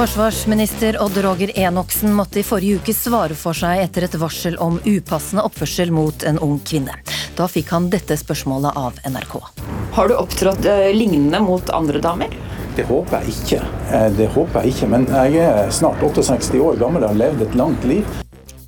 Forsvarsminister 0.00 1.02
Odd 1.02 1.16
Roger 1.16 1.58
Enoksen 1.58 2.14
måtte 2.14 2.40
i 2.40 2.42
forrige 2.42 2.78
uke 2.80 2.92
svare 2.96 3.34
for 3.36 3.52
seg 3.52 3.82
etter 3.82 4.06
et 4.06 4.14
varsel 4.16 4.54
om 4.64 4.78
upassende 4.80 5.42
oppførsel 5.44 5.92
mot 5.92 6.24
en 6.24 6.38
ung 6.40 6.54
kvinne. 6.64 6.94
Da 7.36 7.44
fikk 7.44 7.68
han 7.74 7.90
dette 7.92 8.16
spørsmålet 8.16 8.78
av 8.80 8.96
NRK. 9.04 9.34
Har 9.98 10.08
du 10.08 10.14
opptrådt 10.16 10.64
eh, 10.64 10.86
lignende 10.96 11.42
mot 11.44 11.68
andre 11.76 12.00
damer? 12.00 12.32
Det 12.78 12.88
håper 12.88 13.18
jeg 13.20 13.34
ikke. 13.34 13.60
Eh, 13.92 14.06
det 14.16 14.30
håper 14.32 14.64
jeg 14.64 14.72
ikke, 14.72 14.90
Men 14.94 15.04
jeg 15.10 15.44
er 15.44 15.68
snart 15.68 16.00
68 16.00 16.56
år 16.64 16.80
gammel 16.80 17.04
og 17.04 17.12
har 17.12 17.20
levd 17.26 17.44
et 17.50 17.60
langt 17.60 17.84
liv. 17.84 18.08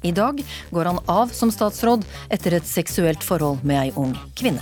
I 0.05 0.13
dag 0.13 0.45
går 0.69 0.93
han 0.93 1.01
av 1.09 1.33
som 1.33 1.49
statsråd 1.49 2.05
etter 2.29 2.61
et 2.61 2.69
seksuelt 2.69 3.25
forhold 3.25 3.65
med 3.65 3.87
ei 3.87 3.97
ung 3.97 4.13
kvinne. 4.37 4.61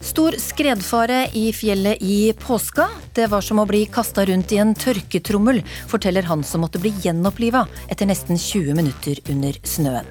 Stor 0.00 0.32
skredfare 0.38 1.26
i 1.32 1.48
fjellet 1.52 2.02
i 2.02 2.32
påska. 2.38 2.86
Det 3.14 3.26
var 3.26 3.42
som 3.42 3.58
å 3.58 3.66
bli 3.66 3.82
kasta 3.90 4.22
rundt 4.28 4.52
i 4.54 4.60
en 4.62 4.74
tørketrommel, 4.78 5.58
forteller 5.90 6.28
han 6.30 6.44
som 6.46 6.62
måtte 6.62 6.78
bli 6.78 6.92
gjenoppliva 7.02 7.64
etter 7.90 8.06
nesten 8.06 8.38
20 8.38 8.78
minutter 8.78 9.18
under 9.32 9.58
snøen. 9.66 10.06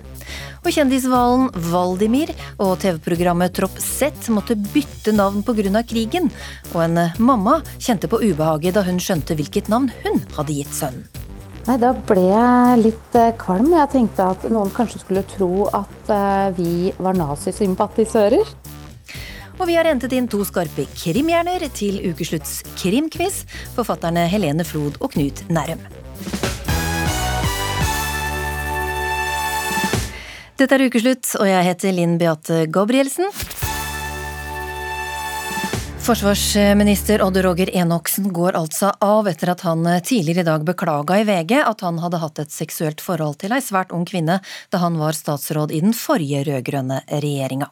Og 0.65 0.73
kjendishvalen 0.75 1.47
Valdimir 1.71 2.33
og 2.59 2.73
TV-programmet 2.83 3.55
Tropp 3.55 3.77
Z 3.79 4.27
måtte 4.35 4.57
bytte 4.59 5.13
navn 5.15 5.39
pga. 5.47 5.83
krigen. 5.87 6.27
Og 6.75 6.83
en 6.83 6.99
mamma 7.17 7.61
kjente 7.79 8.09
på 8.11 8.19
ubehaget 8.19 8.75
da 8.75 8.83
hun 8.83 8.99
skjønte 8.99 9.39
hvilket 9.39 9.69
navn 9.69 9.87
hun 10.03 10.19
hadde 10.35 10.53
gitt 10.53 10.73
sønnen. 10.73 11.07
Nei, 11.67 11.77
Da 11.77 11.93
ble 11.93 12.21
jeg 12.27 12.83
litt 12.83 13.15
eh, 13.15 13.33
kvalm. 13.39 13.71
Jeg 13.71 13.91
tenkte 13.91 14.23
at 14.23 14.43
noen 14.51 14.69
kanskje 14.71 14.99
skulle 14.99 15.23
tro 15.27 15.67
at 15.67 16.11
eh, 16.11 16.51
vi 16.55 16.93
var 16.99 17.13
nazisympatisører. 17.13 18.47
Og 19.57 19.65
vi 19.65 19.75
har 19.77 19.87
hentet 19.89 20.13
inn 20.13 20.27
to 20.29 20.43
skarpe 20.45 20.85
krimhjerner 20.93 21.65
til 21.73 21.97
ukeslutts 22.05 22.59
krimquiz. 22.77 23.41
Forfatterne 23.73 24.27
Helene 24.29 24.65
Flod 24.67 24.99
og 25.01 25.15
Knut 25.15 25.41
Nærum. 25.49 25.81
Dette 30.57 30.73
er 30.73 30.87
Ukeslutt, 30.87 31.35
og 31.37 31.45
jeg 31.45 31.65
heter 31.69 31.93
Linn 31.93 32.17
Beate 32.21 32.63
Gabrielsen. 32.73 33.29
Forsvarsminister 36.07 37.21
Odd 37.21 37.37
Roger 37.37 37.75
Enoksen 37.75 38.33
går 38.33 38.55
altså 38.55 38.93
av 39.03 39.27
etter 39.27 39.49
at 39.51 39.65
han 39.67 39.81
tidligere 40.07 40.39
i 40.39 40.47
dag 40.47 40.63
beklaga 40.63 41.17
i 41.19 41.25
VG 41.27 41.57
at 41.59 41.83
han 41.83 41.99
hadde 41.99 42.21
hatt 42.21 42.39
et 42.39 42.53
seksuelt 42.55 43.03
forhold 43.03 43.35
til 43.41 43.51
ei 43.51 43.59
svært 43.59 43.91
ung 43.91 44.05
kvinne 44.07 44.37
da 44.71 44.79
han 44.79 44.95
var 45.01 45.17
statsråd 45.19 45.75
i 45.75 45.83
den 45.83 45.91
forrige 45.91 46.45
rød-grønne 46.47 47.01
regjeringa. 47.11 47.67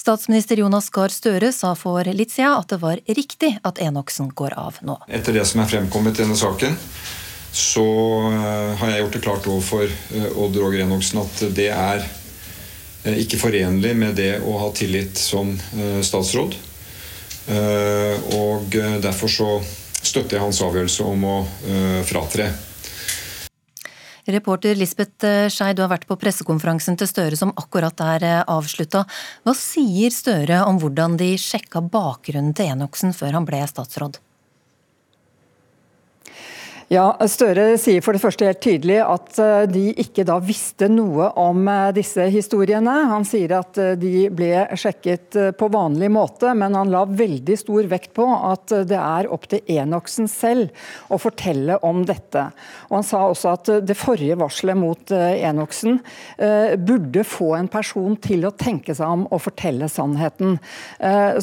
Statsminister 0.00 0.64
Jonas 0.64 0.88
Gahr 0.96 1.12
Støre 1.12 1.52
sa 1.52 1.74
for 1.76 2.08
litt 2.08 2.32
siden 2.32 2.56
at 2.56 2.72
det 2.72 2.80
var 2.80 3.04
riktig 3.04 3.52
at 3.60 3.84
Enoksen 3.84 4.32
går 4.32 4.56
av 4.64 4.80
nå. 4.80 5.02
Etter 5.04 5.36
det 5.36 5.44
som 5.52 5.60
er 5.60 5.72
fremkommet 5.76 6.16
i 6.16 6.24
denne 6.24 6.40
saken, 6.40 6.80
så 7.52 7.88
eh, 8.32 8.76
har 8.80 8.94
jeg 8.94 9.04
gjort 9.04 9.18
det 9.20 9.26
klart 9.28 9.54
overfor 9.58 9.90
eh, 9.90 10.30
Odd 10.32 10.56
Roger 10.56 10.88
Enoksen 10.88 11.26
at 11.28 11.48
det 11.52 11.72
er 11.76 12.00
eh, 12.00 13.24
ikke 13.28 13.44
forenlig 13.44 13.92
med 13.92 14.16
det 14.16 14.38
å 14.40 14.62
ha 14.64 14.72
tillit 14.72 15.20
som 15.20 15.52
statsråd. 16.00 16.56
Eh, 17.44 18.36
og 18.38 18.76
eh, 18.78 19.00
derfor 19.04 19.28
så 19.28 19.48
støtter 20.04 20.38
jeg 20.38 20.44
hans 20.46 20.62
avgjørelse 20.64 21.04
om 21.08 21.26
å 21.28 21.34
eh, 21.68 22.00
fratre. 22.08 22.48
Reporter 24.24 24.78
Lisbeth 24.80 25.28
Skei, 25.52 25.74
du 25.76 25.82
har 25.84 25.90
vært 25.92 26.06
på 26.08 26.16
pressekonferansen 26.16 26.96
til 26.96 27.10
Støre 27.10 27.36
som 27.36 27.50
akkurat 27.60 27.98
er 28.06 28.24
avslutta. 28.48 29.02
Hva 29.44 29.52
sier 29.58 30.14
Støre 30.16 30.62
om 30.64 30.78
hvordan 30.80 31.18
de 31.20 31.34
sjekka 31.36 31.84
bakgrunnen 31.84 32.56
til 32.56 32.72
Enoksen 32.72 33.12
før 33.12 33.36
han 33.36 33.48
ble 33.48 33.60
statsråd? 33.68 34.16
Ja, 36.92 37.14
Støre 37.32 37.78
sier 37.80 38.02
for 38.04 38.12
det 38.12 38.20
første 38.20 38.44
helt 38.44 38.60
tydelig 38.60 38.98
at 39.00 39.38
eh, 39.40 39.62
de 39.72 39.84
ikke 40.02 40.24
da 40.28 40.36
visste 40.44 40.84
noe 40.92 41.30
om 41.40 41.62
eh, 41.70 41.94
disse 41.96 42.26
historiene. 42.28 42.92
Han 43.08 43.24
sier 43.24 43.54
at 43.56 43.78
eh, 43.80 43.94
de 43.96 44.26
ble 44.28 44.66
sjekket 44.76 45.38
på 45.56 45.68
vanlig 45.72 46.10
måte, 46.12 46.52
men 46.52 46.76
han 46.76 46.92
la 46.92 47.06
veldig 47.08 47.56
stor 47.56 47.88
vekt 47.88 48.12
på 48.18 48.26
at 48.36 48.74
det 48.90 48.98
er 49.00 49.30
opp 49.32 49.46
til 49.48 49.64
Enoksen 49.78 50.28
selv 50.28 50.74
å 51.08 51.16
fortelle 51.20 51.78
om 51.88 52.02
dette. 52.04 52.44
Og 52.90 52.98
Han 52.98 53.06
sa 53.08 53.22
også 53.30 53.54
at 53.54 53.70
det 53.88 53.96
forrige 53.96 54.36
varselet 54.38 54.76
mot 54.78 55.12
Enoksen 55.14 55.98
burde 56.84 57.24
få 57.26 57.54
en 57.58 57.68
person 57.72 58.16
til 58.22 58.44
å 58.46 58.52
tenke 58.58 58.94
seg 58.96 59.08
om 59.08 59.24
og 59.30 59.42
fortelle 59.42 59.88
sannheten. 59.90 60.56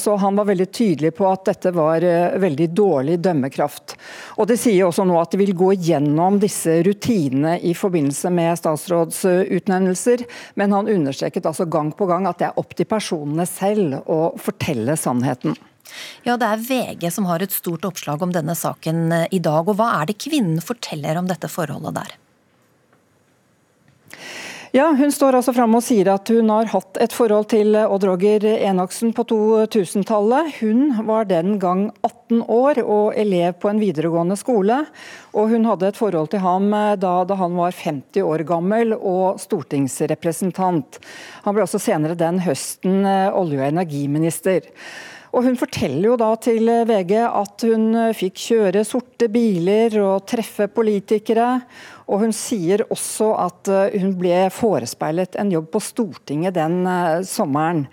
Så 0.02 0.16
han 0.22 0.38
var 0.38 0.50
veldig 0.50 0.68
tydelig 0.72 1.13
på 1.18 1.28
at 1.29 1.46
dette 1.50 1.73
var 1.75 2.06
veldig 2.41 2.69
dårlig 2.78 3.18
dømmekraft. 3.23 3.97
Og 4.38 4.50
Det 4.52 4.59
sier 4.62 4.88
også 4.88 5.06
nå 5.08 5.18
at 5.22 5.31
vil 5.41 5.56
gå 5.57 5.72
gjennom 5.74 6.40
disse 6.41 6.79
rutinene 6.85 7.57
i 7.66 7.74
forbindelse 7.78 8.31
med 8.34 8.59
statsrådsutnevnelser, 8.62 10.25
men 10.59 10.75
han 10.75 10.90
understreket 10.91 11.50
altså 11.50 11.66
gang 11.66 11.91
på 11.97 12.07
gang 12.09 12.29
at 12.29 12.40
det 12.41 12.50
er 12.52 12.62
opp 12.62 12.75
til 12.78 12.90
personene 12.90 13.47
selv 13.50 14.02
å 14.06 14.22
fortelle 14.41 14.97
sannheten. 15.00 15.57
Ja, 16.24 16.38
Det 16.38 16.47
er 16.47 16.66
VG 16.68 17.09
som 17.12 17.28
har 17.28 17.44
et 17.44 17.52
stort 17.52 17.85
oppslag 17.88 18.22
om 18.24 18.31
denne 18.31 18.56
saken 18.56 19.12
eh, 19.12 19.28
i 19.31 19.40
dag. 19.44 19.68
og 19.68 19.75
Hva 19.79 19.90
er 20.02 20.12
det 20.12 20.22
kvinnen 20.22 20.62
forteller 20.63 21.19
om 21.19 21.28
dette 21.28 21.50
forholdet 21.52 21.97
der? 21.97 22.13
Ja, 24.72 24.86
Hun 24.96 25.12
står 25.12 25.36
altså 25.36 25.52
fram 25.52 25.74
og 25.76 25.82
sier 25.84 26.08
at 26.14 26.30
hun 26.32 26.48
har 26.48 26.70
hatt 26.72 26.96
et 27.04 27.12
forhold 27.12 27.50
til 27.52 27.76
Odd 27.76 28.06
Roger 28.08 28.46
Enoksen 28.54 29.12
på 29.12 29.26
2000-tallet. 29.28 30.62
Hun 30.62 30.94
var 31.09 31.28
den 31.28 31.58
gang 31.59 31.90
18 32.08 32.46
år 32.48 32.80
og 32.80 33.18
elev 33.20 33.58
på 33.59 33.68
en 33.68 33.82
videregående 33.84 34.40
skole. 34.40 34.78
Og 35.36 35.52
hun 35.52 35.68
hadde 35.68 35.92
et 35.92 36.00
forhold 36.00 36.32
til 36.32 36.46
ham 36.46 36.72
da, 36.72 37.18
da 37.28 37.40
han 37.44 37.59
var 37.59 37.76
50 37.76 38.24
år 38.24 38.48
gammel 38.48 38.96
og 38.96 39.44
stortingsrepresentant. 39.44 41.03
Han 41.44 41.58
ble 41.58 41.68
også 41.68 41.84
senere 41.92 42.16
den 42.16 42.40
høsten 42.48 43.03
eh, 43.03 43.28
olje- 43.28 43.59
og 43.59 43.74
energiminister. 43.74 44.72
Og 45.32 45.46
Hun 45.48 45.56
forteller 45.56 46.09
jo 46.09 46.20
da 46.20 46.34
til 46.44 46.68
VG 46.88 47.14
at 47.24 47.64
hun 47.64 47.86
fikk 48.16 48.40
kjøre 48.50 48.82
sorte 48.88 49.30
biler 49.32 49.96
og 50.03 50.26
treffe 50.28 50.68
politikere. 50.68 51.53
Og 52.12 52.26
Hun 52.26 52.34
sier 52.36 52.84
også 52.92 53.32
at 53.40 53.72
eh, 53.72 54.02
hun 54.02 54.18
ble 54.20 54.50
forespeilet 54.54 55.38
en 55.40 55.54
jobb 55.54 55.72
på 55.72 55.84
Stortinget 55.84 56.58
den 56.58 56.84
eh, 56.90 57.24
sommeren. 57.28 57.88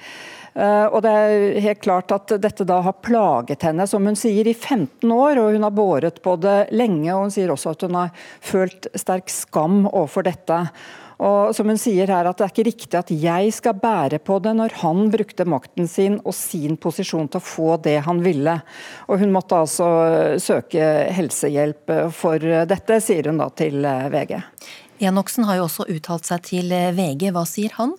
Uh, 0.59 0.91
og 0.91 1.05
det 1.05 1.11
er 1.15 1.59
helt 1.62 1.83
klart 1.84 2.11
at 2.11 2.33
Dette 2.43 2.65
da 2.67 2.81
har 2.83 2.97
plaget 3.05 3.62
henne 3.62 3.84
som 3.87 4.03
hun 4.09 4.17
sier, 4.19 4.49
i 4.49 4.57
15 4.57 5.07
år, 5.07 5.39
og 5.39 5.53
hun 5.55 5.62
har 5.62 5.75
båret 5.77 6.19
på 6.25 6.34
det 6.43 6.73
lenge. 6.75 7.12
og 7.15 7.28
Hun 7.28 7.34
sier 7.37 7.53
også 7.55 7.77
at 7.77 7.84
hun 7.87 7.95
har 7.95 8.25
følt 8.43 8.89
sterk 8.99 9.31
skam 9.31 9.84
overfor 9.87 10.27
dette. 10.27 10.65
Og 11.19 11.55
som 11.56 11.67
hun 11.67 11.81
sier 11.81 12.06
her, 12.06 12.29
at 12.31 12.39
Det 12.39 12.47
er 12.47 12.53
ikke 12.53 12.67
riktig 12.69 12.99
at 12.99 13.11
jeg 13.11 13.53
skal 13.53 13.75
bære 13.75 14.21
på 14.23 14.39
det 14.43 14.55
når 14.55 14.77
han 14.83 15.09
brukte 15.11 15.47
makten 15.49 15.89
sin 15.91 16.21
og 16.25 16.34
sin 16.34 16.77
posisjon 16.77 17.29
til 17.29 17.41
å 17.41 17.45
få 17.45 17.77
det 17.83 17.99
han 18.06 18.23
ville. 18.23 18.61
Og 19.09 19.19
Hun 19.19 19.34
måtte 19.34 19.59
altså 19.59 19.89
søke 20.39 21.11
helsehjelp 21.15 22.12
for 22.15 22.39
dette, 22.39 23.01
sier 23.03 23.27
hun 23.27 23.43
da 23.43 23.49
til 23.51 23.83
VG. 23.83 24.39
Enoksen 25.09 25.47
har 25.47 25.59
jo 25.59 25.67
også 25.67 25.87
uttalt 25.91 26.27
seg 26.27 26.43
til 26.47 26.71
VG. 26.71 27.31
Hva 27.34 27.45
sier 27.47 27.75
han? 27.78 27.99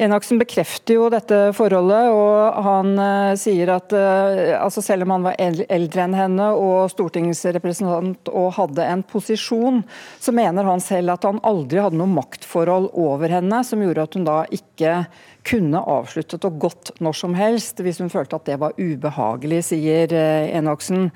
Enoksen 0.00 0.38
bekrefter 0.40 0.96
jo 0.96 1.08
dette 1.12 1.38
forholdet, 1.52 2.08
og 2.08 2.60
han 2.64 2.94
uh, 2.96 3.32
sier 3.36 3.68
at 3.74 3.92
uh, 3.92 4.56
altså 4.56 4.80
selv 4.84 5.04
om 5.04 5.12
han 5.12 5.26
var 5.26 5.36
eldre 5.40 6.06
enn 6.06 6.16
henne 6.16 6.46
og 6.56 6.88
stortingsrepresentant 6.94 8.30
og 8.32 8.54
hadde 8.56 8.86
en 8.88 9.02
posisjon, 9.04 9.82
så 10.16 10.32
mener 10.32 10.64
han 10.64 10.80
selv 10.80 11.12
at 11.18 11.26
han 11.28 11.42
aldri 11.44 11.82
hadde 11.84 12.00
noe 12.00 12.14
maktforhold 12.14 12.88
over 12.96 13.34
henne 13.36 13.60
som 13.66 13.84
gjorde 13.84 14.08
at 14.08 14.16
hun 14.16 14.24
da 14.24 14.38
ikke 14.48 15.02
kunne 15.44 15.80
avsluttet 15.88 16.44
og 16.48 16.58
gått 16.60 16.94
når 17.00 17.16
som 17.16 17.36
helst 17.36 17.80
hvis 17.80 18.00
hun 18.00 18.12
følte 18.12 18.36
at 18.40 18.48
det 18.48 18.58
var 18.60 18.76
ubehagelig, 18.80 19.62
sier 19.68 20.16
uh, 20.16 20.48
Enoksen. 20.56 21.10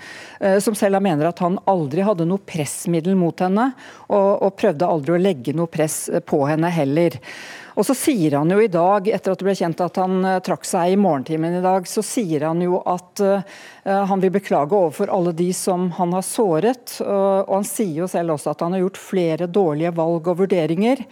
Som 0.61 0.77
selv 0.77 1.01
mener 1.05 1.31
at 1.31 1.41
han 1.41 1.57
aldri 1.71 2.05
hadde 2.05 2.29
noe 2.29 2.43
pressmiddel 2.45 3.17
mot 3.17 3.41
henne, 3.41 3.71
og, 4.13 4.31
og 4.45 4.57
prøvde 4.61 4.93
aldri 4.93 5.17
å 5.17 5.21
legge 5.25 5.57
noe 5.57 5.73
press 5.73 6.03
på 6.29 6.45
henne 6.51 6.69
heller. 6.73 7.17
Og 7.75 7.87
så 7.87 7.95
sier 7.99 8.37
han 8.39 8.51
jo 8.51 8.61
i 8.63 8.71
dag, 8.71 9.09
etter 9.11 9.35
at 9.35 9.41
det 9.41 9.47
ble 9.49 9.55
kjent 9.59 9.83
at 9.83 9.99
han 9.99 10.21
uh, 10.23 10.41
trakk 10.45 10.67
seg 10.69 10.95
i 10.95 10.99
morgentimen 11.01 11.59
i 11.59 11.63
dag, 11.65 11.87
så 11.91 12.05
sier 12.07 12.47
han 12.47 12.63
jo 12.63 12.79
at 12.87 13.23
uh, 13.25 13.63
han 13.85 14.23
vil 14.23 14.35
beklage 14.35 14.77
overfor 14.77 15.11
alle 15.13 15.35
de 15.35 15.51
som 15.57 15.91
han 15.99 16.15
har 16.15 16.25
såret. 16.25 16.99
Og 17.05 17.51
han 17.51 17.67
sier 17.69 18.05
jo 18.05 18.11
selv 18.11 18.37
også 18.37 18.55
at 18.55 18.63
han 18.65 18.73
har 18.73 18.85
gjort 18.85 19.01
flere 19.01 19.49
dårlige 19.51 19.93
valg 19.97 20.31
og 20.31 20.39
vurderinger. 20.45 21.03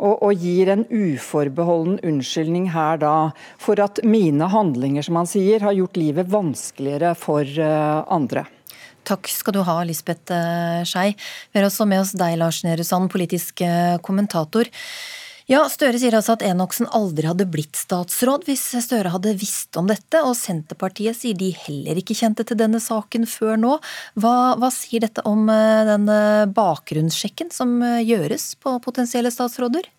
Og, 0.00 0.14
og, 0.24 0.40
gir 0.40 0.70
en 0.72 0.86
uforbeholden 0.88 1.98
unnskyldning 2.08 2.70
her 2.72 3.00
da 3.00 3.14
for 3.60 3.80
at 3.84 4.00
mine 4.04 4.48
handlinger, 4.52 5.04
som 5.04 5.18
han 5.20 5.28
sier, 5.28 5.64
har 5.64 5.76
gjort 5.76 6.00
livet 6.00 6.30
vanskeligere 6.32 7.12
for 7.20 7.48
andre. 8.08 8.46
Takk 9.08 9.28
skal 9.32 9.56
du 9.56 9.62
ha, 9.64 9.78
Lisbeth 9.84 10.32
Skei. 10.88 11.12
Vi 11.52 11.60
har 11.60 11.68
også 11.68 11.88
med 11.88 12.04
oss 12.04 12.14
deg, 12.16 12.38
Lars 12.40 12.62
Nehru 12.64 12.84
Sand, 12.84 13.12
politisk 13.12 13.60
kommentator. 14.04 14.72
Ja, 15.50 15.64
Støre 15.66 15.98
sier 15.98 16.14
altså 16.14 16.36
at 16.36 16.44
Enoksen 16.46 16.86
aldri 16.94 17.26
hadde 17.26 17.48
blitt 17.50 17.74
statsråd 17.74 18.44
hvis 18.46 18.68
Støre 18.84 19.10
hadde 19.10 19.32
visst 19.34 19.74
om 19.80 19.88
dette, 19.90 20.20
og 20.22 20.36
Senterpartiet 20.38 21.18
sier 21.18 21.34
de 21.34 21.48
heller 21.64 21.98
ikke 21.98 22.14
kjente 22.14 22.46
til 22.46 22.60
denne 22.60 22.78
saken 22.78 23.26
før 23.26 23.58
nå. 23.58 23.72
Hva, 24.14 24.34
hva 24.62 24.70
sier 24.70 25.02
dette 25.02 25.24
om 25.26 25.50
eh, 25.50 25.82
den 25.88 26.06
bakgrunnssjekken 26.54 27.50
som 27.50 27.80
eh, 27.82 27.98
gjøres 28.06 28.52
på 28.62 28.78
potensielle 28.84 29.34
statsråder? 29.34 29.90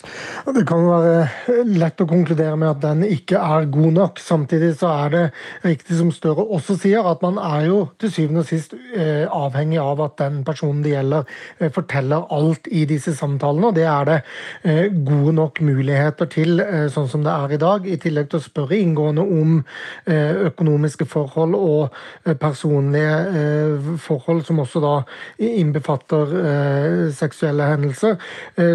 Det 0.00 0.62
kan 0.64 0.80
være 0.80 1.64
lett 1.68 2.00
å 2.00 2.06
konkludere 2.08 2.56
med 2.56 2.70
at 2.70 2.80
den 2.82 3.02
ikke 3.04 3.36
er 3.36 3.66
god 3.68 3.92
nok. 3.98 4.20
Samtidig 4.22 4.72
så 4.80 4.88
er 5.04 5.12
det 5.12 5.24
riktig 5.66 5.98
som 5.98 6.08
Støre 6.14 6.46
også 6.56 6.78
sier, 6.80 7.04
at 7.06 7.20
man 7.22 7.36
er 7.40 7.66
jo 7.68 7.80
til 8.00 8.12
syvende 8.12 8.42
og 8.42 8.48
sist 8.48 8.72
eh, 8.74 9.26
avhengig 9.28 9.78
av 9.82 10.00
at 10.04 10.16
den 10.22 10.40
personen 10.46 10.80
det 10.84 10.94
gjelder, 10.94 11.28
eh, 11.58 11.70
forteller 11.74 12.24
alt 12.32 12.70
i 12.72 12.86
disse 12.88 13.12
samtalene. 13.16 13.68
Og 13.68 13.76
det 13.76 13.84
er 13.88 14.08
det 14.08 14.16
eh, 14.64 14.86
gode 14.90 15.34
nok 15.36 15.60
muligheter 15.64 16.30
til, 16.32 16.64
sånn 16.92 17.10
som 17.12 17.24
det 17.26 17.34
er 17.34 17.54
i 17.54 17.60
dag. 17.60 17.84
I 17.86 18.00
tillegg 18.00 18.30
til 18.32 18.40
å 18.40 18.44
spørre 18.46 18.80
inngående 18.80 19.24
om 19.24 19.60
økonomiske 20.50 21.04
forhold 21.08 21.54
og 21.56 21.96
personlige 22.40 23.96
forhold, 24.00 24.42
som 24.46 24.60
også 24.62 24.82
da 24.82 24.94
innbefatter 25.44 26.34
seksuelle 27.16 27.68
hendelser, 27.70 28.16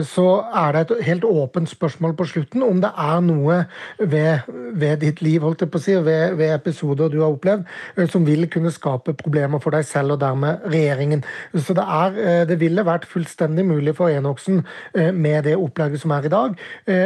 så 0.07 0.27
er 0.63 0.75
det 0.75 0.83
et 0.86 1.06
helt 1.10 1.15
helt 1.16 1.26
åpent 1.26 1.70
spørsmål 1.70 2.16
på 2.18 2.28
slutten 2.30 2.64
om 2.64 2.82
det 2.84 2.92
er 2.92 3.22
noe 3.24 3.62
ved, 4.00 4.46
ved 4.76 5.02
ditt 5.04 5.22
liv 5.24 5.44
holdt 5.46 5.64
jeg 5.64 5.72
på 5.72 5.80
å 5.80 5.84
si, 5.84 5.96
ved, 5.96 6.36
ved, 6.40 6.54
episoder 6.56 7.12
du 7.12 7.20
har 7.22 7.34
opplevd, 7.34 7.66
eh, 7.98 8.08
som 8.12 8.26
vil 8.28 8.48
kunne 8.52 8.74
skape 8.74 9.16
problemer 9.18 9.62
for 9.64 9.76
deg 9.76 9.86
selv 9.88 10.16
og 10.16 10.22
dermed 10.24 10.66
regjeringen. 10.72 11.24
Så 11.56 11.76
det, 11.78 11.86
er, 11.86 12.20
eh, 12.20 12.44
det 12.50 12.60
ville 12.62 12.86
vært 12.86 13.08
fullstendig 13.10 13.66
mulig 13.68 13.96
for 13.98 14.12
Enoksen 14.12 14.64
eh, 14.96 15.12
med 15.12 15.46
det 15.48 15.56
opplegget 15.60 16.04
som 16.04 16.14
er 16.16 16.26
i 16.26 16.32
dag, 16.32 16.56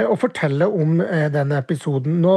å 0.10 0.16
fortelle 0.20 0.66
om 0.68 1.00
denne 1.34 1.58
episoden. 1.60 2.20
Nå 2.24 2.34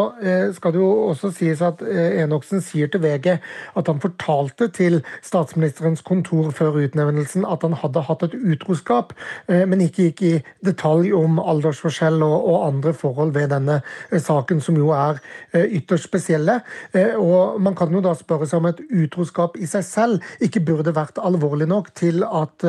skal 0.54 0.72
det 0.74 0.80
jo 0.80 0.88
også 1.10 1.30
sies 1.34 1.60
at 1.64 1.80
Enoksen 1.82 2.62
sier 2.64 2.90
til 2.90 3.02
VG 3.02 3.28
at 3.32 3.88
han 3.88 4.00
fortalte 4.02 4.68
til 4.74 5.00
statsministerens 5.24 6.02
kontor 6.06 6.50
før 6.54 6.78
utnevnelsen 6.82 7.46
at 7.48 7.64
han 7.66 7.76
hadde 7.78 8.04
hatt 8.08 8.24
et 8.26 8.36
utroskap, 8.36 9.14
men 9.48 9.84
ikke 9.84 10.08
gikk 10.08 10.24
i 10.26 10.32
detalj 10.66 11.12
om 11.16 11.40
alle 11.42 11.61
aldersforskjell 11.62 12.22
og, 12.22 12.46
og, 12.48 12.66
andre 12.66 12.92
forhold 12.94 13.32
ved 13.34 13.50
denne 13.52 13.80
eh, 14.10 14.20
saken, 14.20 14.60
som 14.60 14.76
jo 14.78 14.90
er 14.96 15.20
eh, 15.52 15.68
ytterst 15.78 16.08
spesielle. 16.08 16.60
Eh, 16.94 17.14
og 17.16 17.60
Man 17.60 17.74
kan 17.78 17.92
jo 17.92 18.02
da 18.04 18.14
spørre 18.18 18.46
seg 18.48 18.60
om 18.60 18.68
et 18.70 18.80
utroskap 18.90 19.56
i 19.56 19.66
seg 19.66 19.84
selv 19.86 20.32
ikke 20.42 20.62
burde 20.66 20.94
vært 20.94 21.20
alvorlig 21.22 21.68
nok 21.68 21.92
til 21.98 22.22
at 22.24 22.64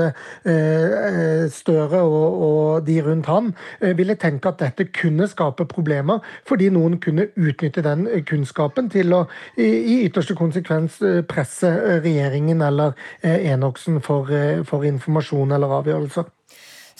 Støre 1.54 2.00
og, 2.01 2.42
og 2.45 2.88
de 2.88 2.95
rundt 3.04 3.28
han 3.30 3.51
ville 3.98 4.16
tenke 4.19 4.50
at 4.50 4.60
dette 4.62 4.86
kunne 4.96 5.28
skape 5.30 5.66
problemer, 5.69 6.22
fordi 6.48 6.69
noen 6.74 6.98
kunne 7.04 7.28
utnytte 7.36 7.84
den 7.86 8.06
kunnskapen 8.28 8.89
til 8.94 9.13
å 9.16 9.22
i 9.57 10.04
ytterste 10.06 10.36
konsekvens 10.38 11.00
presse 11.30 11.69
regjeringen 12.04 12.63
eller 12.66 12.98
Enoksen 13.24 14.01
for, 14.04 14.31
for 14.68 14.88
informasjon 14.88 15.56
eller 15.56 15.78
avgjørelser. 15.80 16.30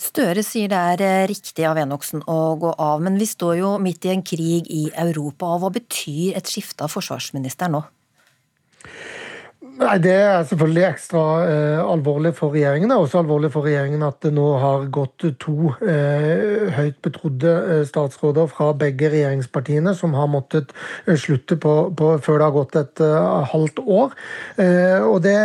Støre 0.00 0.42
sier 0.42 0.70
det 0.72 0.78
er 0.78 1.02
eh, 1.06 1.26
riktig 1.30 1.66
av 1.68 1.78
Enoksen 1.78 2.24
å 2.30 2.38
gå 2.58 2.72
av, 2.82 3.02
men 3.04 3.18
vi 3.20 3.28
står 3.30 3.58
jo 3.60 3.74
midt 3.82 4.08
i 4.08 4.14
en 4.14 4.24
krig 4.26 4.66
i 4.72 4.88
Europa. 4.90 5.52
Hva 5.62 5.70
betyr 5.74 6.34
et 6.38 6.50
skifte 6.50 6.86
av 6.86 6.94
forsvarsminister 6.94 7.70
nå? 7.70 7.84
Nei, 9.74 9.94
Det 9.98 10.12
er 10.14 10.44
selvfølgelig 10.46 10.82
ekstra 10.86 11.20
eh, 11.50 11.80
alvorlig 11.82 12.30
for 12.36 12.54
regjeringen. 12.54 12.90
Det 12.90 12.94
er 12.94 13.06
også 13.08 13.22
alvorlig 13.24 13.50
for 13.50 13.66
regjeringen 13.66 14.04
at 14.06 14.20
det 14.22 14.30
nå 14.36 14.44
har 14.62 14.86
gått 14.94 15.24
to 15.42 15.72
eh, 15.82 16.70
høyt 16.76 17.00
betrodde 17.02 17.50
eh, 17.72 17.82
statsråder 17.88 18.46
fra 18.52 18.68
begge 18.78 19.10
regjeringspartiene 19.10 19.96
som 19.98 20.14
har 20.14 20.30
måttet 20.30 20.70
eh, 21.08 21.18
slutte 21.18 21.58
på, 21.58 21.74
på, 21.98 22.12
før 22.22 22.38
det 22.38 22.46
har 22.46 22.54
gått 22.54 22.78
et 22.78 23.02
uh, 23.02 23.42
halvt 23.50 23.82
år. 23.82 24.14
Eh, 24.62 25.02
og 25.02 25.20
Det 25.26 25.36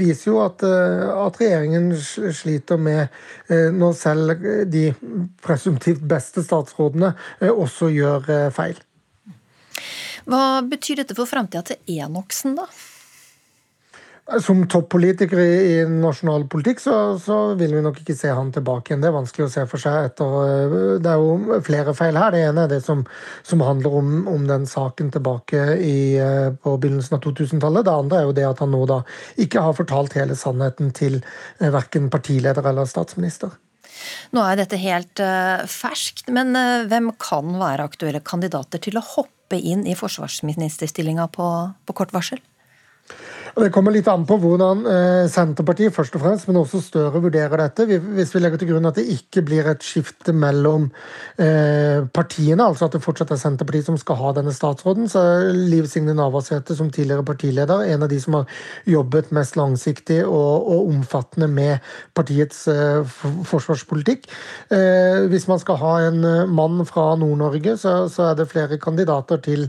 viser 0.00 0.32
jo 0.34 0.40
at, 0.44 0.64
at 0.64 1.40
regjeringen 1.40 1.92
sliter 1.96 2.80
med 2.80 3.08
når 3.48 3.92
selv 3.96 4.48
de 4.72 4.88
presumptivt 5.44 6.02
beste 6.08 6.42
statsrådene 6.44 7.12
også 7.40 7.90
gjør 7.94 8.26
feil. 8.54 8.76
Hva 10.28 10.64
betyr 10.66 11.02
dette 11.02 11.16
for 11.16 11.28
framtida 11.28 11.62
til 11.68 12.00
Enoksen, 12.00 12.58
da? 12.58 12.68
Som 14.24 14.62
toppolitiker 14.72 15.36
i, 15.36 15.48
i 15.74 15.80
nasjonal 15.84 16.46
politikk 16.48 16.78
så, 16.80 16.94
så, 17.20 17.34
vil 17.60 17.74
vi 17.76 17.82
nok 17.84 17.98
ikke 18.00 18.14
se 18.16 18.30
han 18.32 18.48
tilbake 18.54 18.88
igjen. 18.88 19.02
Det 19.02 19.10
er 19.10 19.16
vanskelig 19.18 19.44
å 19.44 19.52
se 19.52 19.64
for 19.68 19.82
seg 19.82 20.06
etter 20.08 20.36
eh, 20.40 20.76
Det 21.04 21.10
er 21.10 21.20
jo 21.20 21.58
flere 21.66 21.92
feil 21.96 22.16
her. 22.16 22.32
Det 22.32 22.40
ene 22.46 22.64
er 22.64 22.70
det 22.72 22.78
som, 22.86 23.02
som 23.44 23.64
handler 23.66 23.98
om, 23.98 24.14
om, 24.32 24.46
den 24.48 24.64
saken 24.70 25.10
tilbake 25.12 25.66
i, 25.76 25.98
eh, 26.16 26.48
på 26.56 26.72
begynnelsen 26.80 27.18
av 27.18 27.20
2000-tallet. 27.26 27.84
Det 27.84 27.98
andre 27.98 28.22
er 28.22 28.30
jo 28.30 28.38
det 28.38 28.46
at 28.48 28.64
han 28.64 28.72
nå 28.72 28.80
da 28.88 29.02
ikke 29.44 29.66
har 29.66 29.76
fortalt 29.76 30.16
hele 30.16 30.38
sannheten 30.40 30.94
til 30.96 31.20
eh, 31.20 31.68
verken 31.68 32.08
partileder 32.14 32.64
eller 32.72 32.88
statsminister. 32.88 33.52
Nå 34.32 34.40
er 34.40 34.56
dette 34.58 34.80
helt 34.80 35.20
ferskt, 35.70 36.24
men 36.32 36.56
hvem 36.88 37.12
kan 37.20 37.52
være 37.60 37.84
aktuelle 37.92 38.24
kandidater 38.24 38.80
til 38.82 38.96
å 38.98 39.04
hoppe 39.04 39.60
inn 39.60 39.84
i 39.86 39.94
forsvarsministerstillinga 39.94 41.28
på, 41.36 41.52
på 41.84 42.00
kort 42.00 42.16
varsel? 42.16 42.40
Det 43.54 43.68
kommer 43.70 43.94
litt 43.94 44.08
an 44.10 44.24
på 44.26 44.34
hvordan 44.42 44.80
eh, 44.90 45.24
Senterpartiet 45.30 45.94
først 45.94 46.16
og 46.18 46.24
fremst, 46.24 46.48
men 46.48 46.56
også 46.58 46.80
Støre 46.82 47.20
vurderer 47.22 47.60
dette. 47.60 47.84
Hvis 47.86 48.32
vi 48.34 48.40
legger 48.40 48.58
til 48.58 48.72
grunn 48.72 48.88
at 48.88 48.96
det 48.98 49.04
ikke 49.12 49.44
blir 49.46 49.68
et 49.70 49.84
skifte 49.86 50.32
mellom 50.34 50.88
eh, 51.38 52.02
partiene, 52.10 52.66
altså 52.66 52.88
at 52.88 52.96
det 52.96 53.02
fortsatt 53.04 53.30
er 53.30 53.38
Senterpartiet 53.38 53.86
som 53.86 53.98
skal 54.00 54.18
ha 54.18 54.32
denne 54.34 54.54
statsråden, 54.54 55.06
så 55.10 55.22
er 55.22 55.52
Liv 55.54 55.86
Signe 55.90 56.16
Navarsete 56.18 56.74
som 56.74 56.90
tidligere 56.90 57.26
partileder 57.28 57.84
en 57.92 58.02
av 58.02 58.10
de 58.10 58.18
som 58.24 58.40
har 58.40 58.56
jobbet 58.90 59.30
mest 59.36 59.54
langsiktig 59.60 60.18
og, 60.24 60.66
og 60.74 60.90
omfattende 60.90 61.46
med 61.46 61.94
partiets 62.18 62.64
eh, 62.72 63.06
forsvarspolitikk. 63.46 64.26
Hvis 65.30 65.46
man 65.46 65.60
skal 65.60 65.78
ha 65.78 65.92
en 66.08 66.24
mann 66.50 66.82
fra 66.88 67.12
Nord-Norge, 67.20 67.76
så, 67.78 67.94
så, 68.10 68.30
er 68.32 68.38
det 68.38 68.48
flere 68.50 68.78
kandidater 68.82 69.38
til, 69.44 69.66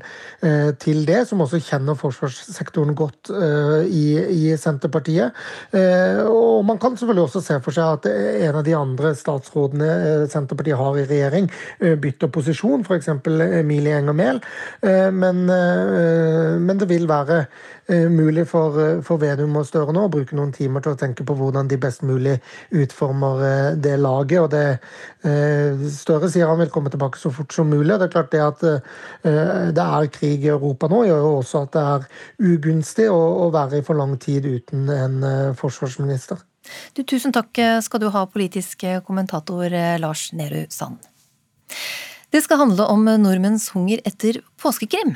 til 0.82 1.02
det, 1.08 1.22
som 1.30 1.44
også 1.44 1.60
kjenner 1.62 1.98
forsvarssektoren 2.00 2.96
godt 2.98 3.32
i, 3.84 4.06
i 4.16 4.56
Senterpartiet. 4.60 5.36
Eh, 5.76 6.22
og 6.26 6.66
man 6.68 6.80
kan 6.82 6.98
selvfølgelig 6.98 7.28
også 7.28 7.44
se 7.44 7.60
for 7.66 7.76
seg 7.76 8.00
at 8.00 8.10
en 8.48 8.60
av 8.62 8.66
de 8.66 8.76
andre 8.78 9.14
statsrådene 9.18 9.92
eh, 9.96 10.26
Senterpartiet 10.32 10.80
har 10.80 11.00
i 11.00 11.08
regjering, 11.10 11.50
eh, 11.80 11.96
bytter 12.02 12.32
posisjon, 12.34 12.86
f.eks. 12.86 13.12
Emilie 13.62 14.00
Enger 14.00 14.16
Mehl. 14.16 14.42
Men, 14.86 15.46
men 15.48 16.80
det 16.80 16.88
vil 16.90 17.08
være 17.10 17.46
mulig 17.88 18.48
for, 18.50 18.78
for 19.06 19.22
Vedum 19.22 19.60
og 19.60 19.68
Støre 19.68 19.94
nå 19.94 20.08
å 20.08 20.12
bruke 20.12 20.34
noen 20.38 20.54
timer 20.56 20.82
til 20.82 20.96
å 20.96 20.98
tenke 20.98 21.26
på 21.28 21.36
hvordan 21.38 21.68
de 21.70 21.78
best 21.78 22.02
mulig 22.02 22.34
utformer 22.74 23.76
det 23.78 23.94
laget. 24.02 24.40
og 24.42 24.50
det 24.54 25.92
Støre 25.94 26.32
sier 26.34 26.50
han 26.50 26.62
vil 26.64 26.72
komme 26.74 26.90
tilbake 26.94 27.22
så 27.22 27.30
fort 27.34 27.54
som 27.54 27.70
mulig. 27.70 27.94
Det 27.94 28.08
er 28.08 28.14
klart 28.16 28.34
det 28.34 28.42
at 28.42 28.66
det 29.78 29.86
er 29.86 30.10
krig 30.14 30.48
i 30.48 30.54
Europa 30.56 30.90
nå, 30.90 31.04
gjør 31.06 31.22
jo 31.28 31.32
også 31.44 31.64
at 31.66 31.76
det 31.76 31.86
er 31.94 32.10
ugunstig 32.56 33.08
å, 33.12 33.22
å 33.46 33.50
være 33.54 33.80
i 33.80 33.86
for 33.86 34.00
lang 34.00 34.16
tid 34.22 34.46
uten 34.46 34.90
en 34.92 35.24
eh, 35.26 35.54
forsvarsminister. 35.58 36.42
Du, 36.98 37.04
tusen 37.04 37.34
takk 37.36 37.60
skal 37.86 38.02
du 38.02 38.10
ha, 38.14 38.26
politisk 38.32 38.88
kommentator 39.06 39.70
eh, 39.70 39.98
Lars 40.02 40.32
Nehru 40.34 40.66
Sand. 40.74 41.06
Det 42.34 42.42
skal 42.44 42.64
handle 42.66 42.90
om 42.92 43.06
nordmenns 43.22 43.70
hunger 43.76 44.02
etter 44.08 44.42
påskekrim. 44.62 45.16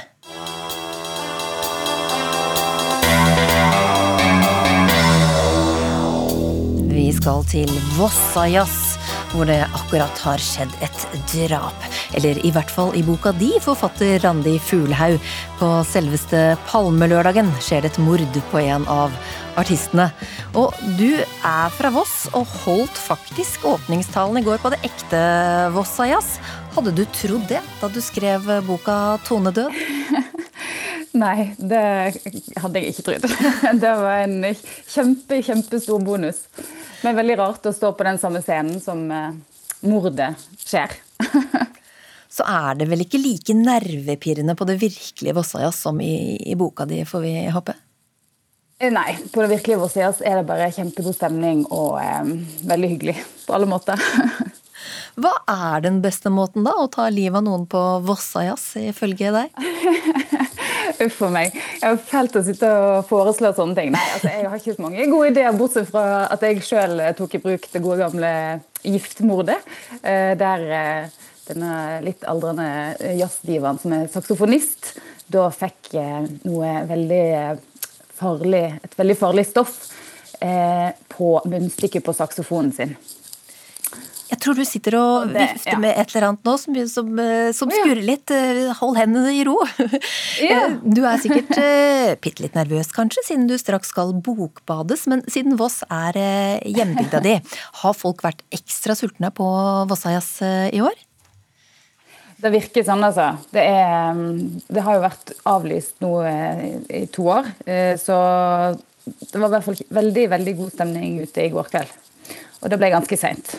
Vi 7.09 7.15
skal 7.17 7.39
til 7.49 7.69
Vossajazz 7.95 8.99
hvor 9.31 9.47
det 9.49 9.63
akkurat 9.73 10.19
har 10.21 10.41
skjedd 10.41 10.69
et 10.85 11.05
drap. 11.31 11.87
Eller 12.13 12.37
i 12.45 12.51
hvert 12.53 12.69
fall 12.69 12.93
i 12.97 13.01
boka 13.05 13.31
di, 13.33 13.49
forfatter 13.63 14.19
Randi 14.21 14.59
Fuglhaug. 14.61 15.17
På 15.57 15.71
selveste 15.89 16.53
Palmelørdagen 16.69 17.49
skjer 17.65 17.81
det 17.81 17.95
et 17.95 18.01
mord 18.05 18.39
på 18.51 18.61
en 18.61 18.85
av 18.93 19.15
artistene. 19.57 20.11
Og 20.53 20.77
du 21.01 21.17
er 21.17 21.73
fra 21.79 21.89
Voss, 21.97 22.27
og 22.37 22.45
holdt 22.61 23.01
faktisk 23.09 23.65
åpningstalen 23.73 24.43
i 24.43 24.45
går 24.45 24.61
på 24.61 24.73
det 24.75 24.83
ekte 24.85 25.21
Vossajazz. 25.73 26.37
Hadde 26.77 26.93
du 26.93 27.07
trodd 27.09 27.49
det 27.49 27.63
da 27.81 27.89
du 27.89 28.03
skrev 28.05 28.53
boka 28.69 29.17
'Tonedød'? 29.25 30.27
Nei, 31.17 31.51
det 31.57 31.81
hadde 32.61 32.81
jeg 32.81 32.93
ikke 32.93 33.05
trodd. 33.07 33.25
Det 33.81 33.93
var 34.03 34.25
en 34.27 34.43
kjempe, 34.53 35.39
kjempestor 35.45 36.03
bonus. 36.05 36.43
Men 37.01 37.17
veldig 37.17 37.37
rart 37.39 37.65
å 37.65 37.73
stå 37.73 37.93
på 37.97 38.05
den 38.05 38.19
samme 38.21 38.43
scenen 38.45 38.77
som 38.83 39.01
eh, 39.11 39.33
mordet 39.89 40.35
skjer. 40.61 40.93
Så 42.29 42.45
er 42.45 42.77
det 42.77 42.85
vel 42.91 43.03
ikke 43.03 43.19
like 43.19 43.55
nervepirrende 43.57 44.53
på 44.55 44.67
det 44.69 44.77
virkelige 44.79 45.33
Vossajazz 45.35 45.81
som 45.87 45.97
i, 46.03 46.37
i, 46.37 46.55
boka 46.55 46.85
di, 46.87 47.01
får 47.07 47.23
vi 47.25 47.33
håpe? 47.51 47.73
Eh, 48.77 48.91
nei, 48.93 49.17
på 49.33 49.41
det 49.41 49.49
virkelige 49.55 49.81
Vossajazz 49.81 50.21
er 50.21 50.39
det 50.39 50.47
bare 50.47 50.69
kjempegod 50.75 51.17
stemning 51.17 51.65
og 51.73 51.97
eh, 52.03 52.33
veldig 52.69 52.91
hyggelig 52.93 53.17
på 53.47 53.57
alle 53.57 53.69
måter. 53.71 53.99
Hva 55.19 55.33
er 55.51 55.81
den 55.83 55.99
beste 56.05 56.31
måten 56.31 56.63
da, 56.67 56.77
å 56.77 56.87
ta 56.91 57.09
livet 57.11 57.41
av 57.41 57.47
noen 57.49 57.65
på 57.67 57.81
Vossajazz, 58.05 58.77
ifølge 58.93 59.33
deg? 59.35 59.65
Uff 60.99 61.21
a 61.23 61.29
meg. 61.31 61.53
Jeg 61.79 61.85
har 61.85 61.99
fælt 62.09 62.35
å 62.35 62.43
sitte 62.43 62.69
og 62.75 63.05
foreslå 63.07 63.53
sånne 63.55 63.77
ting. 63.77 63.93
Nei, 63.95 64.05
altså, 64.15 64.31
Jeg 64.33 64.49
har 64.51 64.59
ikke 64.59 64.75
så 64.75 64.83
mange 64.83 65.05
gode 65.11 65.29
ideer, 65.31 65.55
bortsett 65.55 65.87
fra 65.91 66.03
at 66.27 66.43
jeg 66.43 66.63
sjøl 66.65 66.99
tok 67.15 67.37
i 67.37 67.41
bruk 67.43 67.69
det 67.71 67.83
gode 67.83 68.01
gamle 68.01 68.31
giftmordet. 68.83 69.57
Eh, 70.01 70.33
der 70.39 70.65
eh, 70.79 71.21
denne 71.47 71.71
litt 72.05 72.25
aldrende 72.27 72.67
jazzdivaen 73.17 73.79
som 73.81 73.95
er 73.95 74.11
saksofonist, 74.11 74.93
da 75.31 75.47
fikk 75.53 75.93
noe 76.43 76.73
veldig 76.89 77.23
farlig, 78.19 78.65
et 78.83 78.99
veldig 78.99 79.17
farlig 79.17 79.45
stoff 79.47 79.77
eh, 80.41 80.91
på 81.09 81.31
munnstykket 81.49 82.05
på 82.05 82.15
saksofonen 82.17 82.73
sin. 82.75 82.95
Jeg 84.29 84.37
tror 84.43 84.57
du 84.57 84.61
sitter 84.67 84.95
og 84.99 85.31
det, 85.33 85.41
vifter 85.55 85.73
ja. 85.73 85.79
med 85.81 85.97
et 85.97 86.11
eller 86.13 86.27
annet 86.27 86.45
nå 86.45 86.53
som, 86.61 86.75
som, 86.91 87.07
eh, 87.23 87.49
som 87.55 87.71
skurrer 87.73 88.01
litt. 88.05 88.29
Eh, 88.33 88.69
hold 88.77 88.99
hendene 88.99 89.33
i 89.33 89.43
ro. 89.47 89.57
Ja. 90.39 90.69
Eh, 90.69 90.75
du 90.85 91.01
er 91.07 91.19
sikkert 91.19 91.49
bitte 92.21 92.43
litt 92.43 92.55
nervøs 92.55 92.91
kanskje, 92.95 93.23
siden 93.25 93.47
du 93.49 93.55
straks 93.59 93.89
skal 93.91 94.13
bokbades. 94.23 95.05
Men 95.11 95.23
siden 95.31 95.57
Voss 95.59 95.81
er 95.91 96.15
hjembygda 96.63 97.21
di, 97.25 97.35
har 97.81 97.97
folk 97.97 98.23
vært 98.23 98.43
ekstra 98.55 98.95
sultne 98.97 99.31
på 99.35 99.47
Vossajazz 99.89 100.29
i 100.75 100.81
år? 100.85 100.95
Det 102.39 102.51
virker 102.53 102.85
sånn, 102.87 103.03
altså. 103.03 103.33
Det, 103.51 103.65
er, 103.65 104.13
mm, 104.15 104.69
det 104.69 104.85
har 104.85 104.95
jo 104.95 105.03
vært 105.03 105.33
avlyst 105.49 105.97
nå 106.05 106.13
i 106.23 107.03
to 107.11 107.27
år. 107.33 107.49
Så 107.99 108.19
det 109.09 109.41
var 109.41 109.49
i 109.49 109.53
hvert 109.57 109.67
fall 109.67 109.81
veldig, 109.99 110.29
veldig 110.37 110.55
god 110.61 110.77
stemning 110.77 111.19
ute 111.25 111.43
i 111.43 111.51
går 111.51 111.73
kveld. 111.73 111.97
Og 112.61 112.71
det 112.71 112.79
ble 112.79 112.93
ganske 112.93 113.19
seint. 113.19 113.57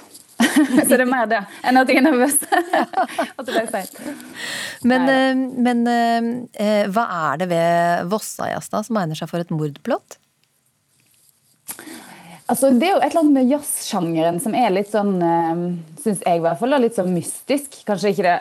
så 0.87 0.97
det 0.97 1.03
er 1.05 1.09
mer 1.09 1.29
det 1.31 1.41
enn 1.67 1.81
at 1.81 1.91
jeg 1.91 2.01
er 2.01 2.07
nervøs. 2.07 2.39
at 3.39 3.45
det 3.45 3.53
ble 3.53 3.67
feil. 3.71 4.17
Men, 4.89 5.07
eh, 5.13 5.45
men 5.69 5.85
eh, 5.91 6.33
eh, 6.65 6.89
hva 6.93 7.07
er 7.33 7.43
det 7.43 7.51
ved 7.53 8.11
Vossajazz 8.13 8.73
som 8.73 9.01
egner 9.01 9.19
seg 9.19 9.31
for 9.31 9.43
et 9.43 9.53
mordplott? 9.55 10.19
Altså, 12.51 12.73
det 12.75 12.89
er 12.89 12.97
jo 12.97 12.99
et 12.99 13.13
eller 13.13 13.21
annet 13.21 13.37
med 13.37 13.53
jazzsjangeren 13.53 14.41
som 14.43 14.55
er 14.59 14.73
litt 14.75 14.89
sånn, 14.91 15.13
syns 16.03 16.25
jeg 16.25 16.41
i 16.41 16.43
hvert 16.43 16.59
fall, 16.59 16.75
litt 16.83 16.97
sånn 16.97 17.13
mystisk. 17.15 17.77
Kanskje, 17.87 18.11
det, 18.27 18.33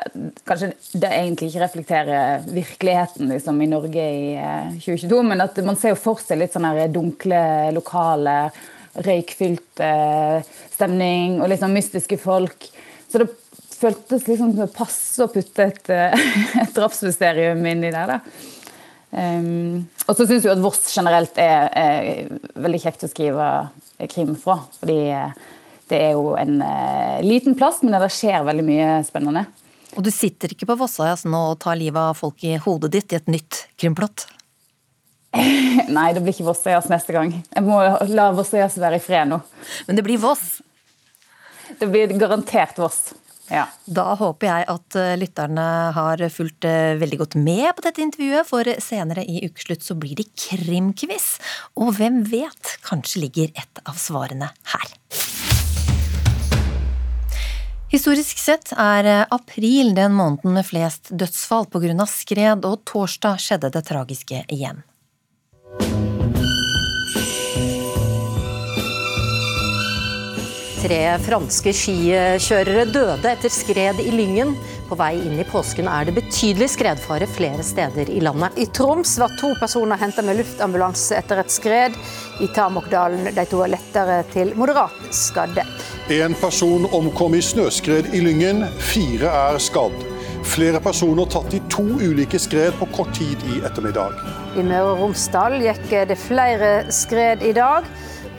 kanskje 0.49 0.71
det 0.97 1.11
egentlig 1.13 1.51
ikke 1.51 1.61
reflekterer 1.61 2.47
virkeligheten 2.49 3.29
liksom, 3.29 3.61
i 3.61 3.69
Norge 3.69 4.07
i 4.09 4.31
2022, 4.79 5.21
men 5.29 5.45
at 5.45 5.61
man 5.61 5.77
ser 5.77 5.93
jo 5.93 6.01
for 6.01 6.25
seg 6.25 6.41
litt 6.41 6.57
sånne 6.57 6.87
dunkle 6.89 7.43
lokale 7.77 8.39
røykfylt 8.95 9.83
eh, 9.83 10.47
stemning 10.73 11.39
og 11.39 11.51
litt 11.51 11.61
sånn 11.61 11.75
mystiske 11.75 12.19
folk. 12.21 12.69
Så 13.09 13.21
det 13.21 13.29
føltes 13.79 14.27
liksom 14.27 14.53
som 14.53 14.63
det 14.63 14.71
passe 14.75 15.23
å 15.23 15.31
putte 15.31 15.67
et, 15.69 15.91
eh, 15.93 16.29
et 16.63 16.73
drapsmysterium 16.75 17.61
inni 17.69 17.93
der. 17.93 18.15
da. 18.15 18.21
Um, 19.09 19.87
og 20.05 20.13
så 20.13 20.27
syns 20.29 20.43
jeg 20.45 20.53
at 20.53 20.61
Voss 20.61 20.83
generelt 20.93 21.39
er, 21.41 21.71
er, 21.73 22.27
veldig 22.61 22.81
kjekt 22.83 23.07
å 23.07 23.09
skrive 23.09 23.47
krim 24.11 24.35
fra. 24.37 24.59
Fordi 24.81 24.99
eh, 25.15 25.39
det 25.89 26.01
er 26.09 26.11
jo 26.13 26.35
en 26.37 26.59
uh, 26.61 27.17
liten 27.25 27.57
plass, 27.57 27.81
men 27.81 27.97
det 27.97 28.11
skjer 28.13 28.45
veldig 28.45 28.65
mye 28.67 28.91
spennende. 29.07 29.47
Og 29.97 30.05
du 30.05 30.11
sitter 30.13 30.53
ikke 30.53 30.67
på 30.69 30.77
Vossajazz 30.77 31.25
nå 31.25 31.39
og 31.55 31.61
tar 31.63 31.79
livet 31.79 32.11
av 32.11 32.17
folk 32.17 32.43
i 32.45 32.59
hodet 32.61 32.91
ditt 32.93 33.15
i 33.15 33.17
et 33.17 33.31
nytt 33.31 33.63
krimplott? 33.81 34.27
Nei, 35.95 36.09
det 36.15 36.23
blir 36.23 36.33
ikke 36.33 36.47
Vossøyas 36.49 36.89
neste 36.91 37.13
gang. 37.15 37.33
Jeg 37.53 37.65
må 37.65 37.79
la 38.09 38.29
Vossøyas 38.35 38.79
være 38.81 38.99
i 38.99 39.03
fred 39.03 39.29
nå. 39.29 39.39
Men 39.87 39.99
det 39.99 40.05
blir 40.05 40.21
Voss? 40.21 40.59
Det 41.79 41.89
blir 41.89 42.13
garantert 42.17 42.79
Voss. 42.81 43.11
Ja. 43.49 43.65
Da 43.89 44.13
håper 44.17 44.45
jeg 44.45 44.65
at 44.69 44.97
eh, 44.99 45.15
lytterne 45.17 45.65
har 45.95 46.21
fulgt 46.29 46.67
eh, 46.69 46.93
veldig 47.01 47.17
godt 47.23 47.37
med 47.41 47.71
på 47.73 47.85
dette 47.85 48.03
intervjuet, 48.03 48.45
for 48.45 48.67
senere 48.83 49.25
i 49.25 49.41
ukeslutt 49.47 49.85
så 49.85 49.97
blir 49.97 50.19
det 50.19 50.27
krimquiz. 50.37 51.31
Og 51.81 51.95
hvem 51.97 52.21
vet, 52.29 52.75
kanskje 52.85 53.25
ligger 53.25 53.49
et 53.57 53.81
av 53.89 53.97
svarene 53.97 54.51
her. 54.75 54.93
Historisk 57.89 58.37
sett 58.37 58.69
er 58.77 59.09
eh, 59.09 59.25
april 59.33 59.95
den 59.97 60.13
måneden 60.13 60.53
med 60.59 60.67
flest 60.69 61.09
dødsfall 61.09 61.65
pga. 61.73 62.05
skred, 62.05 62.69
og 62.69 62.85
torsdag 62.85 63.41
skjedde 63.41 63.73
det 63.73 63.85
tragiske 63.89 64.45
igjen. 64.45 64.85
Tre 70.79 71.17
franske 71.19 71.73
skikjørere 71.75 72.85
døde 72.87 73.27
etter 73.27 73.51
skred 73.51 73.97
i 73.99 74.13
Lyngen. 74.13 74.53
På 74.87 74.95
vei 74.95 75.17
inn 75.19 75.35
i 75.41 75.43
påsken 75.43 75.89
er 75.91 76.07
det 76.07 76.13
betydelig 76.15 76.69
skredfare 76.71 77.27
flere 77.27 77.65
steder 77.67 78.07
i 78.07 78.21
landet. 78.23 78.55
I 78.55 78.69
Troms 78.71 79.17
var 79.19 79.33
to 79.41 79.49
personer 79.59 79.99
henta 79.99 80.23
med 80.23 80.39
luftambulanse 80.39 81.17
etter 81.19 81.41
et 81.43 81.51
skred. 81.51 81.97
I 82.39 82.47
Tamokdalen 82.55 83.27
de 83.35 83.45
to 83.51 83.59
er 83.65 83.73
lettere 83.73 84.21
til 84.31 84.53
moderat 84.55 84.95
skadde. 85.11 85.65
En 86.15 86.37
person 86.39 86.87
omkom 86.95 87.35
i 87.35 87.43
snøskred 87.43 88.13
i 88.15 88.23
Lyngen. 88.23 88.63
Fire 88.79 89.33
er 89.51 89.59
skadd. 89.59 89.97
Flere 90.47 90.79
personer 90.79 91.27
tatt 91.27 91.53
i 91.53 91.59
to 91.67 91.83
ulike 91.99 92.39
skred 92.39 92.71
på 92.79 92.87
kort 92.95 93.11
tid 93.19 93.43
i 93.51 93.59
ettermiddag. 93.67 94.15
I 94.55 94.63
Møre 94.63 94.93
og 94.93 95.03
Romsdal 95.03 95.59
gikk 95.59 95.91
det 96.07 96.17
flere 96.23 96.71
skred 96.95 97.43
i 97.43 97.51
dag 97.57 97.83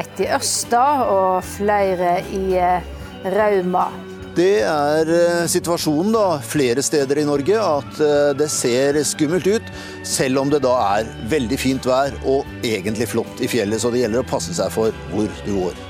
ett 0.00 0.22
i 0.24 0.28
Ørsta 0.32 0.84
og 1.10 1.42
flere 1.44 2.20
i 2.32 2.44
eh, 2.58 2.86
Rauma. 3.34 3.88
Det 4.36 4.62
er 4.62 5.10
eh, 5.10 5.46
situasjonen 5.50 6.14
da, 6.14 6.24
flere 6.46 6.84
steder 6.86 7.20
i 7.20 7.26
Norge, 7.28 7.58
at 7.58 8.00
eh, 8.06 8.30
det 8.38 8.48
ser 8.52 9.00
skummelt 9.04 9.48
ut. 9.50 9.72
Selv 10.06 10.44
om 10.44 10.52
det 10.52 10.62
da 10.64 10.76
er 11.00 11.10
veldig 11.32 11.60
fint 11.60 11.88
vær 11.88 12.14
og 12.22 12.48
egentlig 12.62 13.10
flott 13.10 13.42
i 13.42 13.50
fjellet, 13.50 13.82
så 13.82 13.92
det 13.92 14.04
gjelder 14.04 14.24
å 14.24 14.30
passe 14.30 14.56
seg 14.56 14.72
for 14.74 14.94
hvor 15.12 15.30
du 15.44 15.54
går. 15.58 15.86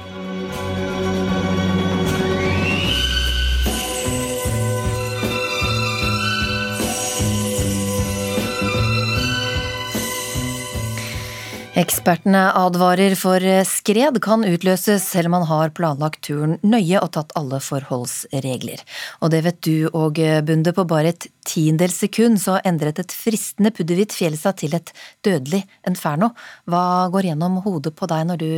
Ekspertene 11.81 12.41
advarer 12.59 13.15
for 13.17 13.41
skred 13.65 14.19
kan 14.21 14.43
utløses 14.45 15.05
selv 15.07 15.31
om 15.31 15.37
man 15.39 15.47
har 15.49 15.71
planlagt 15.73 16.19
turen 16.27 16.59
nøye 16.67 16.99
og 17.01 17.13
tatt 17.15 17.31
alle 17.39 17.61
forholdsregler. 17.65 18.83
Og 19.25 19.31
det 19.33 19.41
vet 19.47 19.61
du 19.65 19.87
og 19.89 20.19
Bunde, 20.45 20.75
på 20.77 20.85
bare 20.91 21.15
et 21.15 21.29
tiendels 21.49 21.97
sekund 22.03 22.43
så 22.43 22.59
endret 22.69 23.01
et 23.01 23.15
fristende 23.15 23.73
pudderhvitt 23.73 24.13
fjell 24.13 24.37
seg 24.37 24.59
til 24.61 24.77
et 24.77 24.93
dødelig 25.25 25.63
inferno. 25.89 26.35
Hva 26.69 27.09
går 27.15 27.31
gjennom 27.31 27.63
hodet 27.65 27.95
på 27.97 28.11
deg 28.11 28.29
når 28.29 28.43
du, 28.43 28.53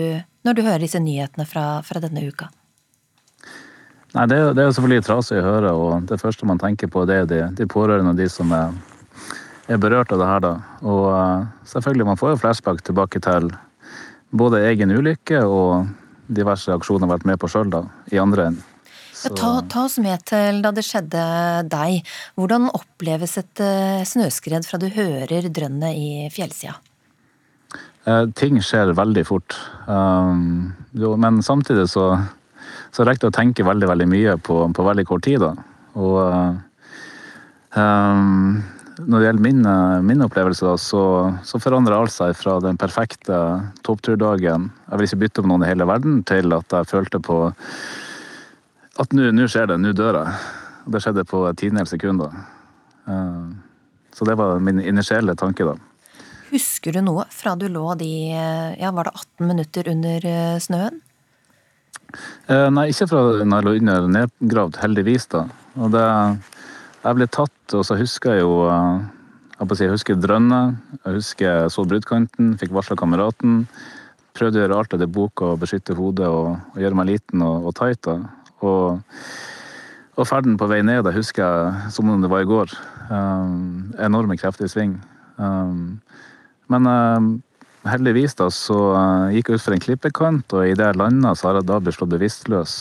når 0.49 0.59
du 0.59 0.65
hører 0.67 0.83
disse 0.83 1.03
nyhetene 1.05 1.47
fra, 1.47 1.67
fra 1.87 2.03
denne 2.03 2.25
uka? 2.27 2.51
Nei, 4.17 4.27
det 4.33 4.41
er 4.41 4.67
jo 4.67 4.73
selvfølgelig 4.75 5.07
trasig 5.07 5.39
å 5.39 5.47
høre, 5.47 5.77
og 5.79 6.09
det 6.11 6.19
første 6.21 6.49
man 6.49 6.59
tenker 6.61 6.91
på, 6.91 7.07
det 7.07 7.23
er 7.23 7.31
de, 7.31 7.45
de 7.61 7.69
pårørende 7.71 8.17
og 8.17 8.19
de 8.19 8.27
som 8.33 8.51
er 8.57 8.75
er 9.71 9.81
berørt 9.81 10.13
av 10.15 10.21
det 10.23 10.29
her, 10.29 10.43
da. 10.45 10.53
Og 10.83 11.05
uh, 11.13 11.47
selvfølgelig, 11.69 12.09
man 12.09 12.21
får 12.21 12.35
jo 12.35 12.43
flashback 12.43 12.83
tilbake 12.87 13.23
til 13.23 13.51
både 14.33 14.63
egen 14.71 14.93
ulykke 14.95 15.43
og 15.45 15.89
diverse 16.33 16.73
aksjoner 16.73 17.11
vært 17.11 17.27
med 17.29 17.41
på 17.41 17.51
sjøl, 17.53 17.71
da, 17.73 17.85
i 18.13 18.21
andre 18.23 18.51
enden. 18.51 18.69
Ja, 19.23 19.31
ta, 19.39 19.51
ta, 19.71 19.85
oss 19.87 20.01
med 20.03 20.25
til 20.27 20.63
da 20.65 20.73
det 20.75 20.83
skjedde 20.83 21.25
deg. 21.71 22.09
Hvordan 22.35 22.71
oppleves 22.75 23.37
et 23.39 23.63
uh, 23.63 24.03
snøskred 24.09 24.67
fra 24.67 24.81
du 24.83 24.89
hører 24.91 25.47
drønnet 25.47 25.99
i 25.99 26.09
fjellsida? 26.35 26.75
Eh, 28.03 28.25
ting 28.35 28.57
skjer 28.59 28.91
veldig 28.99 29.23
fort. 29.29 29.55
Um, 29.87 30.73
jo, 30.99 31.13
men 31.15 31.39
samtidig 31.47 31.87
så, 31.93 32.09
så 32.91 33.07
rekker 33.07 33.29
det 33.29 33.31
å 33.31 33.37
tenke 33.37 33.67
veldig 33.69 33.93
veldig 33.93 34.09
mye 34.11 34.35
på, 34.43 34.59
på 34.75 34.87
veldig 34.89 35.07
kort 35.07 35.27
tid. 35.29 35.45
da. 35.45 35.55
Og 36.03 36.19
Um, 37.73 38.61
når 39.07 39.19
det 39.19 39.27
gjelder 39.27 39.45
min, 39.45 39.67
min 40.07 40.25
opplevelse, 40.27 40.73
så, 40.81 41.03
så 41.47 41.61
forandrer 41.63 41.97
alt 41.97 42.15
seg 42.15 42.35
fra 42.39 42.59
den 42.63 42.79
perfekte 42.81 43.37
toppturdagen 43.87 44.71
Jeg 44.89 44.99
vil 44.99 45.09
ikke 45.09 45.21
bytte 45.25 45.45
om 45.45 45.53
noen 45.53 45.67
i 45.67 45.71
hele 45.71 45.87
verden, 45.89 46.21
til 46.29 46.55
at 46.57 46.75
jeg 46.75 46.91
følte 46.91 47.21
på 47.23 47.39
at 49.01 49.15
nå 49.17 49.47
skjer 49.49 49.71
det, 49.71 49.79
nå 49.81 49.95
dør 49.97 50.21
jeg. 50.21 50.35
Det 50.93 51.01
skjedde 51.01 51.25
på 51.29 51.45
tiendedels 51.57 51.95
sekunder. 51.95 52.35
Uh, 53.09 53.55
så 54.13 54.27
det 54.29 54.37
var 54.37 54.61
min 54.61 54.83
initielle 54.83 55.35
tanke, 55.39 55.65
da. 55.65 55.79
Husker 56.53 56.93
du 56.93 57.01
noe 57.01 57.25
fra 57.33 57.55
du 57.57 57.65
lå 57.73 57.95
de 57.97 58.11
ja, 58.29 58.91
var 58.93 59.09
det 59.09 59.15
18 59.17 59.49
minutter 59.49 59.89
under 59.89 60.27
eh, 60.29 60.59
snøen? 60.61 60.99
Eh, 62.53 62.69
nei, 62.77 62.91
ikke 62.93 63.09
fra 63.09 63.23
når 63.41 63.55
jeg 63.57 63.67
lå 63.67 63.73
under 63.79 64.09
nedgravd, 64.19 64.77
heldigvis, 64.83 65.31
da. 65.33 65.47
Og 65.81 65.95
det, 65.95 66.05
jeg 67.03 67.19
ble 67.19 67.27
tatt, 67.31 67.75
og 67.75 67.85
så 67.87 67.97
husker 67.99 68.37
jeg 68.37 68.45
jo 68.45 68.63
eh, 68.71 69.03
jeg, 69.59 69.77
si, 69.77 69.87
jeg 69.87 69.95
husker 69.95 70.19
drønne, 70.19 70.61
jeg 71.03 71.17
husker 71.19 71.67
så 71.73 71.85
bruddkanten, 71.87 72.55
fikk 72.59 72.75
varsla 72.75 72.97
kameraten. 72.99 73.65
Prøvde 74.37 74.59
å 74.59 74.63
gjøre 74.65 74.79
alt 74.79 74.95
etter 74.97 75.11
boka 75.11 75.53
og 75.53 75.61
beskytte 75.63 75.97
hodet 75.99 76.27
og, 76.27 76.57
og, 76.73 76.81
gjøre 76.81 76.99
meg 76.99 77.11
liten 77.11 77.45
og, 77.45 77.69
og 77.69 77.77
tight. 77.79 78.09
Og, 78.65 79.03
og 80.17 80.29
ferden 80.29 80.57
på 80.59 80.69
vei 80.71 80.81
ned, 80.87 81.05
jeg 81.05 81.19
husker 81.19 81.45
jeg 81.45 81.93
som 81.95 82.11
om 82.11 82.25
det 82.25 82.31
var 82.33 82.47
i 82.47 82.49
går. 82.49 82.75
Um, 83.13 83.93
enorme 84.01 84.39
krefter 84.41 84.67
i 84.67 84.73
sving. 84.73 84.97
Um, 85.37 86.01
men 86.73 86.89
um, 86.89 87.31
heldigvis 87.87 88.39
da, 88.39 88.49
så 88.55 88.79
uh, 88.95 89.31
gikk 89.35 89.53
jeg 89.53 89.61
utfor 89.61 89.77
en 89.77 89.85
klippekant, 89.85 90.57
og 90.57 90.71
idet 90.71 90.91
jeg 90.91 91.01
landa, 91.03 91.37
så 91.37 91.51
har 91.51 91.61
jeg 91.61 91.69
da 91.69 91.81
blitt 91.83 91.99
slått 91.99 92.15
bevisstløs. 92.15 92.77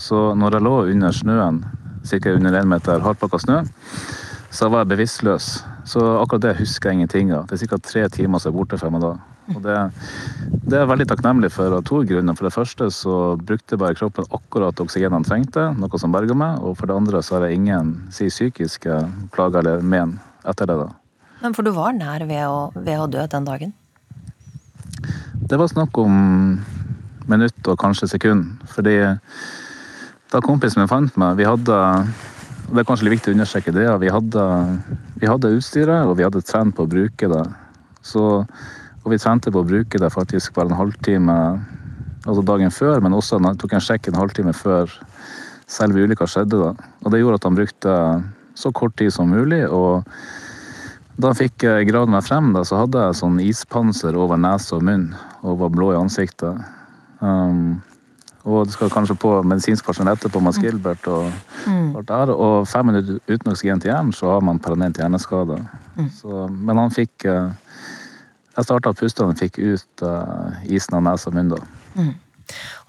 Så 0.00 0.26
når 0.38 0.58
jeg 0.58 0.66
lå 0.66 0.76
under 0.94 1.14
snøen, 1.14 1.64
ca. 2.04 2.30
under 2.30 2.60
én 2.60 2.68
meter 2.68 3.00
hardpakka 3.00 3.40
snø, 3.42 3.60
så 4.54 4.68
var 4.70 4.84
jeg 4.84 4.92
bevisstløs. 4.94 5.64
Så 5.84 6.00
akkurat 6.20 6.42
det 6.42 6.58
husker 6.60 6.90
jeg 6.90 7.00
ingenting 7.00 7.32
av. 7.34 7.46
Det 7.48 7.60
er 7.60 7.66
ca. 7.66 7.78
tre 7.78 8.08
timer 8.08 8.38
som 8.38 8.52
er 8.52 8.58
borte 8.58 8.78
fra 8.80 8.90
meg 8.92 9.02
da. 9.04 9.14
Og 9.52 9.60
det, 9.60 9.76
det 10.64 10.76
er 10.76 10.84
jeg 10.84 10.88
veldig 10.88 11.06
takknemlig 11.10 11.50
for 11.52 11.74
av 11.76 11.82
to 11.84 12.00
grunner. 12.08 12.36
For 12.38 12.48
det 12.48 12.54
første 12.54 12.88
så 12.94 13.16
brukte 13.36 13.76
bare 13.80 13.96
kroppen 13.98 14.28
akkurat 14.32 14.80
oksygenet 14.80 15.18
han 15.18 15.26
trengte, 15.26 15.66
noe 15.76 16.00
som 16.00 16.14
berga 16.14 16.36
meg. 16.38 16.62
Og 16.64 16.78
for 16.78 16.88
det 16.88 16.96
andre 16.96 17.20
så 17.24 17.36
har 17.36 17.48
jeg 17.48 17.60
ingen 17.60 17.94
si, 18.14 18.30
psykiske 18.32 19.02
plager 19.34 19.60
eller 19.60 19.84
men 19.84 20.18
etter 20.48 20.70
det. 20.70 20.78
da. 20.80 20.88
Men 21.44 21.56
For 21.56 21.66
du 21.66 21.74
var 21.76 21.92
nær 21.92 22.24
ved 22.24 22.46
å, 22.48 22.70
ved 22.76 23.00
å 23.02 23.10
dø 23.10 23.26
den 23.28 23.48
dagen? 23.48 23.74
Det 25.44 25.58
var 25.60 25.68
snakk 25.68 25.98
om 26.00 26.14
minutt 27.28 27.68
og 27.68 27.76
kanskje 27.80 28.08
sekund. 28.14 28.64
Fordi 28.72 28.96
da 30.34 30.42
kompisen 30.42 30.82
min 30.82 30.90
fant 30.90 31.18
meg, 31.20 31.36
vi 31.38 31.46
hadde 31.46 31.80
Det 32.64 32.80
er 32.80 32.86
kanskje 32.88 33.06
litt 33.06 33.18
viktig 33.18 33.30
å 33.30 33.34
understreke 33.36 33.72
det. 33.76 33.84
Vi 34.00 34.08
hadde, 34.10 34.44
vi 35.20 35.28
hadde 35.28 35.50
utstyret, 35.52 36.08
og 36.08 36.16
vi 36.18 36.24
hadde 36.24 36.40
trent 36.42 36.72
på 36.74 36.86
å 36.86 36.90
bruke 36.90 37.28
det. 37.28 37.42
Så, 38.02 38.22
og 39.04 39.12
vi 39.12 39.18
trente 39.20 39.52
på 39.52 39.60
å 39.60 39.68
bruke 39.68 40.00
det 40.00 40.08
faktisk 40.10 40.56
bare 40.56 40.72
en 40.72 40.78
halvtime 40.78 41.36
altså 42.24 42.42
dagen 42.48 42.72
før, 42.72 43.02
men 43.04 43.14
også 43.14 43.36
tok 43.60 43.76
en 43.76 43.84
sjekk 43.84 44.08
en 44.08 44.16
halvtime 44.16 44.56
før 44.56 44.88
selve 45.70 46.06
ulykka 46.08 46.26
skjedde. 46.26 46.56
da. 46.56 46.88
Og 47.04 47.12
det 47.12 47.20
gjorde 47.20 47.42
at 47.42 47.48
han 47.50 47.60
brukte 47.60 47.98
så 48.56 48.72
kort 48.72 48.96
tid 48.96 49.12
som 49.12 49.28
mulig. 49.28 49.66
og 49.68 50.08
da 51.20 51.30
fikk 51.36 51.62
jeg 51.62 51.92
gravd 51.92 52.10
meg 52.10 52.24
frem, 52.26 52.48
da, 52.56 52.64
så 52.66 52.80
hadde 52.80 52.98
jeg 52.98 53.20
sånn 53.20 53.36
ispanser 53.44 54.16
over 54.18 54.40
nese 54.40 54.74
og 54.74 54.82
munn 54.88 55.12
og 55.44 55.60
var 55.60 55.70
blå 55.70 55.92
i 55.92 56.00
ansiktet. 56.00 56.58
Um, 57.20 57.84
og 58.44 58.66
det 58.68 58.74
skal 58.74 58.92
kanskje 58.92 59.16
på 59.16 59.30
medisinsk 59.48 59.86
personell 59.86 60.18
etterpå 60.18 60.40
med 60.44 60.52
Skilbert 60.52 61.06
og 61.08 61.30
mm. 61.64 61.94
alt 61.96 62.08
der. 62.10 62.32
Og 62.34 62.66
fem 62.68 62.90
minutter 62.90 63.16
uten 63.30 63.52
oksygen 63.54 63.80
til 63.80 63.88
hjernen, 63.88 64.12
så 64.12 64.34
har 64.34 64.44
man 64.44 64.60
permanent 64.60 65.00
hjerneskade. 65.00 65.56
Mm. 65.96 66.10
Så, 66.12 66.44
men 66.52 66.80
han 66.82 66.92
fikk 66.92 67.24
uh, 67.24 67.54
Jeg 68.54 68.66
starta 68.68 68.92
å 68.92 68.98
puste, 68.98 69.24
og 69.24 69.32
han 69.32 69.40
fikk 69.40 69.56
ut 69.58 70.04
uh, 70.04 70.60
isen 70.68 70.98
av 70.98 71.06
nesa 71.06 71.30
og 71.30 71.38
munnen. 71.38 71.72
Mm. 71.96 72.12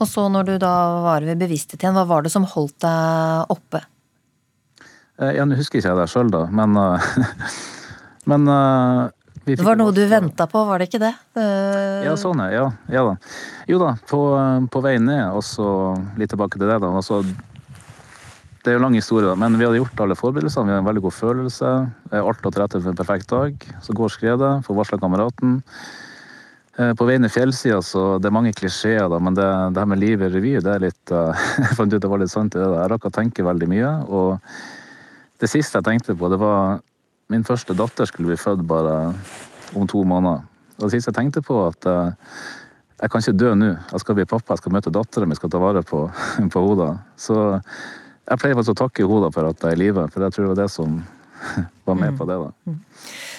Og 0.04 0.10
så 0.12 0.28
når 0.30 0.50
du 0.50 0.54
da 0.62 0.74
var 1.08 1.24
ved 1.26 1.40
bevissthet 1.40 1.80
igjen, 1.80 1.96
hva 1.96 2.04
var 2.10 2.26
det 2.26 2.34
som 2.36 2.44
holdt 2.52 2.76
deg 2.84 3.56
oppe? 3.56 3.82
Uh, 5.16 5.32
ja, 5.32 5.48
Nå 5.48 5.56
husker 5.56 5.80
ikke 5.80 5.94
jeg 5.94 6.02
det 6.02 6.12
sjøl, 6.12 6.36
da, 6.36 6.46
men 6.52 6.76
Men 8.26 8.50
Det 9.46 9.62
var 9.62 9.78
noe 9.78 9.94
du 9.94 10.02
venta 10.10 10.48
på, 10.50 10.62
var 10.66 10.82
det 10.82 10.88
ikke 10.90 11.04
det? 11.04 11.12
Uh... 11.38 12.02
Ja, 12.08 12.16
sånn 12.18 12.42
ja. 12.50 12.70
ja 12.90 13.04
da. 13.06 13.16
Jo 13.70 13.78
da, 13.82 13.92
på, 14.10 14.22
på, 14.74 14.82
vei 14.82 14.96
ned, 14.98 15.28
og 15.38 15.44
så 15.46 15.68
litt 16.18 16.34
tilbake 16.34 16.58
til 16.58 16.66
det, 16.66 16.80
da. 16.82 16.90
Også, 16.90 17.22
det 18.66 18.74
er 18.74 18.80
jo 18.80 18.82
lang 18.82 18.98
historie, 18.98 19.28
da, 19.30 19.36
men 19.38 19.60
vi 19.60 19.68
hadde 19.68 19.78
gjort 19.84 20.02
alle 20.02 20.18
forberedelsene. 20.18 20.66
Vi 20.66 20.74
hadde 20.74 20.82
en 20.82 20.90
veldig 20.90 21.04
god 21.06 21.18
følelse. 21.20 21.74
Alt 22.18 22.42
lå 22.42 22.52
til 22.52 22.64
rette 22.64 22.82
for 22.82 22.90
en 22.90 22.98
perfekt 22.98 23.30
dag. 23.30 23.70
Så 23.86 23.94
går 23.98 24.16
skredet, 24.16 24.52
får 24.66 24.80
varsla 24.80 25.00
kameraten. 25.04 25.60
Eh, 26.76 26.96
på 26.98 27.06
veien 27.08 27.24
i 27.24 27.32
fjellsida, 27.32 27.78
så 27.86 28.18
det 28.20 28.28
er 28.28 28.36
mange 28.36 28.56
klisjeer, 28.58 29.06
da, 29.12 29.22
men 29.22 29.38
det, 29.38 29.46
det 29.76 29.80
her 29.80 29.94
med 29.94 30.02
livet 30.02 30.28
i 30.28 30.34
revy, 30.40 30.58
det 30.60 30.74
er 30.74 30.82
litt 30.84 31.14
Jeg 31.62 31.78
fant 31.78 31.94
ut 31.94 32.02
det 32.02 32.10
var 32.12 32.20
litt 32.24 32.34
sant 32.34 32.58
i 32.58 32.60
det. 32.60 32.66
Jeg 32.74 32.92
rakk 32.96 33.08
å 33.08 33.14
tenke 33.14 33.46
veldig 33.46 33.70
mye. 33.72 33.94
Og 34.10 35.38
det 35.40 35.54
siste 35.54 35.78
jeg 35.78 35.88
tenkte 35.88 36.18
på, 36.18 36.34
det 36.34 36.42
var 36.42 36.82
Min 37.34 37.46
første 37.48 37.74
datter 37.74 38.06
skulle 38.10 38.34
bli 38.34 38.38
født 38.38 38.62
bare 38.70 39.16
om 39.76 39.88
to 39.90 40.04
måneder. 40.06 40.46
Og 40.78 40.86
det 40.86 40.94
siste 40.94 41.10
jeg 41.10 41.18
tenkte 41.18 41.42
på, 41.46 41.58
at 41.66 41.88
uh, 41.90 42.14
jeg 43.02 43.12
kan 43.12 43.24
ikke 43.24 43.40
dø 43.40 43.52
nå. 43.58 43.72
Jeg 43.92 44.04
skal 44.04 44.18
bli 44.18 44.28
pappa, 44.30 44.54
jeg 44.54 44.64
skal 44.64 44.76
møte 44.76 44.94
dattera 44.94 45.28
mi, 45.28 45.38
skal 45.38 45.52
ta 45.52 45.62
vare 45.62 45.84
på, 45.88 46.06
på 46.54 46.66
henne. 46.70 46.90
Så 47.20 47.38
jeg 47.42 48.42
pleier 48.42 48.58
faktisk 48.58 48.76
å 48.76 48.82
takke 48.86 49.08
hodet 49.10 49.34
for 49.36 49.50
at 49.50 49.62
jeg 49.62 49.74
er 49.74 49.80
i 49.80 49.84
live, 49.86 50.08
for 50.14 50.26
jeg 50.26 50.36
tror 50.36 50.46
det 50.46 50.52
var 50.54 50.60
det 50.62 50.72
som 50.74 51.00
var 51.88 51.98
med 52.00 52.20
på 52.20 52.28
det. 52.30 52.38
da. 52.44 52.52
Mm. 52.70 52.82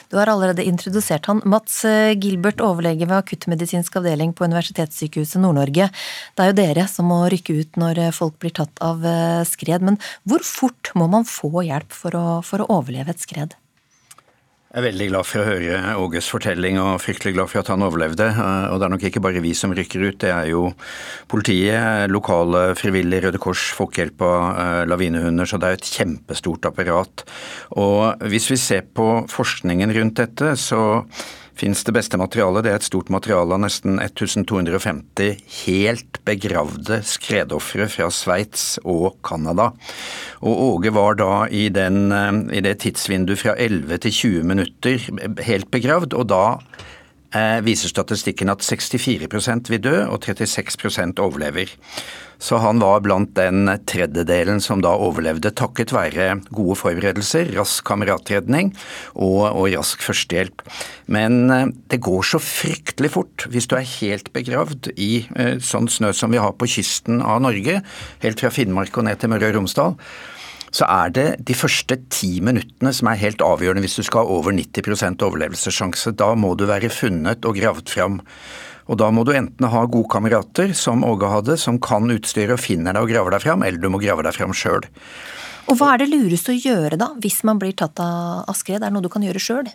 Du 0.07 0.17
har 0.21 0.31
allerede 0.31 0.65
introdusert 0.67 1.27
han. 1.27 1.43
Mats 1.51 1.81
eh, 1.89 2.15
Gilbert, 2.15 2.63
overlege 2.63 3.09
ved 3.09 3.17
akuttmedisinsk 3.17 3.97
avdeling 3.99 4.35
på 4.37 4.47
Universitetssykehuset 4.47 5.43
Nord-Norge. 5.43 5.89
Det 6.35 6.45
er 6.45 6.53
jo 6.53 6.59
dere 6.61 6.87
som 6.91 7.11
må 7.11 7.25
rykke 7.33 7.57
ut 7.59 7.79
når 7.83 8.03
eh, 8.05 8.15
folk 8.15 8.39
blir 8.43 8.55
tatt 8.59 8.83
av 8.85 9.03
skred. 9.51 9.83
Men 9.87 9.99
hvor 10.29 10.47
fort 10.47 10.93
må 10.99 11.11
man 11.11 11.27
få 11.27 11.67
hjelp 11.67 11.95
for 11.95 12.19
å, 12.19 12.27
for 12.47 12.63
å 12.63 12.71
overleve 12.79 13.15
et 13.15 13.25
skred? 13.25 13.57
Jeg 14.77 14.83
er 14.83 14.91
veldig 14.91 15.05
glad 15.09 15.25
for 15.25 15.41
å 15.41 15.45
høre 15.49 15.77
Åges 15.97 16.27
fortelling, 16.29 16.77
og 16.77 16.99
fryktelig 17.01 17.31
glad 17.33 17.49
for 17.49 17.63
at 17.63 17.71
han 17.73 17.81
overlevde. 17.87 18.27
Eh, 18.29 18.67
og 18.69 18.77
det 18.77 18.85
er 18.85 18.91
nok 18.93 19.07
ikke 19.09 19.23
bare 19.25 19.41
vi 19.41 19.55
som 19.57 19.73
rykker 19.73 20.03
ut, 20.05 20.19
det 20.21 20.29
er 20.29 20.51
jo 20.51 20.67
politiet, 21.33 22.13
lokale 22.13 22.75
frivillige, 22.77 23.23
Røde 23.25 23.41
Kors, 23.41 23.63
Folkehjelpa, 23.73 24.29
eh, 24.51 24.83
lavinehunder. 24.93 25.49
Så 25.49 25.57
det 25.57 25.71
er 25.71 25.79
et 25.79 25.89
kjempestort 25.97 26.69
apparat. 26.69 27.25
Og 27.73 28.21
hvis 28.29 28.51
vi 28.53 28.61
ser 28.61 28.85
på 28.85 29.25
forskningen 29.33 29.97
rundt 29.97 30.21
dette, 30.21 30.53
så 30.61 30.83
finnes 31.57 31.85
det 31.85 31.95
beste 31.97 32.19
materialet. 32.21 32.65
Det 32.65 32.73
er 32.73 32.81
et 32.81 32.87
stort 32.87 33.11
materiale 33.13 33.57
av 33.57 33.63
nesten 33.65 34.01
1250 34.03 35.41
helt 35.65 36.21
begravde 36.29 37.01
skredofre 37.07 37.89
fra 37.93 38.11
Sveits 38.13 38.67
og 38.85 39.17
Canada. 39.27 39.71
Og 40.43 40.65
Åge 40.67 40.93
var 40.97 41.17
da 41.21 41.33
i, 41.49 41.69
den, 41.73 42.13
eh, 42.13 42.59
i 42.59 42.65
det 42.65 42.79
tidsvinduet 42.85 43.43
fra 43.43 43.57
11 43.57 44.03
til 44.05 44.19
20 44.21 44.51
minutter 44.53 45.09
helt 45.49 45.71
begravd, 45.73 46.17
og 46.17 46.29
da 46.33 46.45
viser 47.67 47.91
statistikken 47.91 48.53
at 48.53 48.63
64 48.65 49.27
vil 49.73 49.83
dø 49.83 49.97
og 50.07 50.25
36% 50.25 51.21
overlever. 51.21 51.73
Så 52.39 52.59
han 52.61 52.81
var 52.83 53.01
blant 53.05 53.33
den 53.37 53.69
tredjedelen 53.89 54.61
som 54.61 54.83
da 54.85 54.93
overlevde 54.93 55.53
takket 55.57 55.95
være 55.97 56.29
gode 56.51 56.77
forberedelser, 56.79 57.53
rask 57.57 57.85
kameratredning 57.89 58.75
og, 59.15 59.57
og 59.57 59.71
rask 59.73 60.05
førstehjelp. 60.05 60.65
Men 61.13 61.51
eh, 61.53 61.73
det 61.93 62.03
går 62.05 62.29
så 62.29 62.41
fryktelig 62.43 63.15
fort 63.17 63.49
hvis 63.53 63.69
du 63.71 63.77
er 63.79 63.89
helt 63.97 64.33
begravd 64.37 64.93
i 64.97 65.27
eh, 65.37 65.57
sånn 65.65 65.89
snø 65.93 66.13
som 66.17 66.35
vi 66.35 66.43
har 66.43 66.57
på 66.59 66.69
kysten 66.77 67.25
av 67.25 67.41
Norge, 67.47 67.81
helt 68.25 68.43
fra 68.43 68.53
Finnmark 68.53 68.97
og 68.97 69.09
ned 69.09 69.23
til 69.23 69.33
Møre 69.33 69.53
og 69.53 69.61
Romsdal 69.61 69.97
så 70.77 70.87
er 70.91 71.13
det 71.15 71.27
de 71.49 71.57
første 71.57 71.97
ti 72.13 72.37
minuttene 72.45 72.93
som 72.93 73.09
er 73.09 73.21
helt 73.23 73.43
avgjørende 73.45 73.85
hvis 73.87 73.97
du 74.01 74.05
skal 74.07 74.27
ha 74.27 74.39
over 74.39 74.53
90% 74.53 75.25
overlevelsessjanse. 75.25 76.13
Da 76.19 76.35
må 76.37 76.53
du 76.59 76.67
være 76.69 76.93
funnet 76.93 77.49
og 77.49 77.57
gravd 77.57 77.93
fram. 77.93 78.21
Og 78.87 79.01
da 79.01 79.09
må 79.11 79.25
du 79.27 79.33
enten 79.35 79.67
ha 79.73 79.83
gode 79.91 80.11
kamerater, 80.13 80.75
som 80.77 81.03
Åge 81.07 81.31
hadde, 81.33 81.57
som 81.59 81.81
kan 81.83 82.07
utstyret 82.13 82.55
og 82.55 82.63
finner 82.63 82.95
deg 82.95 83.07
og 83.07 83.11
graver 83.11 83.35
deg 83.35 83.47
fram, 83.47 83.65
eller 83.67 83.83
du 83.83 83.89
må 83.91 84.03
grave 84.03 84.23
deg 84.27 84.37
fram 84.37 84.55
sjøl. 84.55 84.85
Og 85.67 85.81
hva 85.81 85.95
er 85.95 86.05
det 86.05 86.13
lureste 86.13 86.53
å 86.53 86.61
gjøre 86.61 87.01
da, 87.01 87.11
hvis 87.19 87.41
man 87.49 87.59
blir 87.59 87.75
tatt 87.75 87.99
av 88.03 88.55
skred? 88.55 88.85
Er 88.85 88.93
det 88.93 88.95
noe 88.95 89.07
du 89.07 89.11
kan 89.11 89.25
gjøre 89.27 89.43
sjøl? 89.43 89.73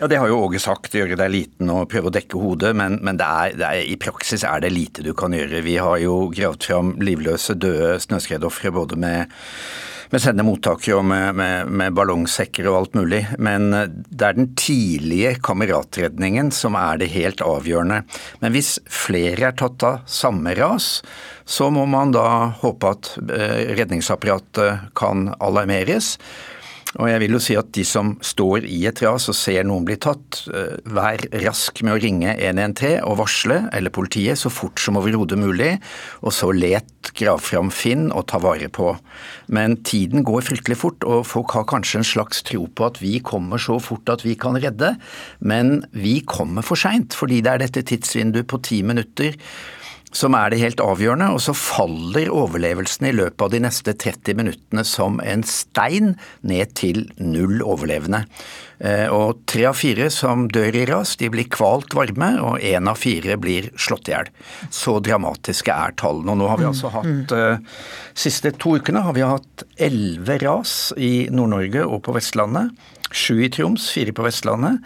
Ja, 0.00 0.06
Det 0.06 0.16
har 0.16 0.30
jo 0.30 0.38
Åge 0.46 0.60
sagt, 0.62 0.94
gjøre 0.94 1.18
deg 1.18 1.32
liten 1.32 1.68
og 1.74 1.88
prøve 1.90 2.08
å 2.08 2.14
dekke 2.14 2.38
hodet, 2.40 2.70
men, 2.76 3.00
men 3.04 3.18
det 3.20 3.26
er, 3.26 3.56
det 3.58 3.66
er, 3.66 3.82
i 3.84 3.98
praksis 4.00 4.46
er 4.48 4.62
det 4.62 4.70
lite 4.72 5.04
du 5.04 5.10
kan 5.12 5.34
gjøre. 5.34 5.64
Vi 5.66 5.76
har 5.76 5.98
jo 6.00 6.22
gravd 6.32 6.68
fram 6.70 6.94
livløse, 7.02 7.58
døde 7.58 7.98
snøskredofre 8.00 8.72
både 8.72 8.96
med 9.00 9.34
med 10.10 10.22
sendemottakere 10.22 10.98
og 10.98 11.06
med, 11.06 11.36
med, 11.38 11.70
med, 11.70 11.94
ballongsekker 11.96 12.68
og 12.70 12.78
alt 12.80 12.98
mulig. 12.98 13.22
Men 13.38 13.70
eh, 13.76 13.88
det 13.90 14.26
er 14.26 14.38
den 14.38 14.52
tidlige 14.58 15.36
kameratredningen 15.46 16.52
som 16.54 16.78
er 16.78 17.00
det 17.00 17.12
helt 17.14 17.44
avgjørende. 17.44 18.02
Men 18.42 18.54
hvis 18.54 18.76
flere 18.90 19.50
er 19.50 19.58
tatt 19.58 19.86
av 19.86 20.00
samme 20.10 20.54
ras, 20.58 20.98
så 21.44 21.70
må 21.74 21.86
man 21.90 22.14
da 22.14 22.26
håpe 22.62 22.94
at 22.94 23.12
eh, 23.26 23.74
redningsapparatet 23.78 24.90
kan 24.98 25.30
alarmeres. 25.38 26.16
Og 26.98 27.06
jeg 27.06 27.20
vil 27.22 27.36
jo 27.36 27.38
si 27.42 27.54
at 27.54 27.68
de 27.76 27.84
som 27.86 28.16
står 28.24 28.64
i 28.66 28.80
et 28.90 29.00
ras 29.04 29.28
og 29.30 29.36
ser 29.38 29.62
noen 29.66 29.84
bli 29.86 29.94
tatt, 30.02 30.40
eh, 30.50 30.74
vær 30.90 31.22
rask 31.44 31.84
med 31.86 31.94
å 31.94 32.00
ringe 32.02 32.34
113 32.34 33.04
og 33.06 33.20
varsle, 33.20 33.60
eller 33.72 33.94
politiet, 33.94 34.40
så 34.40 34.50
fort 34.50 34.82
som 34.82 34.98
overhodet 34.98 35.38
mulig, 35.38 35.76
og 36.24 36.34
så 36.34 36.50
let, 36.50 37.12
grav 37.14 37.38
fram, 37.38 37.70
finn 37.70 38.10
og 38.10 38.26
ta 38.32 38.40
vare 38.42 38.66
på. 38.68 38.90
Men 39.54 39.78
tiden 39.86 40.26
går 40.26 40.42
fryktelig 40.48 40.80
fort, 40.82 41.06
og 41.06 41.28
folk 41.30 41.54
har 41.54 41.68
kanskje 41.70 42.02
en 42.02 42.10
slags 42.10 42.42
tro 42.42 42.66
på 42.66 42.90
at 42.90 42.98
vi 42.98 43.20
kommer 43.22 43.62
så 43.62 43.78
fort 43.78 44.10
at 44.10 44.26
vi 44.26 44.34
kan 44.34 44.58
redde, 44.58 44.96
men 45.38 45.84
vi 45.94 46.20
kommer 46.26 46.66
for 46.66 46.74
seint, 46.74 47.14
fordi 47.14 47.38
det 47.40 47.54
er 47.54 47.68
dette 47.68 47.86
tidsvinduet 47.86 48.50
på 48.50 48.58
ti 48.66 48.82
minutter 48.82 49.38
som 50.12 50.34
er 50.34 50.50
det 50.50 50.58
helt 50.60 50.80
avgjørende, 50.82 51.28
og 51.34 51.42
så 51.44 51.54
faller 51.54 52.30
overlevelsen 52.34 53.06
i 53.10 53.14
løpet 53.14 53.44
av 53.44 53.52
de 53.52 53.60
neste 53.62 53.94
30 53.94 54.38
minuttene 54.38 54.84
som 54.86 55.20
en 55.22 55.44
stein 55.46 56.16
ned 56.46 56.74
til 56.78 57.04
null 57.22 57.60
overlevende. 57.62 58.24
Eh, 58.80 59.06
og 59.12 59.44
tre 59.50 59.66
av 59.68 59.76
fire 59.76 60.08
som 60.12 60.46
dør 60.50 60.78
i 60.80 60.86
ras, 60.88 61.14
de 61.20 61.28
blir 61.32 61.50
kvalt 61.52 61.94
varme, 61.94 62.32
og 62.42 62.64
én 62.64 62.90
av 62.90 62.98
fire 62.98 63.36
blir 63.40 63.68
slått 63.78 64.10
i 64.10 64.14
hjel. 64.16 64.30
Så 64.72 64.96
dramatiske 65.04 65.74
er 65.74 65.94
tallene. 66.00 66.34
Og 66.34 66.40
nå 66.40 66.48
har 66.50 66.60
vi 66.60 66.68
altså 66.70 66.90
hatt 66.94 67.34
uh, 67.36 67.84
siste 68.18 68.54
to 68.58 68.78
ukene 68.80 69.04
har 69.04 69.14
vi 69.16 69.26
hatt 69.26 69.66
elleve 69.78 70.40
ras 70.42 70.94
i 70.96 71.28
Nord-Norge 71.30 71.84
og 71.86 72.02
på 72.08 72.16
Vestlandet. 72.16 72.74
Sju 73.10 73.44
i 73.44 73.52
Troms, 73.52 73.90
fire 73.94 74.14
på 74.16 74.26
Vestlandet. 74.26 74.82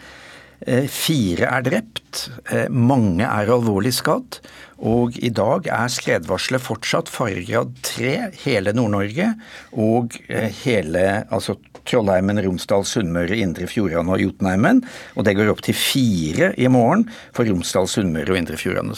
Eh, 0.65 0.85
fire 0.89 1.49
er 1.51 1.65
drept, 1.65 2.27
mange 2.71 3.27
er 3.27 3.51
alvorlig 3.51 3.91
skadd. 3.97 4.39
Og 4.83 5.15
i 5.23 5.31
dag 5.31 5.69
er 5.71 5.91
skredvarselet 5.91 6.63
fortsatt 6.63 7.11
faregrad 7.11 7.71
3 7.85 8.15
hele 8.43 8.73
Nord-Norge 8.75 9.31
og 9.71 10.17
eh, 10.27 10.51
hele 10.63 11.05
altså 11.29 11.55
Trollheimen, 11.85 12.39
Romsdal, 12.41 12.83
Sunnmøre, 12.87 13.37
Indre 13.37 13.67
Fjordane 13.69 14.15
og 14.15 14.21
Jotunheimen. 14.23 14.81
Og 15.15 15.27
det 15.27 15.35
går 15.37 15.51
opp 15.51 15.61
til 15.65 15.77
fire 15.77 16.51
i 16.57 16.69
morgen 16.71 17.05
for 17.35 17.47
Romsdal, 17.47 17.87
Sunnmøre 17.91 18.33
og 18.33 18.39
Indre 18.41 18.57
Fjordane. 18.59 18.97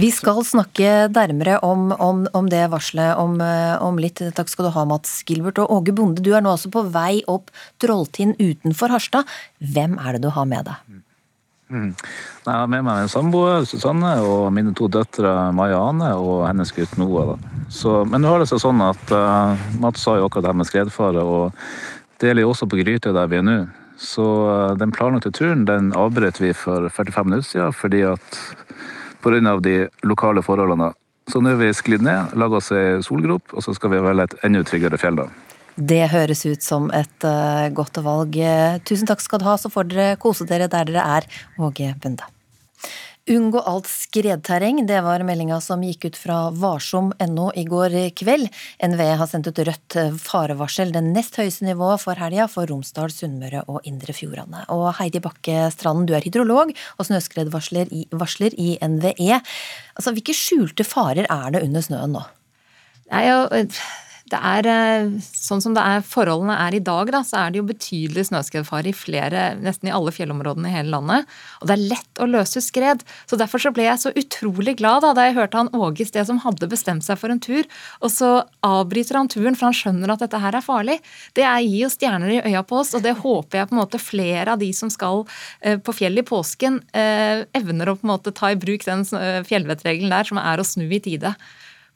Vi 0.00 0.10
skal 0.14 0.40
snakke 0.48 1.10
nærmere 1.12 1.58
om, 1.66 1.90
om, 1.92 2.24
om 2.32 2.48
det 2.52 2.64
varselet 2.72 3.20
om, 3.20 3.38
eh, 3.44 3.76
om, 3.84 4.00
litt. 4.00 4.24
Takk 4.36 4.50
skal 4.50 4.68
du 4.68 4.74
ha, 4.74 4.86
Mats 4.88 5.20
Gilbert. 5.28 5.60
Og 5.62 5.76
Åge 5.78 5.94
Bonde, 5.96 6.24
du 6.24 6.32
er 6.32 6.44
nå 6.44 6.56
altså 6.56 6.72
på 6.72 6.86
vei 6.92 7.20
opp 7.30 7.52
Trolltind 7.82 8.40
utenfor 8.40 8.96
Harstad. 8.96 9.28
Hvem 9.60 9.98
er 10.00 10.16
det 10.16 10.24
du 10.24 10.32
har 10.32 10.48
med 10.48 10.70
deg? 10.72 11.02
Mm. 11.72 11.92
Jeg 12.44 12.52
har 12.52 12.68
med 12.68 12.84
meg 12.84 13.00
en 13.00 13.10
samboer, 13.10 13.64
Susanne, 13.64 14.12
og 14.20 14.50
mine 14.52 14.74
to 14.76 14.90
døtre 14.92 15.30
Maja 15.56 15.78
Ane 15.88 16.10
og 16.20 16.44
hennes 16.44 16.72
gutt 16.76 16.98
Noah. 17.00 17.38
Så, 17.72 18.02
men 18.04 18.20
nå 18.20 18.32
har 18.32 18.42
det 18.42 18.50
seg 18.50 18.60
sånn 18.60 18.82
at 18.84 19.12
uh, 19.14 19.56
Mats 19.80 20.04
sa 20.04 20.18
jo 20.18 20.26
akkurat 20.28 20.44
det 20.44 20.52
her 20.52 20.58
med 20.60 20.68
skredfare, 20.68 21.22
og 21.24 21.54
det 22.20 22.28
gjelder 22.28 22.44
jo 22.44 22.50
også 22.52 22.68
på 22.68 22.80
Grytøy 22.82 23.14
der 23.16 23.30
vi 23.32 23.40
er 23.40 23.46
nå. 23.46 23.58
Så 23.96 24.26
uh, 24.44 24.74
den 24.76 24.92
planlagte 24.92 25.32
turen 25.32 25.64
den 25.68 25.94
avbrøt 25.96 26.42
vi 26.42 26.52
for 26.56 26.90
45 26.92 27.30
minutter 27.30 27.48
siden 27.48 27.78
fordi 27.78 28.02
at 28.10 28.42
pga. 29.24 29.56
de 29.64 29.76
lokale 30.02 30.42
forholdene. 30.44 30.92
Så 31.30 31.40
nå 31.40 31.54
har 31.54 31.60
vi 31.62 31.72
sklidd 31.72 32.02
ned, 32.04 32.34
laga 32.36 32.58
oss 32.58 32.72
ei 32.74 33.00
solgrop, 33.00 33.54
og 33.54 33.64
så 33.64 33.72
skal 33.72 33.94
vi 33.94 34.02
velge 34.02 34.28
et 34.28 34.38
enda 34.44 34.64
tryggere 34.66 34.98
fjell 35.00 35.16
da. 35.22 35.30
Det 35.76 36.02
høres 36.12 36.44
ut 36.44 36.62
som 36.64 36.90
et 36.92 37.24
uh, 37.24 37.70
godt 37.72 38.02
valg. 38.04 38.36
Tusen 38.88 39.08
takk 39.08 39.24
skal 39.24 39.40
du 39.40 39.48
ha, 39.48 39.56
så 39.56 39.72
får 39.72 39.88
dere 39.88 40.20
kose 40.20 40.48
dere 40.48 40.68
der 40.72 40.90
dere 40.90 41.08
er, 41.18 41.28
Åge 41.60 41.94
Bunde. 42.02 42.28
Unngå 43.30 43.60
alt 43.70 43.86
skredterreng, 43.86 44.80
det 44.82 44.96
var 45.06 45.22
meldinga 45.22 45.60
som 45.62 45.82
gikk 45.86 46.08
ut 46.08 46.16
fra 46.18 46.38
varsom.no 46.58 47.44
i 47.54 47.62
går 47.70 47.94
kveld. 48.18 48.48
NVE 48.82 49.06
har 49.20 49.28
sendt 49.30 49.46
ut 49.46 49.60
rødt 49.62 49.96
farevarsel, 50.18 50.90
det 50.90 51.04
nest 51.06 51.38
høyeste 51.38 51.68
nivået 51.68 52.02
for 52.02 52.18
helga 52.18 52.48
for 52.50 52.66
Romsdal, 52.66 53.14
Sunnmøre 53.14 53.62
og 53.70 53.86
Indre 53.86 54.16
Fjordane. 54.16 54.64
Og 54.74 54.88
Heidi 54.98 55.22
Bakke 55.22 55.68
Stranden, 55.70 56.08
du 56.10 56.16
er 56.18 56.26
hydrolog 56.26 56.74
og 56.74 57.06
snøskredvarsler 57.06 57.94
i, 57.94 58.08
i 58.58 58.70
NVE. 58.82 59.38
Altså, 59.38 60.10
hvilke 60.10 60.34
skjulte 60.34 60.82
farer 60.82 61.30
er 61.30 61.54
det 61.54 61.62
under 61.62 61.86
snøen 61.86 62.18
nå? 62.18 62.26
Nei, 63.12 63.26
jo, 63.28 63.62
det 64.32 64.38
er 64.40 64.68
eh, 64.70 65.10
sånn 65.20 65.60
som 65.62 65.74
det 65.76 65.82
er, 65.84 66.04
forholdene 66.06 66.54
er 66.64 66.76
i 66.76 66.82
dag, 66.84 67.10
da, 67.12 67.20
så 67.26 67.42
er 67.42 67.52
det 67.52 67.60
jo 67.60 67.68
betydelig 67.68 68.26
snøskredfare 68.30 68.88
i 68.90 68.96
flere, 68.96 69.44
nesten 69.60 69.90
i 69.90 69.94
alle 69.94 70.12
fjellområdene 70.14 70.70
i 70.70 70.74
hele 70.76 70.92
landet. 70.94 71.28
Og 71.60 71.68
det 71.68 71.76
er 71.76 71.84
lett 71.92 72.22
å 72.22 72.28
løse 72.30 72.62
skred. 72.64 73.04
Så 73.28 73.38
derfor 73.40 73.62
så 73.62 73.72
ble 73.74 73.86
jeg 73.88 74.00
så 74.00 74.12
utrolig 74.16 74.76
glad 74.80 75.04
da, 75.04 75.12
da 75.16 75.26
jeg 75.28 75.36
hørte 75.36 75.60
han 75.60 75.72
Åge 75.76 76.04
i 76.04 76.08
sted 76.08 76.28
som 76.28 76.40
hadde 76.44 76.70
bestemt 76.70 77.04
seg 77.04 77.20
for 77.20 77.32
en 77.32 77.42
tur, 77.42 77.68
og 78.00 78.12
så 78.12 78.30
avbryter 78.66 79.18
han 79.18 79.30
turen 79.32 79.58
for 79.58 79.68
han 79.68 79.76
skjønner 79.76 80.14
at 80.14 80.24
dette 80.24 80.40
her 80.42 80.56
er 80.56 80.64
farlig. 80.64 80.98
Det 81.36 81.44
er 81.48 81.64
gi 81.66 81.82
oss 81.86 81.98
stjerner 81.98 82.36
i 82.38 82.42
øya 82.52 82.62
på 82.66 82.80
oss, 82.80 82.94
og 82.96 83.04
det 83.04 83.18
håper 83.20 83.62
jeg 83.62 83.70
på 83.70 83.76
en 83.76 83.82
måte 83.82 84.00
flere 84.02 84.54
av 84.54 84.62
de 84.62 84.70
som 84.76 84.92
skal 84.92 85.26
eh, 85.60 85.76
på 85.82 85.96
fjellet 85.96 86.24
i 86.24 86.28
påsken, 86.28 86.80
eh, 86.96 87.44
evner 87.58 87.92
å 87.92 87.98
på 87.98 88.06
en 88.06 88.14
måte 88.14 88.34
ta 88.36 88.52
i 88.52 88.58
bruk 88.60 88.86
den 88.86 89.04
fjellvettregelen 89.04 90.12
der 90.12 90.28
som 90.28 90.40
er 90.40 90.60
å 90.60 90.66
snu 90.66 90.86
i 90.88 91.00
tide. 91.02 91.34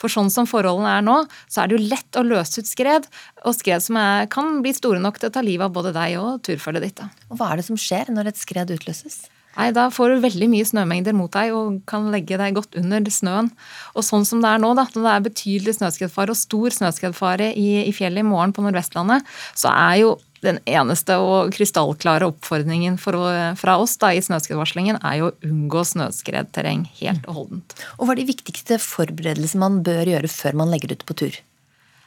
For 0.00 0.12
sånn 0.12 0.32
som 0.32 0.48
forholdene 0.48 0.96
er 0.98 1.06
nå, 1.06 1.20
så 1.48 1.62
er 1.62 1.70
det 1.70 1.78
jo 1.78 1.88
lett 1.92 2.18
å 2.18 2.24
løse 2.26 2.61
ut 2.61 2.68
skred, 2.68 3.09
og 3.44 3.56
skred 3.56 3.85
som 3.85 4.00
er, 4.00 4.26
kan 4.32 4.61
bli 4.64 4.74
store 4.76 5.00
nok 5.02 5.20
til 5.20 5.30
å 5.30 5.37
ta 5.37 5.44
livet 5.44 5.68
av 5.68 5.76
både 5.76 5.94
deg 5.96 6.18
og 6.20 6.42
turfølget 6.46 6.88
ditt. 6.88 7.00
Da. 7.00 7.09
Og 7.30 7.40
Hva 7.40 7.52
er 7.52 7.61
det 7.62 7.68
som 7.68 7.80
skjer 7.80 8.12
når 8.12 8.32
et 8.32 8.40
skred 8.40 8.72
utløses? 8.76 9.24
Nei, 9.56 9.70
Da 9.72 9.87
får 9.88 10.12
du 10.12 10.24
veldig 10.26 10.48
mye 10.52 10.68
snømengder 10.68 11.16
mot 11.16 11.32
deg 11.32 11.54
og 11.56 11.80
kan 11.88 12.11
legge 12.12 12.37
deg 12.37 12.59
godt 12.59 12.76
under 12.76 13.00
snøen. 13.09 13.48
Og 13.96 14.04
sånn 14.04 14.26
som 14.28 14.42
det 14.44 14.50
er 14.52 14.61
nå, 14.61 14.74
da, 14.76 14.85
når 14.92 15.06
det 15.06 15.14
er 15.14 15.26
betydelig 15.30 15.76
snøskredfare 15.78 16.35
og 16.35 16.40
stor 16.40 16.76
snøskredfare 16.76 17.54
i, 17.56 17.87
i 17.88 17.92
fjellet 17.96 18.20
i 18.20 18.28
morgen 18.28 18.52
på 18.52 18.64
Nordvestlandet, 18.64 19.24
så 19.56 19.72
er 19.72 20.02
jo 20.02 20.16
den 20.46 20.61
eneste 20.70 21.18
og 21.22 21.52
krystallklare 21.56 22.30
oppfordringen 22.30 22.96
for, 23.00 23.18
fra 23.59 23.76
oss 23.82 23.96
da, 24.02 24.12
i 24.14 24.22
snøskredvarslingen 24.24 25.00
er 25.02 25.18
jo 25.20 25.30
å 25.30 25.37
unngå 25.46 25.85
snøskredterreng 25.92 26.87
helt 27.00 27.26
og 27.26 27.40
holdent. 27.40 27.76
Og 27.98 28.06
Hva 28.06 28.16
er 28.16 28.22
de 28.22 28.30
viktigste 28.30 28.80
forberedelsene 28.82 29.64
man 29.66 29.82
bør 29.87 30.14
gjøre 30.14 30.32
før 30.32 30.62
man 30.62 30.72
legger 30.72 30.96
ut 30.96 31.06
på 31.09 31.18
tur? 31.24 31.42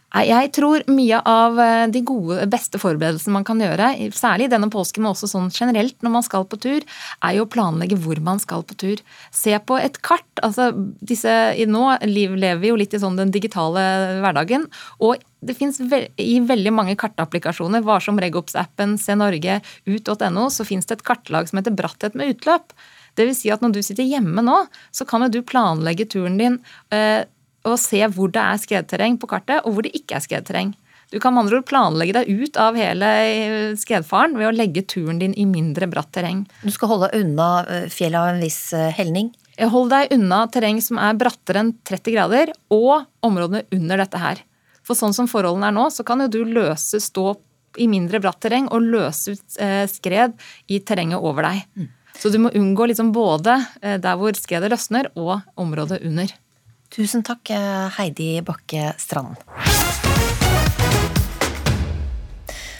Jeg 0.09 0.49
tror 0.57 0.83
mye 0.89 1.19
av 1.29 1.59
eh, 1.61 1.85
de 1.93 2.01
gode, 2.01 2.41
beste 2.49 2.79
forberedelsene 2.81 3.35
man 3.35 3.45
kan 3.45 3.61
gjøre, 3.61 3.91
særlig 4.17 4.49
denne 4.49 4.71
påsken, 4.73 5.03
men 5.05 5.13
også 5.13 5.29
sånn 5.29 5.51
generelt 5.53 5.97
når 6.01 6.15
man 6.15 6.25
skal 6.25 6.47
på 6.49 6.57
tur, 6.61 6.85
er 7.21 7.35
jo 7.37 7.45
å 7.45 7.49
planlegge 7.51 7.99
hvor 8.01 8.17
man 8.25 8.41
skal 8.41 8.65
på 8.65 8.77
tur. 8.79 9.03
Se 9.29 9.53
på 9.61 9.77
et 9.77 10.01
kart. 10.01 10.27
altså 10.41 10.71
disse, 10.99 11.29
Nå 11.69 11.83
lever 12.09 12.61
vi 12.61 12.71
jo 12.71 12.79
litt 12.79 12.93
i 12.97 13.01
sånn 13.01 13.19
den 13.19 13.33
digitale 13.35 13.83
hverdagen. 14.23 14.65
og 14.97 15.21
det 15.39 15.55
finnes 15.55 15.77
I 16.19 16.39
veldig 16.43 16.71
mange 16.75 16.97
kartapplikasjoner, 16.99 17.85
Varsom 17.85 18.19
Regops-appen, 18.19 18.97
Se 18.99 19.15
Norge, 19.15 19.61
ut.no, 19.85 20.49
så 20.51 20.65
finnes 20.67 20.89
det 20.89 20.97
et 20.97 21.05
kartlag 21.07 21.47
som 21.47 21.61
heter 21.61 21.75
Bratthet 21.77 22.17
med 22.17 22.33
utløp. 22.33 22.73
Det 23.15 23.27
vil 23.27 23.37
si 23.37 23.51
at 23.53 23.63
når 23.63 23.77
du 23.77 23.81
sitter 23.85 24.07
hjemme 24.07 24.43
nå, 24.43 24.65
så 24.91 25.07
kan 25.07 25.23
jo 25.23 25.31
du 25.31 25.41
planlegge 25.47 26.09
turen 26.11 26.37
din. 26.39 26.59
Eh, 26.91 27.23
og 27.67 27.79
se 27.81 27.99
hvor 28.13 28.31
det 28.31 28.43
er 28.43 28.61
skredterreng 28.61 29.17
på 29.19 29.29
kartet, 29.29 29.65
og 29.65 29.75
hvor 29.75 29.85
det 29.85 29.95
ikke 29.97 30.17
er 30.17 30.25
skredterreng. 30.25 30.75
Du 31.09 31.17
kan 31.19 31.33
med 31.33 31.47
andre 31.47 31.57
ord 31.57 31.65
planlegge 31.65 32.13
deg 32.19 32.29
ut 32.29 32.57
av 32.61 32.75
hele 32.77 33.07
eh, 33.25 33.71
skredfaren 33.79 34.35
ved 34.37 34.51
å 34.51 34.53
legge 34.53 34.85
turen 34.85 35.17
din 35.21 35.33
i 35.33 35.47
mindre 35.49 35.87
bratt 35.89 36.11
terreng. 36.13 36.43
Du 36.61 36.69
skal 36.73 36.91
holde 36.91 37.09
unna 37.17 37.49
eh, 37.65 37.87
fjellet 37.89 38.19
av 38.19 38.29
en 38.35 38.43
viss 38.43 38.61
eh, 38.77 38.91
helning? 38.93 39.31
Hold 39.59 39.89
deg 39.91 40.13
unna 40.15 40.43
terreng 40.53 40.77
som 40.85 41.01
er 41.01 41.17
brattere 41.19 41.63
enn 41.63 41.71
30 41.87 42.13
grader, 42.13 42.51
og 42.71 43.07
områdene 43.25 43.65
under 43.75 44.03
dette 44.03 44.21
her. 44.21 44.43
For 44.85 44.97
sånn 44.97 45.15
som 45.17 45.27
forholdene 45.29 45.71
er 45.71 45.75
nå, 45.75 45.87
så 45.91 46.05
kan 46.05 46.21
jo 46.23 46.29
du 46.31 46.43
løse 46.45 47.01
stå 47.01 47.33
i 47.81 47.89
mindre 47.89 48.21
bratt 48.21 48.39
terreng 48.45 48.69
og 48.73 48.85
løse 48.85 49.35
ut 49.35 49.57
skred 49.91 50.37
i 50.71 50.79
terrenget 50.81 51.21
over 51.21 51.45
deg. 51.45 51.65
Mm. 51.77 51.89
Så 52.17 52.31
du 52.33 52.39
må 52.41 52.53
unngå 52.57 52.87
liksom 52.89 53.11
både 53.13 53.59
der 53.81 54.17
hvor 54.17 54.33
skredet 54.39 54.71
løsner, 54.73 55.11
og 55.19 55.43
området 55.59 55.99
under. 56.07 56.33
Tusen 56.89 57.21
takk, 57.23 57.49
eh, 57.53 57.89
Heidi 57.97 58.41
Bakke 58.41 58.93
Strand. 58.97 59.78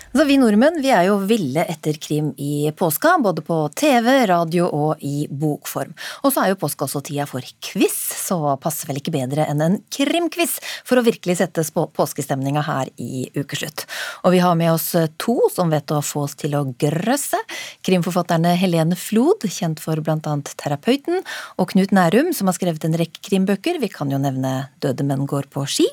Så 0.10 0.24
vi 0.26 0.40
nordmenn 0.42 0.80
vi 0.82 0.90
er 0.90 1.04
jo 1.06 1.20
ville 1.30 1.62
etter 1.70 1.94
krim 2.02 2.32
i 2.42 2.72
påska, 2.74 3.12
både 3.22 3.44
på 3.46 3.58
TV, 3.78 4.08
radio 4.26 4.66
og 4.66 5.04
i 5.06 5.28
bokform. 5.30 5.92
Og 6.26 6.34
så 6.34 6.42
er 6.42 6.50
jo 6.50 6.58
påska 6.58 6.88
også 6.88 7.04
tida 7.06 7.28
for 7.30 7.46
quiz, 7.62 7.94
så 8.18 8.56
passer 8.58 8.90
vel 8.90 8.98
ikke 9.04 9.14
bedre 9.14 9.46
enn 9.46 9.62
en 9.62 9.78
krimquiz 9.94 10.56
for 10.88 10.98
å 10.98 11.04
virkelig 11.06 11.38
sette 11.44 11.62
påskestemninga 11.78 12.64
her 12.66 12.90
i 12.98 13.28
ukeslutt. 13.38 13.86
Og 14.26 14.34
vi 14.34 14.42
har 14.42 14.58
med 14.58 14.72
oss 14.74 14.88
to 15.22 15.38
som 15.54 15.70
vet 15.70 15.94
å 15.94 16.02
få 16.02 16.26
oss 16.26 16.34
til 16.42 16.58
å 16.58 16.66
grøsse. 16.82 17.38
Krimforfatterne 17.86 18.56
Helene 18.58 18.98
Flod, 18.98 19.46
kjent 19.46 19.78
for 19.84 20.02
annet 20.10 20.50
Terapeuten, 20.58 21.22
og 21.62 21.70
Knut 21.76 21.94
Nærum, 21.94 22.34
som 22.34 22.50
har 22.50 22.58
skrevet 22.58 22.90
en 22.90 22.98
rekke 22.98 23.22
krimbøker. 23.30 23.78
Vi 23.78 23.94
kan 23.94 24.10
jo 24.10 24.18
nevne 24.18 24.72
Døde 24.82 25.06
menn 25.06 25.30
går 25.30 25.54
på 25.54 25.70
ski. 25.70 25.86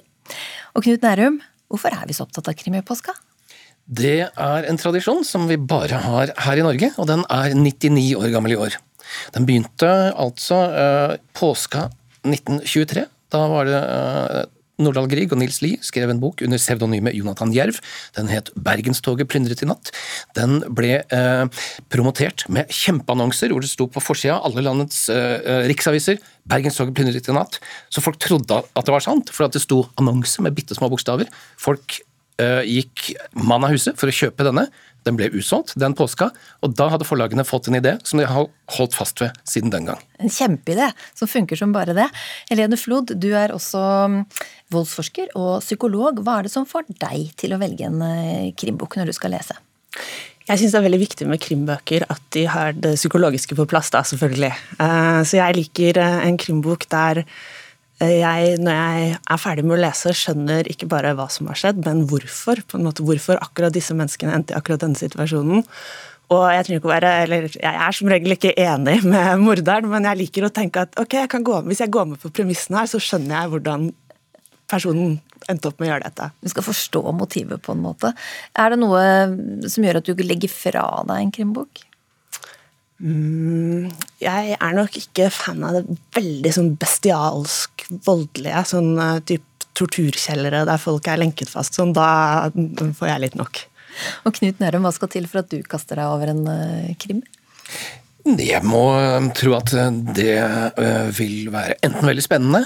Og 0.73 0.89
Knut 0.89 1.05
Nærum, 1.05 1.43
hvorfor 1.69 1.93
er 1.93 2.09
vi 2.09 2.17
så 2.17 2.25
opptatt 2.25 2.49
av 2.49 2.57
krim 2.57 2.81
i 2.81 2.85
påska? 2.87 3.13
Det 3.87 4.19
er 4.27 4.67
en 4.67 4.81
tradisjon 4.81 5.23
som 5.27 5.47
vi 5.47 5.57
bare 5.57 6.01
har 6.03 6.33
her 6.47 6.59
i 6.59 6.65
Norge, 6.67 6.91
og 6.99 7.07
den 7.07 7.23
er 7.31 7.55
99 7.55 8.17
år 8.19 8.33
gammel 8.35 8.57
i 8.57 8.59
år. 8.59 8.79
Den 9.37 9.47
begynte 9.47 9.91
altså 10.19 10.59
uh, 10.75 11.15
påska 11.39 11.87
1923. 12.27 13.07
Da 13.31 13.45
var 13.53 13.69
det 13.71 13.79
uh, 13.79 14.43
Nordahl 14.83 15.09
Grieg 15.09 15.33
og 15.33 15.41
Nils 15.41 15.63
Lie 15.65 15.81
skrev 15.85 16.11
en 16.13 16.21
bok 16.21 16.43
under 16.45 16.61
pseudonymet 16.61 17.17
Jonathan 17.17 17.53
Jerv. 17.55 17.79
Den 18.17 18.29
het 18.29 18.51
'Bergenstoget 18.55 19.29
plyndret 19.29 19.63
i 19.65 19.69
natt'. 19.69 19.93
Den 20.37 20.61
ble 20.69 21.01
eh, 21.01 21.45
promotert 21.89 22.45
med 22.49 22.69
kjempeannonser 22.69 23.53
hvor 23.53 23.65
det 23.65 23.73
sto 23.73 23.89
på 23.89 24.03
forsida 24.05 24.37
av 24.37 24.51
alle 24.51 24.67
landets 24.67 25.09
eh, 25.09 25.41
eh, 25.41 25.63
riksaviser 25.73 26.21
'Bergenstoget 26.45 26.95
plyndret 26.95 27.29
i 27.29 27.37
natt'. 27.37 27.61
Så 27.89 28.05
folk 28.05 28.21
trodde 28.21 28.61
at 28.61 28.85
det 28.85 28.93
var 28.93 29.05
sant, 29.05 29.33
for 29.33 29.49
at 29.49 29.57
det 29.57 29.65
sto 29.65 29.87
annonser 29.97 30.45
med 30.45 30.55
bitte 30.55 30.77
små 30.77 30.93
bokstaver. 30.93 31.31
Folk 31.57 32.01
eh, 32.01 32.05
gikk 32.37 33.15
mann 33.33 33.65
av 33.65 33.73
huset 33.73 33.97
for 33.97 34.13
å 34.13 34.15
kjøpe 34.15 34.45
denne. 34.45 34.67
Den 35.07 35.15
ble 35.19 35.29
usolgt 35.39 35.77
den 35.79 35.95
påska, 35.97 36.31
og 36.67 36.75
da 36.79 36.89
hadde 36.91 37.07
forlagene 37.07 37.47
fått 37.47 37.69
en 37.71 37.79
idé 37.79 37.95
som 38.07 38.19
de 38.19 38.27
har 38.27 38.49
holdt 38.77 38.97
fast 38.97 39.23
ved 39.23 39.37
siden 39.47 39.71
den 39.71 39.87
gang. 39.87 40.01
En 40.19 40.33
kjempeidé 40.33 40.91
som 41.15 41.31
funker 41.31 41.59
som 41.59 41.75
bare 41.75 41.95
det. 41.97 42.09
Helene 42.51 42.79
Flod, 42.81 43.15
du 43.15 43.29
er 43.39 43.55
også 43.55 43.83
mm, 44.11 44.21
voldsforsker 44.75 45.37
og 45.39 45.61
psykolog. 45.63 46.25
Hva 46.27 46.41
er 46.41 46.49
det 46.49 46.55
som 46.57 46.67
får 46.67 46.89
deg 46.91 47.31
til 47.39 47.55
å 47.55 47.61
velge 47.63 47.87
en 47.87 48.03
eh, 48.03 48.55
krimbok 48.59 48.99
når 48.99 49.13
du 49.13 49.17
skal 49.17 49.37
lese? 49.37 49.55
Jeg 50.47 50.61
syns 50.61 50.75
det 50.75 50.81
er 50.81 50.87
veldig 50.87 51.03
viktig 51.03 51.27
med 51.31 51.43
krimbøker 51.43 52.07
at 52.11 52.27
de 52.35 52.45
har 52.51 52.75
det 52.75 52.97
psykologiske 52.99 53.57
på 53.59 53.67
plass, 53.71 53.93
da, 53.95 54.03
selvfølgelig. 54.07 54.53
Eh, 54.83 55.21
så 55.27 55.39
jeg 55.39 55.59
liker 55.61 56.03
eh, 56.03 56.19
en 56.27 56.39
krimbok 56.43 56.89
der 56.91 57.23
jeg, 58.05 58.59
når 58.61 58.75
jeg 58.77 59.13
er 59.17 59.41
ferdig 59.41 59.65
med 59.65 59.79
å 59.79 59.81
lese, 59.87 60.13
skjønner 60.13 60.69
ikke 60.69 60.89
bare 60.91 61.15
hva 61.17 61.31
som 61.33 61.49
har 61.49 61.57
skjedd, 61.57 61.81
men 61.87 62.05
hvorfor. 62.11 62.61
på 62.69 62.77
en 62.77 62.85
måte 62.85 63.05
Hvorfor 63.07 63.41
akkurat 63.41 63.73
disse 63.73 63.97
menneskene 63.97 64.35
endte 64.37 64.53
i 64.53 64.59
akkurat 64.59 64.83
denne 64.85 65.01
situasjonen. 65.01 65.65
Og 66.35 66.43
jeg 66.51 66.65
ikke 66.81 66.89
å 66.89 66.91
være, 66.91 67.13
eller 67.23 67.47
jeg 67.55 67.71
er 67.71 67.95
som 67.95 68.09
regel 68.11 68.35
ikke 68.35 68.57
enig 68.59 68.99
med 69.07 69.39
morderen, 69.45 69.89
men 69.93 70.09
jeg 70.11 70.21
liker 70.25 70.49
å 70.49 70.53
tenke 70.53 70.83
at 70.83 70.99
ok, 70.99 71.21
jeg 71.23 71.45
gå, 71.47 71.61
hvis 71.71 71.85
jeg 71.85 71.93
går 71.95 72.11
med 72.11 72.21
på 72.21 72.33
premissene 72.35 72.83
her, 72.83 72.91
så 72.91 73.01
skjønner 73.01 73.37
jeg 73.39 73.53
hvordan 73.55 73.89
personen 74.67 75.21
endte 75.47 75.71
opp 75.71 75.79
med 75.79 75.87
å 75.87 75.93
gjøre 75.93 76.09
dette. 76.09 76.31
Du 76.43 76.51
skal 76.51 76.67
forstå 76.67 77.03
motivet, 77.15 77.63
på 77.63 77.77
en 77.77 77.85
måte. 77.85 78.11
Er 78.59 78.75
det 78.75 78.81
noe 78.83 79.69
som 79.71 79.87
gjør 79.87 80.01
at 80.01 80.11
du 80.11 80.25
legger 80.27 80.51
fra 80.51 80.89
deg 81.07 81.23
en 81.23 81.33
krimbok? 81.39 81.87
Mm, 83.03 83.91
jeg 84.23 84.57
er 84.57 84.77
nok 84.77 84.95
ikke 84.97 85.29
fan 85.35 85.65
av 85.67 85.77
det 85.77 85.99
veldig 86.17 86.53
sånn 86.57 86.73
bestialsk 86.81 87.87
voldelige. 88.07 88.63
Sånn 88.71 88.95
uh, 88.97 89.19
typ 89.27 89.45
torturkjellere 89.77 90.65
der 90.69 90.81
folk 90.81 91.09
er 91.11 91.21
lenket 91.21 91.53
fast. 91.53 91.77
Sånn, 91.77 91.93
da 91.97 92.49
får 92.97 93.11
jeg 93.11 93.25
litt 93.27 93.37
nok. 93.39 93.61
Og 94.29 94.37
Knut 94.37 94.61
Nærum, 94.61 94.85
hva 94.85 94.93
skal 94.97 95.13
til 95.13 95.29
for 95.29 95.43
at 95.43 95.53
du 95.53 95.61
kaster 95.69 96.01
deg 96.01 96.13
over 96.13 96.33
en 96.33 96.43
uh, 96.49 96.97
krim? 97.01 97.23
Jeg 98.27 98.59
må 98.67 98.81
um, 98.91 99.29
tro 99.39 99.53
at 99.55 99.71
uh, 99.79 99.85
det 100.17 100.35
uh, 100.43 101.07
vil 101.15 101.47
være 101.55 101.77
enten 101.87 102.09
veldig 102.09 102.25
spennende 102.25 102.65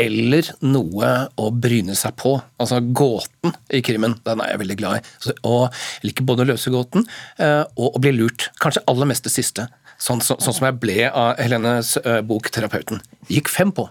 eller 0.00 0.48
noe 0.64 1.10
å 1.36 1.50
bryne 1.52 1.92
seg 1.98 2.14
på. 2.20 2.32
Altså 2.60 2.78
gåten 2.80 3.52
i 3.76 3.82
krimmen, 3.84 4.14
den 4.24 4.40
er 4.40 4.54
jeg 4.54 4.60
veldig 4.62 4.76
glad 4.80 5.00
i. 5.00 5.34
Og 5.48 5.66
jeg 5.66 6.08
liker 6.08 6.26
både 6.28 6.44
å 6.44 6.48
løse 6.50 6.72
gåten 6.72 7.04
og 7.40 7.96
å 7.96 8.02
bli 8.02 8.12
lurt. 8.16 8.48
Kanskje 8.60 8.82
aller 8.90 9.08
mest 9.08 9.26
det 9.26 9.32
siste. 9.32 9.66
Sånn, 10.00 10.22
så, 10.24 10.36
sånn 10.40 10.56
som 10.56 10.68
jeg 10.68 10.78
ble 10.80 11.08
av 11.08 11.40
Helenes 11.40 11.94
bok 12.28 12.48
'Terapeuten'. 12.52 13.02
Gikk 13.32 13.52
fem 13.52 13.72
på. 13.72 13.88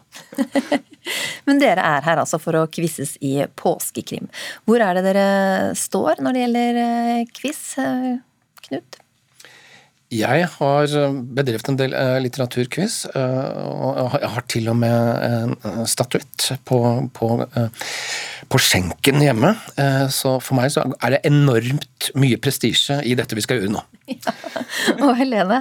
Men 1.49 1.61
dere 1.61 1.85
er 1.97 2.05
her 2.05 2.21
altså 2.21 2.41
for 2.41 2.57
å 2.57 2.67
kvisses 2.69 3.15
i 3.25 3.35
påskekrim. 3.57 4.29
Hvor 4.69 4.85
er 4.85 4.97
det 4.97 5.05
dere 5.09 5.27
står 5.77 6.23
når 6.25 6.37
det 6.37 6.45
gjelder 6.45 6.81
quiz, 7.41 7.61
Knut? 8.69 9.01
Jeg 10.09 10.45
har 10.55 10.93
eh, 10.97 11.17
bedrevet 11.37 11.67
en 11.69 11.77
del 11.77 11.93
uh, 11.93 12.17
litteraturquiz, 12.17 13.03
uh, 13.13 13.59
og 13.69 14.15
jeg 14.17 14.31
har 14.33 14.45
til 14.49 14.69
og 14.71 14.77
med 14.81 15.25
en 15.27 15.85
statuett 15.89 16.47
på, 16.65 16.79
på, 17.13 17.29
på 18.49 18.61
skjenken 18.63 19.21
hjemme. 19.21 19.53
så 20.13 20.31
for 20.41 20.57
meg 20.57 20.71
så 20.73 20.87
er 20.97 21.13
det 21.13 21.19
enormt 21.29 22.09
mye 22.17 22.39
prestisje 22.41 22.97
i 23.05 23.13
dette 23.19 23.37
vi 23.37 23.45
skal 23.45 23.61
gjøre 23.61 23.75
nå. 23.77 23.85
Ja. 24.19 24.33
Og 25.05 25.11
Helene? 25.19 25.59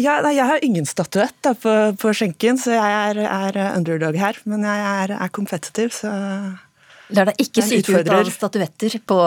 ja, 0.00 0.16
nei, 0.24 0.32
jeg 0.34 0.46
har 0.48 0.64
ingen 0.66 0.86
statuett 0.88 1.46
på, 1.62 1.74
på, 2.00 2.12
skjenken, 2.16 2.58
så 2.58 2.72
jeg 2.74 2.96
er, 3.12 3.20
er, 3.22 3.58
underdog 3.76 4.16
her. 4.18 4.40
Men 4.50 4.64
jeg 4.66 4.86
er, 4.88 5.14
er 5.14 5.30
competitive, 5.36 5.92
så 5.94 6.10
Lar 7.16 7.30
deg 7.30 7.42
ikke 7.42 7.64
syke 7.64 8.00
ut 8.00 8.10
av 8.14 8.28
statuetter 8.30 8.96
på, 9.08 9.18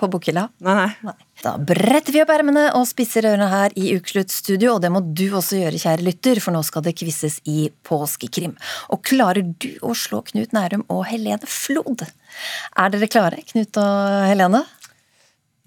på 0.00 0.08
bokhylla? 0.12 0.46
Nei, 0.64 0.74
nei, 0.78 0.90
nei. 1.08 1.14
Da 1.42 1.52
bretter 1.60 2.14
vi 2.14 2.22
opp 2.22 2.32
ermene 2.32 2.64
og 2.78 2.86
spisser 2.88 3.26
ørene 3.28 3.48
her 3.52 3.74
i 3.76 3.90
Ukesluttstudio, 3.98 4.76
og 4.76 4.82
det 4.84 4.90
må 4.94 5.02
du 5.04 5.26
også 5.36 5.60
gjøre, 5.60 5.80
kjære 5.82 6.06
lytter, 6.06 6.40
for 6.40 6.56
nå 6.56 6.62
skal 6.64 6.84
det 6.86 6.96
kvisses 6.96 7.38
i 7.44 7.68
påskekrim. 7.86 8.56
Og 8.94 9.04
klarer 9.04 9.44
du 9.44 9.68
å 9.84 9.92
slå 9.98 10.22
Knut 10.30 10.56
Nærum 10.56 10.86
og 10.92 11.04
Helene 11.10 11.50
Flod? 11.50 12.06
Er 12.06 12.92
dere 12.94 13.10
klare, 13.12 13.44
Knut 13.52 13.80
og 13.82 14.26
Helene? 14.30 14.64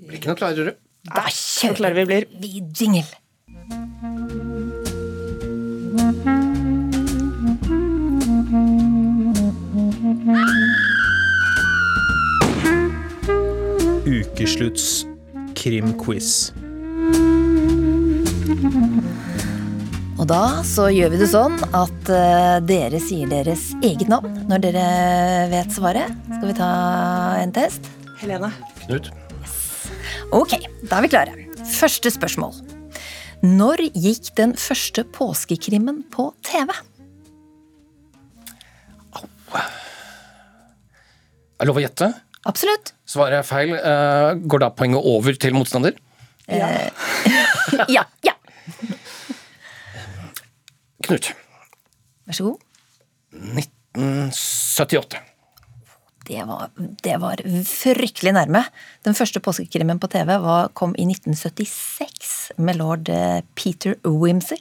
Blir 0.01 0.19
ikke 0.19 0.33
noe 0.33 0.41
klarere. 0.41 0.75
Da 1.09 1.27
kjører 1.31 2.01
vi, 2.01 2.23
vi 2.41 2.53
jingle. 2.75 3.07
Ukeslutts 14.39 15.03
krimquiz. 15.51 16.53
Og 20.19 20.27
da 20.29 20.61
så 20.67 20.85
gjør 20.93 21.11
vi 21.11 21.19
det 21.19 21.27
sånn 21.31 21.57
at 21.75 22.11
uh, 22.11 22.59
dere 22.63 23.01
sier 23.03 23.27
deres 23.31 23.65
eget 23.83 24.07
navn 24.11 24.37
når 24.47 24.63
dere 24.63 24.85
vet 25.51 25.75
svaret. 25.75 26.15
Skal 26.29 26.47
vi 26.47 26.55
ta 26.55 26.69
en 27.41 27.51
test? 27.55 27.89
Helene. 28.21 28.51
Knut. 28.85 29.09
Yes. 29.41 29.57
Ok, 30.35 30.55
da 30.87 31.01
er 31.01 31.03
vi 31.03 31.11
klare. 31.11 31.35
Første 31.75 32.11
spørsmål. 32.15 32.55
Når 33.43 33.89
gikk 33.91 34.31
den 34.39 34.55
første 34.59 35.03
påskekrimmen 35.19 36.05
på 36.15 36.29
TV? 36.47 36.71
Au. 39.19 39.27
Er 41.59 41.67
det 41.67 41.71
lov 41.73 41.83
å 41.83 41.87
gjette? 41.89 42.13
Absolutt. 42.47 42.93
Svarer 43.09 43.39
jeg 43.39 43.49
feil, 43.49 43.73
uh, 43.75 44.31
går 44.47 44.63
da 44.63 44.69
poenget 44.71 45.03
over 45.03 45.35
til 45.35 45.57
motstander? 45.57 45.97
Ja. 46.47 46.69
ja. 47.95 48.05
ja. 48.25 48.35
Knut. 51.05 51.33
Vær 52.29 52.37
så 52.37 52.51
god. 52.51 52.63
1978. 53.33 55.19
Det 56.29 56.43
var, 56.45 56.69
det 56.77 57.15
var, 57.17 57.41
fryktelig 57.65 58.35
nærme. 58.37 58.61
Den 59.05 59.15
første 59.17 59.41
påskekrimmen 59.41 59.97
på 60.01 60.09
TV 60.13 60.35
var, 60.43 60.69
kom 60.77 60.93
i 60.93 61.07
1976 61.09 62.59
med 62.61 62.77
lord 62.77 63.09
eh, 63.09 63.41
Peter 63.57 63.95
Wimsey. 64.05 64.59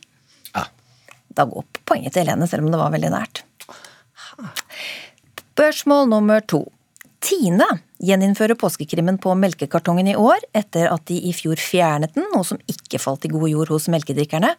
Ja. 0.54 0.64
Da 1.28 1.44
går 1.44 1.66
poenget 1.84 2.16
til 2.16 2.24
Helene, 2.24 2.48
selv 2.48 2.64
om 2.64 2.72
det 2.72 2.80
var 2.80 2.94
veldig 2.94 3.12
nært. 3.12 3.42
Spørsmål 5.52 6.08
nummer 6.08 6.40
to. 6.40 6.64
Tine 7.24 7.66
gjeninnfører 7.98 8.54
påskekrimmen 8.58 9.18
på 9.22 9.32
melkekartongen 9.38 10.06
i 10.12 10.16
år, 10.18 10.44
etter 10.56 10.86
at 10.92 11.04
de 11.10 11.18
i 11.28 11.32
fjor 11.34 11.58
fjernet 11.58 12.14
den, 12.14 12.28
noe 12.34 12.46
som 12.46 12.60
ikke 12.70 13.00
falt 13.02 13.26
i 13.26 13.32
god 13.32 13.48
jord 13.50 13.72
hos 13.74 13.88
melkedrikkerne. 13.90 14.52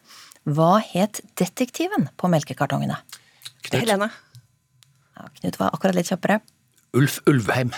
Hva 0.44 0.74
het 0.84 1.22
detektiven 1.40 2.08
på 2.20 2.28
melkekartongene? 2.32 3.00
Knut. 3.64 3.80
Helene. 3.80 4.10
Ja, 5.16 5.28
Knut 5.40 5.58
var 5.60 5.72
akkurat 5.72 5.96
litt 5.96 6.12
kjappere. 6.12 6.40
Ulf 6.96 7.20
Ulvheim. 7.30 7.72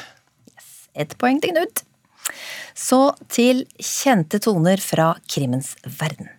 Yes. 0.51 0.69
Ett 0.99 1.17
poeng 1.21 1.41
til 1.43 1.55
Knut. 1.55 1.85
Så 2.79 3.01
til 3.31 3.67
kjente 3.79 4.41
toner 4.43 4.83
fra 4.83 5.13
krimmens 5.31 5.75
verden. 5.87 6.31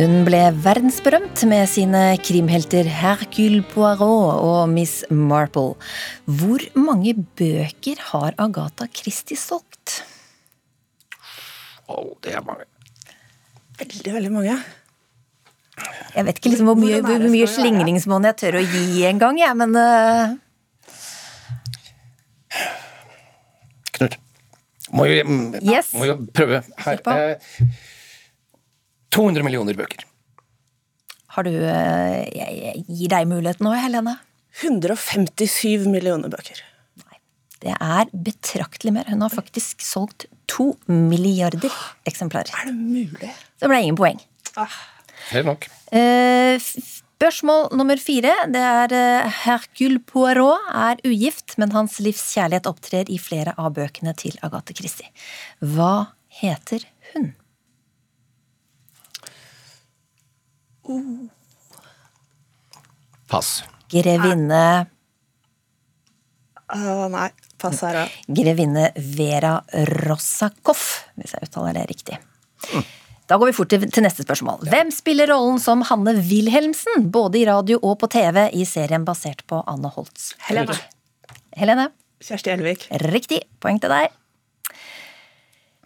Hun 0.00 0.22
ble 0.24 0.38
verdensberømt 0.64 1.42
med 1.44 1.66
sine 1.68 2.14
krimhelter 2.24 2.86
Hercule 2.88 3.60
Poirot 3.68 4.38
og 4.40 4.70
Miss 4.72 5.02
Marple. 5.12 5.74
Hvor 6.24 6.64
mange 6.72 7.12
bøker 7.36 8.00
har 8.06 8.32
Agatha 8.40 8.88
Christie 8.96 9.36
solgt? 9.36 9.98
Å, 11.84 11.98
oh, 11.98 12.14
det 12.24 12.32
er 12.32 12.46
mange. 12.48 12.64
Veldig, 13.82 14.14
veldig 14.16 14.32
mange. 14.38 14.56
Jeg 16.16 16.28
vet 16.30 16.40
ikke 16.40 16.54
liksom 16.54 16.72
hvor 16.72 16.80
mye, 16.80 17.04
hvor 17.04 17.28
mye 17.36 17.52
slingringsmonn 17.58 18.30
jeg 18.30 18.40
tør 18.40 18.60
å 18.62 18.66
gi 18.70 19.04
en 19.12 19.20
gang, 19.20 19.44
jeg, 19.44 19.60
men 19.60 19.76
uh... 19.76 20.32
Knut. 24.00 24.16
Må 24.96 25.12
jo, 25.12 25.40
yes. 25.60 25.92
må 25.92 26.08
jo 26.08 26.22
prøve 26.32 26.64
her. 26.88 27.04
200 29.14 29.44
millioner 29.46 29.76
bøker. 29.78 30.06
Har 31.36 31.46
du 31.46 31.52
eh, 31.54 32.26
Jeg 32.34 32.84
gir 32.88 33.12
deg 33.12 33.28
muligheten 33.30 33.66
nå, 33.66 33.74
Helene. 33.78 34.16
157 34.60 35.86
millioner 35.90 36.30
bøker. 36.32 36.62
Nei. 37.04 37.18
Det 37.62 37.74
er 37.76 38.10
betraktelig 38.10 38.94
mer. 38.96 39.10
Hun 39.10 39.22
har 39.22 39.32
faktisk 39.34 39.84
solgt 39.84 40.26
to 40.50 40.72
milliarder 40.90 41.70
eksemplarer. 42.08 42.50
Er 42.62 42.70
det 42.72 42.74
mulig? 42.78 43.30
Det 43.60 43.70
ble 43.70 43.82
ingen 43.84 43.98
poeng. 44.00 44.18
Helt 45.30 45.46
nok. 45.46 45.68
Eh, 45.94 46.58
Spørsmål 47.20 47.66
nummer 47.76 48.00
fire. 48.00 48.32
Det 48.48 48.60
er 48.64 48.94
eh, 48.96 49.40
Hercule 49.42 50.00
Poirot 50.08 50.70
er 50.72 51.02
ugift, 51.04 51.58
men 51.60 51.74
hans 51.74 51.98
livs 52.00 52.22
kjærlighet 52.32 52.64
opptrer 52.70 53.10
i 53.12 53.18
flere 53.20 53.52
av 53.60 53.74
bøkene 53.76 54.14
til 54.16 54.38
Agathe 54.46 54.72
Christie. 54.78 55.10
Hva 55.60 56.14
heter 56.40 56.86
hun? 57.12 57.34
Pass. 63.30 63.60
Grevinne 63.90 64.86
Uh, 66.70 67.08
nei, 67.10 67.30
pass 67.58 67.80
her 67.82 68.04
òg. 68.04 68.12
Grevinne 68.30 68.90
Vera 69.16 69.56
Rossakoff, 70.06 71.08
hvis 71.18 71.34
jeg 71.34 71.48
uttaler 71.48 71.74
det 71.74 71.88
riktig. 71.90 72.18
Da 73.30 73.38
går 73.38 73.50
vi 73.50 73.54
fort 73.56 73.72
til, 73.72 73.88
til 73.90 74.06
neste 74.06 74.22
spørsmål. 74.22 74.62
Hvem 74.70 74.92
spiller 74.94 75.30
rollen 75.32 75.58
som 75.62 75.82
Hanne 75.88 76.14
Wilhelmsen, 76.18 77.08
både 77.10 77.40
i 77.42 77.44
radio 77.48 77.80
og 77.82 77.98
på 78.02 78.10
TV, 78.14 78.44
i 78.54 78.62
serien 78.68 79.06
basert 79.06 79.42
på 79.50 79.64
Anne 79.70 79.90
Holts? 79.90 80.36
Helene. 80.46 80.78
Helene. 81.58 81.90
Kjersti 82.22 82.54
Elvik. 82.54 82.86
Riktig. 83.10 83.42
Poeng 83.62 83.82
til 83.82 83.90
deg. 83.90 84.14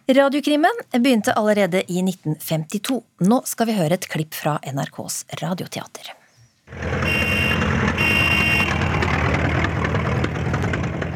Radiokrimmen 0.07 0.71
begynte 0.97 1.33
allerede 1.33 1.79
i 1.87 2.01
1952. 2.01 3.03
Nå 3.25 3.39
skal 3.49 3.65
vi 3.65 3.73
høre 3.73 3.97
et 3.97 4.05
klipp 4.05 4.35
fra 4.37 4.59
NRKs 4.61 5.23
radioteater. 5.41 6.11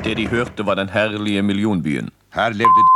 Det 0.03 0.15
de 0.17 0.25
hørte 0.31 0.65
var 0.65 0.79
den 0.81 0.89
herlige 0.89 1.43
millionbyen. 1.45 2.09
Her 2.33 2.57
levde 2.57 2.87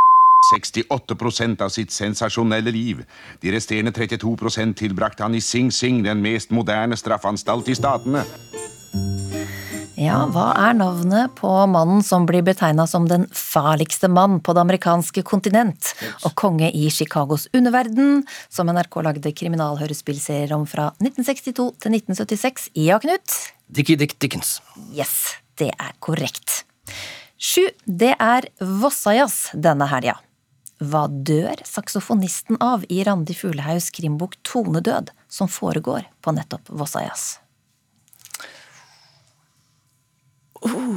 68 0.50 1.62
av 1.62 1.70
sitt 1.70 1.92
sensasjonelle 1.94 2.74
liv. 2.74 3.04
De 3.40 3.54
resterende 3.54 3.94
32% 3.94 4.74
tilbrakte 4.74 5.22
han 5.22 5.34
i 5.34 5.40
Sing 5.40 5.70
Sing, 5.70 6.02
den 6.02 6.22
mest 6.26 6.50
moderne 6.50 6.96
straffanstalt 6.98 7.70
i 7.70 7.78
statene. 7.78 8.26
Ja, 10.04 10.24
hva 10.28 10.50
er 10.58 10.74
navnet 10.76 11.32
på 11.38 11.48
mannen 11.70 12.02
som 12.04 12.26
blir 12.28 12.42
betegna 12.44 12.84
som 12.90 13.06
den 13.08 13.24
farligste 13.32 14.10
mann 14.12 14.40
på 14.44 14.52
det 14.52 14.60
amerikanske 14.64 15.22
kontinent, 15.24 15.92
og 16.26 16.34
konge 16.36 16.68
i 16.76 16.90
Chicagos 16.92 17.46
underverden, 17.56 18.24
som 18.52 18.68
NRK 18.68 18.98
lagde 19.06 19.32
kriminalhørespillserier 19.38 20.52
om 20.56 20.66
fra 20.68 20.90
1962 20.98 21.54
til 21.80 21.96
1976? 21.96 22.66
Ja, 22.76 22.98
Knut? 23.00 23.36
Dickie 23.72 23.96
Dick 23.96 24.18
Dickens. 24.20 24.58
Yes, 24.92 25.38
det 25.56 25.70
er 25.72 25.94
korrekt. 26.04 26.64
Sju, 27.40 27.64
det 27.86 28.12
er 28.18 28.50
Vossajazz 28.60 29.54
denne 29.54 29.88
helga. 29.88 30.18
Hva 30.84 31.06
dør 31.08 31.62
saksofonisten 31.64 32.60
av 32.60 32.84
i 32.92 33.00
Randi 33.06 33.36
Fuglehaugs 33.38 33.88
krimbok 33.94 34.36
Tonedød, 34.44 35.14
som 35.32 35.48
foregår 35.48 36.10
på 36.20 36.36
nettopp 36.36 36.68
Vossajazz? 36.68 37.43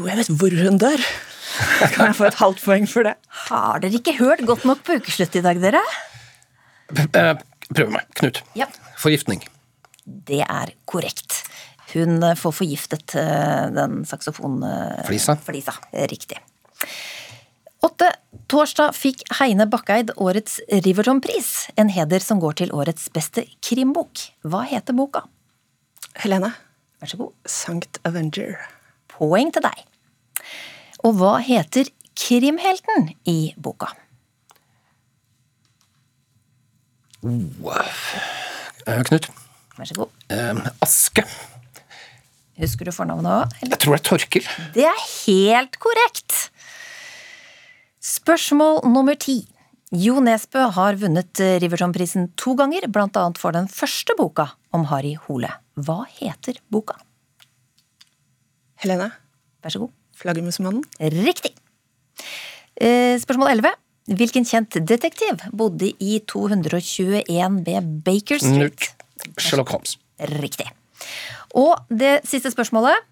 Oh, 0.07 0.13
jeg 0.13 0.21
vet 0.23 0.29
hvor 0.39 0.53
hun 0.63 0.77
dør. 0.79 1.01
Kan 1.93 2.05
jeg 2.09 2.15
få 2.15 2.27
et 2.29 2.37
halvt 2.39 2.61
poeng 2.63 2.85
for 2.87 3.03
det? 3.07 3.15
Har 3.49 3.81
dere 3.83 3.99
ikke 3.99 4.13
hørt 4.21 4.43
godt 4.47 4.63
nok 4.67 4.83
på 4.87 4.95
ukeslutt 5.01 5.35
i 5.35 5.43
dag, 5.43 5.59
dere? 5.59 5.81
Eh, 6.95 7.33
Prøv 7.75 7.89
meg. 7.91 8.07
Knut. 8.15 8.39
Ja. 8.55 8.69
Forgiftning. 9.01 9.41
Det 10.05 10.39
er 10.45 10.71
korrekt. 10.87 11.41
Hun 11.91 12.21
eh, 12.23 12.37
får 12.39 12.55
forgiftet 12.61 13.17
eh, 13.19 13.65
den 13.75 14.05
saksofonflisa. 14.07 15.35
Flisa. 15.43 15.75
Riktig. 16.07 16.39
Åtte. 17.83 18.13
Torsdag 18.47 18.95
fikk 18.95 19.25
Heine 19.41 19.65
Bakkeid 19.67 20.13
årets 20.23 20.61
Riverton-pris, 20.71 21.67
en 21.75 21.89
heder 21.91 22.23
som 22.23 22.39
går 22.39 22.55
til 22.61 22.71
årets 22.71 23.09
beste 23.11 23.43
krimbok. 23.65 24.23
Hva 24.47 24.61
heter 24.69 24.95
boka? 24.95 25.25
Helene. 26.23 26.53
Vær 27.03 27.11
så 27.11 27.19
god. 27.19 27.35
Sankt 27.51 27.99
Avenger. 28.07 28.55
Poeng 29.11 29.51
til 29.51 29.65
deg. 29.67 29.83
Og 31.05 31.17
hva 31.19 31.37
heter 31.43 31.89
krimhelten 32.17 33.11
i 33.29 33.53
boka? 33.57 33.91
Oh. 37.25 37.73
Eh, 38.87 39.01
Knut. 39.07 39.27
Vær 39.77 39.89
så 39.89 39.97
god. 39.97 40.13
Eh, 40.33 40.61
Aske. 40.85 41.25
Husker 42.57 42.89
du 42.89 42.93
fornavnet 42.95 43.29
òg? 43.29 43.57
Jeg 43.61 43.77
tror 43.83 43.93
det 43.93 43.99
er 43.99 44.07
Torkil. 44.07 44.47
Det 44.73 44.85
er 44.89 45.03
helt 45.27 45.77
korrekt! 45.81 46.37
Spørsmål 48.07 48.81
nummer 48.87 49.17
ti. 49.19 49.41
Jo 49.93 50.17
Nesbø 50.23 50.65
har 50.75 50.97
vunnet 50.99 51.39
Riverton-prisen 51.61 52.31
to 52.39 52.55
ganger, 52.59 52.87
annet 52.89 53.37
for 53.39 53.55
den 53.55 53.69
første 53.71 54.15
boka 54.17 54.49
om 54.75 54.87
Harry 54.89 55.13
Hole. 55.27 55.51
Hva 55.77 56.01
heter 56.17 56.57
boka? 56.71 56.97
Helene. 58.81 59.11
Vær 59.63 59.73
så 59.73 59.83
god. 59.85 59.93
Flaggermusmannen. 60.17 60.83
Riktig. 61.13 61.53
Eh, 62.81 63.17
Spørsmål 63.21 63.53
11. 63.57 63.75
Hvilken 64.17 64.45
kjent 64.47 64.77
detektiv 64.87 65.41
bodde 65.51 65.89
i 65.99 66.21
221B 66.31 67.73
Baker 68.05 68.39
Street? 68.39 68.89
Sherlock 69.35 69.73
Holmes. 69.75 69.97
Riktig. 70.39 70.69
Og 71.59 71.75
det 71.91 72.21
siste 72.27 72.51
spørsmålet. 72.53 73.03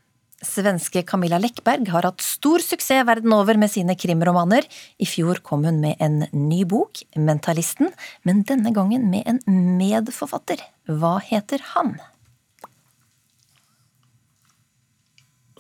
Svenske 0.46 1.02
Camilla 1.08 1.40
Lekberg 1.42 1.88
har 1.94 2.06
hatt 2.06 2.22
stor 2.24 2.62
suksess 2.62 3.06
verden 3.08 3.34
over 3.34 3.58
med 3.58 3.72
sine 3.72 3.96
krimromaner. 3.98 4.66
I 5.02 5.08
fjor 5.10 5.40
kom 5.46 5.64
hun 5.66 5.80
med 5.82 6.02
en 6.04 6.26
ny 6.36 6.64
bok, 6.70 7.02
Mentalisten, 7.18 7.90
men 8.28 8.44
denne 8.48 8.74
gangen 8.76 9.08
med 9.10 9.26
en 9.26 9.40
medforfatter. 9.80 10.62
Hva 10.92 11.18
heter 11.24 11.64
han? 11.74 11.96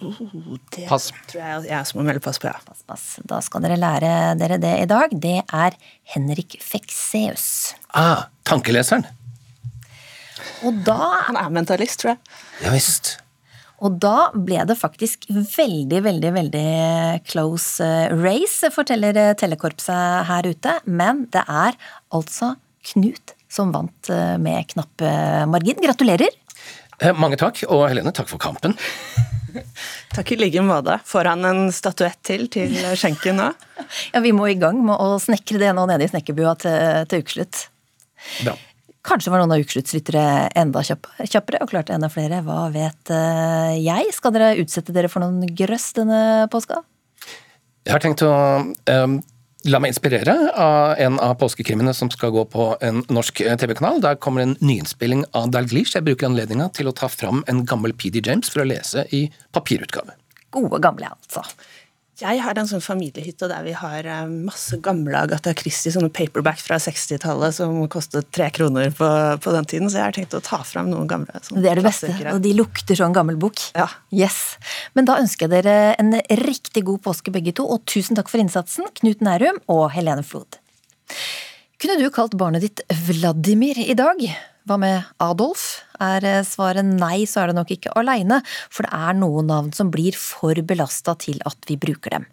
Oh, 0.04 0.58
det 0.76 0.90
Pass. 0.90 1.12
tror 1.32 1.40
jeg 1.40 1.70
jeg 1.70 1.88
som 1.88 2.00
må 2.02 2.04
melde 2.08 2.20
pass 2.24 2.40
på, 2.42 2.50
ja. 2.50 2.58
Pass, 2.68 2.82
pass. 2.88 3.04
Da 3.24 3.40
skal 3.44 3.64
dere 3.64 3.78
lære 3.80 4.10
dere 4.40 4.58
det 4.60 4.74
i 4.82 4.88
dag. 4.92 5.14
Det 5.14 5.38
er 5.46 5.78
Henrik 6.16 6.58
Fekseus. 6.60 7.76
Ah, 7.96 8.28
tankeleseren. 8.44 9.06
Og 10.68 10.82
da 10.86 10.98
Han 11.30 11.38
er 11.40 11.54
mentalist, 11.54 12.02
tror 12.02 12.16
jeg. 12.16 12.20
Ja 12.66 12.74
visst. 12.76 13.16
Og 13.84 13.98
da 14.00 14.32
ble 14.36 14.62
det 14.68 14.78
faktisk 14.80 15.26
veldig, 15.30 16.00
veldig, 16.06 16.32
veldig 16.38 16.68
close 17.28 17.84
eh, 17.84 18.12
race, 18.24 18.70
forteller 18.72 19.34
Telekorpset 19.40 20.28
her 20.30 20.48
ute. 20.48 20.78
Men 20.88 21.26
det 21.32 21.44
er 21.48 21.76
altså 22.16 22.54
Knut 22.86 23.34
som 23.52 23.72
vant 23.74 24.10
eh, 24.14 24.36
med 24.42 24.68
knapp 24.72 25.02
eh, 25.04 25.44
margin. 25.50 25.80
Gratulerer! 25.84 26.32
Eh, 27.02 27.16
mange 27.18 27.40
takk, 27.40 27.64
og 27.68 27.88
Helene, 27.90 28.14
takk 28.16 28.30
for 28.32 28.42
kampen. 28.42 28.78
Takk 30.12 30.34
i 30.34 30.36
like 30.36 30.60
måte. 30.68 30.98
Får 31.08 31.30
han 31.30 31.48
en 31.48 31.62
statuett 31.72 32.18
til 32.28 32.50
til 32.52 32.74
skjenken 33.00 33.38
nå? 33.40 33.50
Ja, 34.14 34.20
Vi 34.20 34.34
må 34.36 34.50
i 34.52 34.58
gang 34.60 34.82
med 34.84 35.00
å 35.00 35.16
snekre 35.22 35.62
det 35.62 35.70
nå 35.78 35.86
nede 35.88 36.04
i 36.04 36.12
snekkerbua 36.12 36.56
til, 36.60 37.06
til 37.08 37.24
ukeslutt. 37.24 37.62
Bra. 38.42 38.56
Kanskje 39.06 39.32
var 39.32 39.40
noen 39.40 39.54
av 39.54 39.62
ukesluttslyttere 39.62 40.26
enda 40.58 40.82
kjappere 40.84 41.62
og 41.62 41.70
klarte 41.70 41.94
enda 41.96 42.10
flere. 42.12 42.42
Hva 42.44 42.66
vet 42.74 43.12
eh, 43.14 43.78
jeg? 43.80 44.12
Skal 44.18 44.34
dere 44.36 44.56
utsette 44.64 44.96
dere 44.96 45.12
for 45.14 45.24
noen 45.24 45.46
grøss 45.56 45.92
denne 46.00 46.20
påska? 46.52 46.82
Jeg 47.86 47.94
har 47.94 48.02
tenkt 48.02 48.26
å 48.26 48.34
eh, 48.90 49.18
la 49.66 49.80
meg 49.82 49.94
inspirere 49.94 50.34
av 50.62 51.00
en 51.02 51.18
av 51.22 51.36
påskekrimene 51.42 51.94
som 51.98 52.12
skal 52.14 52.34
gå 52.36 52.44
på 52.54 52.68
en 52.86 53.02
norsk 53.14 53.42
eh, 53.42 53.56
TV-kanal. 53.58 54.02
Der 54.04 54.20
kommer 54.22 54.44
en 54.44 54.56
nyinnspilling 54.62 55.26
av 55.38 55.50
Dalglish. 55.54 55.96
Jeg 55.96 56.06
bruker 56.06 56.30
anledninga 56.30 56.70
til 56.76 56.90
å 56.90 56.96
ta 56.96 57.10
fram 57.10 57.44
en 57.50 57.64
gammel 57.66 57.96
PD 57.98 58.22
James 58.26 58.52
for 58.52 58.64
å 58.64 58.70
lese 58.70 59.08
i 59.16 59.26
papirutgave. 59.56 60.18
Gode 60.56 60.80
gamle, 60.84 61.10
altså. 61.18 61.44
Jeg 62.16 62.40
har 62.40 62.56
en 62.56 62.68
sånn 62.70 62.84
familiehytte 62.84 63.50
der 63.52 63.66
vi 63.66 63.74
har 63.76 64.08
eh, 64.08 64.28
masse 64.32 64.78
gamle 64.84 65.20
Agatha 65.26 65.52
Christie, 65.58 65.92
sånne 65.92 66.08
paperback 66.16 66.62
fra 66.64 66.78
60-tallet 66.80 67.58
som 67.58 67.76
kostet 67.92 68.30
tre 68.32 68.48
kroner 68.56 68.94
på, 68.96 69.10
på 69.44 69.56
den 69.56 69.68
tiden, 69.68 69.92
så 69.92 70.00
jeg 70.00 70.06
har 70.06 70.16
tenkt 70.16 70.38
å 70.38 70.40
ta 70.46 70.62
fram 70.64 70.88
noen 70.94 71.10
gamle. 71.12 71.44
Det 71.52 71.72
er 71.74 71.82
det 71.82 71.84
beste, 71.84 72.14
og 72.32 72.40
de 72.46 72.54
lukter 72.56 72.96
sånn 72.96 73.16
gammel 73.16 73.36
bok. 73.42 73.60
Ja. 73.76 73.90
Yes. 74.16 74.56
Men 74.96 75.12
da 75.12 75.20
ønsker 75.20 75.50
jeg 75.50 75.58
dere 75.58 75.96
en 76.00 76.16
riktig 76.46 76.86
god 76.88 77.04
påske 77.04 77.36
begge 77.36 77.52
to, 77.60 77.68
og 77.68 77.84
tusen 77.92 78.16
takk 78.16 78.32
for 78.32 78.40
innsatsen, 78.40 78.88
Knut 79.02 79.20
Nærum 79.26 79.60
og 79.76 79.90
Helene 79.98 80.24
Flod. 80.24 80.62
Kunne 81.84 82.00
du 82.00 82.08
kalt 82.16 82.40
barnet 82.40 82.64
ditt 82.64 82.86
Vladimir 83.10 83.84
i 83.84 83.98
dag? 84.00 84.24
Hva 84.66 84.80
med 84.82 85.10
Adolf? 85.22 85.84
Er 86.02 86.26
svaret 86.44 86.84
nei, 86.88 87.28
så 87.30 87.44
er 87.44 87.52
det 87.52 87.58
nok 87.60 87.70
ikke 87.76 87.94
aleine, 87.96 88.40
for 88.74 88.88
det 88.88 88.98
er 88.98 89.14
noen 89.20 89.46
navn 89.48 89.70
som 89.78 89.92
blir 89.94 90.18
for 90.18 90.58
belasta 90.66 91.14
til 91.22 91.38
at 91.46 91.70
vi 91.70 91.78
bruker 91.80 92.18
dem. 92.18 92.26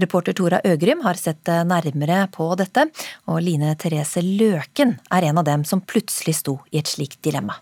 Reporter 0.00 0.36
Tora 0.38 0.60
Øgrim 0.64 1.02
har 1.02 1.18
sett 1.18 1.50
nærmere 1.66 2.22
på 2.32 2.46
dette, 2.60 2.86
og 3.26 3.42
Line 3.42 3.74
Therese 3.74 4.22
Løken 4.22 5.00
er 5.10 5.28
en 5.28 5.42
av 5.42 5.50
dem 5.50 5.66
som 5.66 5.82
plutselig 5.82 6.38
sto 6.38 6.60
i 6.70 6.78
et 6.78 6.88
slikt 6.88 7.18
dilemma. 7.26 7.58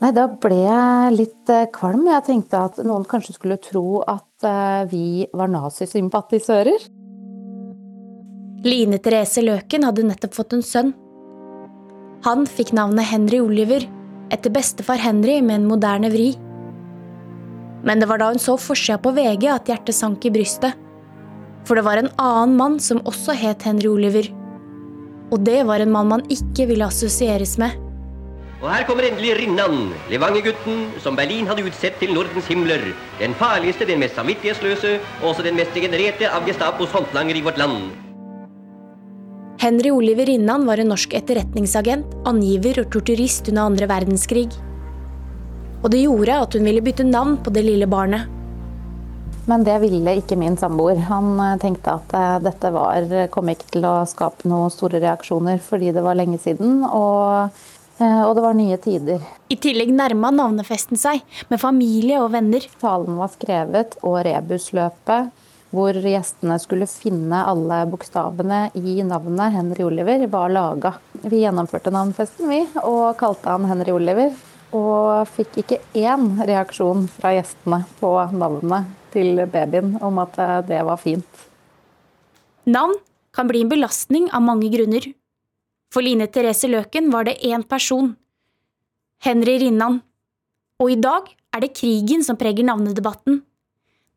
Nei, 0.00 0.14
da 0.16 0.30
ble 0.32 0.62
jeg 0.62 1.16
litt 1.18 1.50
eh, 1.52 1.66
kvalm. 1.74 2.06
Jeg 2.08 2.24
tenkte 2.30 2.62
at 2.70 2.78
noen 2.86 3.04
kanskje 3.08 3.34
skulle 3.36 3.58
tro 3.60 4.00
at 4.08 4.46
eh, 4.48 4.86
vi 4.88 5.04
var 5.36 5.50
nazisympatisører. 5.52 6.86
Line 8.64 9.00
Therese 9.02 9.44
Løken 9.44 9.84
hadde 9.84 10.06
nettopp 10.08 10.38
fått 10.38 10.56
en 10.56 10.64
sønn. 10.64 10.94
Han 12.26 12.44
fikk 12.44 12.74
navnet 12.76 13.08
Henry 13.08 13.38
Oliver, 13.40 13.86
etter 14.28 14.52
bestefar 14.52 15.00
Henry 15.00 15.38
med 15.40 15.62
en 15.62 15.68
moderne 15.70 16.10
vri. 16.12 16.34
Men 17.80 18.02
det 18.02 18.10
var 18.10 18.20
da 18.20 18.28
hun 18.28 18.42
så 18.42 18.58
forsida 18.60 18.98
på 19.00 19.14
VG 19.16 19.46
at 19.48 19.70
hjertet 19.70 19.96
sank 19.96 20.26
i 20.28 20.32
brystet. 20.34 20.76
For 21.64 21.80
det 21.80 21.84
var 21.86 22.00
en 22.00 22.10
annen 22.20 22.58
mann 22.58 22.76
som 22.80 23.00
også 23.08 23.32
het 23.40 23.64
Henry 23.64 23.88
Oliver. 23.88 24.28
Og 25.32 25.40
det 25.46 25.62
var 25.64 25.80
en 25.80 25.94
mann 25.94 26.10
man 26.12 26.26
ikke 26.28 26.68
ville 26.68 26.84
assosieres 26.84 27.56
med. 27.62 27.72
Og 28.60 28.68
her 28.68 28.84
kommer 28.84 29.06
endelig 29.08 29.38
Rinnan, 29.38 29.88
Levanger-gutten 30.12 30.90
som 31.00 31.16
Berlin 31.16 31.48
hadde 31.48 31.64
utsett 31.64 31.96
til 32.02 32.12
Nordens 32.12 32.50
himler. 32.52 32.90
Den 33.16 33.32
farligste, 33.40 33.88
den 33.88 34.04
mest 34.04 34.20
samvittighetsløse, 34.20 34.98
og 35.22 35.32
også 35.32 35.48
den 35.48 35.56
mest 35.56 35.72
degenererte 35.72 36.28
av 36.28 36.44
Gestapos 36.44 36.92
håndlanger 36.92 37.40
i 37.40 37.44
vårt 37.48 37.56
land. 37.62 38.09
Henry 39.60 39.90
Oliver 39.90 40.26
Rinnan 40.26 40.62
var 40.64 40.80
en 40.80 40.88
norsk 40.88 41.12
etterretningsagent, 41.18 42.14
angiver 42.24 42.78
og 42.80 42.86
torturist 42.94 43.50
under 43.50 43.66
andre 43.68 43.88
verdenskrig. 43.90 44.46
Og 45.82 45.90
det 45.92 46.00
gjorde 46.00 46.38
at 46.46 46.54
hun 46.56 46.64
ville 46.64 46.80
bytte 46.84 47.04
navn 47.04 47.34
på 47.44 47.52
det 47.52 47.66
lille 47.66 47.88
barnet. 47.90 48.24
Men 49.50 49.66
det 49.66 49.74
ville 49.82 50.14
ikke 50.16 50.38
min 50.40 50.56
samboer. 50.56 51.02
Han 51.10 51.34
eh, 51.44 51.58
tenkte 51.60 51.98
at 51.98 52.14
eh, 52.16 52.38
dette 52.46 52.70
var, 52.72 53.04
kom 53.34 53.52
ikke 53.52 53.68
til 53.74 53.84
å 53.84 53.92
skape 54.08 54.48
noen 54.48 54.72
store 54.72 55.02
reaksjoner 55.04 55.60
fordi 55.66 55.92
det 55.92 56.06
var 56.08 56.16
lenge 56.16 56.40
siden, 56.40 56.80
og, 56.86 57.60
eh, 58.00 58.22
og 58.24 58.32
det 58.38 58.46
var 58.46 58.56
nye 58.56 58.80
tider. 58.80 59.28
I 59.52 59.60
tillegg 59.60 59.92
nærma 59.92 60.32
navnefesten 60.38 60.96
seg, 61.00 61.20
med 61.52 61.60
familie 61.60 62.24
og 62.24 62.32
venner. 62.32 62.64
Talen 62.80 63.20
var 63.20 63.36
skrevet, 63.36 64.00
og 64.00 64.22
rebusløpet, 64.24 65.36
hvor 65.70 65.94
gjestene 65.94 66.56
skulle 66.58 66.88
finne 66.90 67.44
alle 67.46 67.84
bokstavene 67.90 68.70
i 68.78 68.98
navnet 69.06 69.54
Henry 69.54 69.84
Oliver, 69.86 70.26
var 70.30 70.50
laga. 70.50 70.94
Vi 71.22 71.44
gjennomførte 71.44 71.92
navnfesten, 71.94 72.50
vi, 72.50 72.64
og 72.82 73.14
kalte 73.20 73.52
han 73.52 73.68
Henry 73.70 73.94
Oliver. 73.94 74.34
Og 74.74 75.26
fikk 75.30 75.60
ikke 75.62 75.78
én 75.98 76.32
reaksjon 76.46 77.06
fra 77.10 77.32
gjestene 77.34 77.84
på 77.98 78.10
navnet 78.34 78.90
til 79.14 79.42
babyen 79.50 79.96
om 80.02 80.20
at 80.22 80.36
det 80.68 80.82
var 80.86 81.00
fint. 81.02 81.46
Navn 82.70 82.94
kan 83.34 83.48
bli 83.50 83.64
en 83.64 83.70
belastning 83.70 84.28
av 84.34 84.42
mange 84.46 84.70
grunner. 84.70 85.06
For 85.90 86.06
Line 86.06 86.28
Therese 86.30 86.70
Løken 86.70 87.10
var 87.10 87.26
det 87.26 87.40
én 87.46 87.62
person. 87.66 88.12
Henry 89.22 89.58
Rinnan. 89.58 90.00
Og 90.80 90.92
i 90.94 90.98
dag 90.98 91.26
er 91.54 91.64
det 91.64 91.74
krigen 91.74 92.22
som 92.26 92.38
preger 92.38 92.66
navnedebatten. 92.66 93.42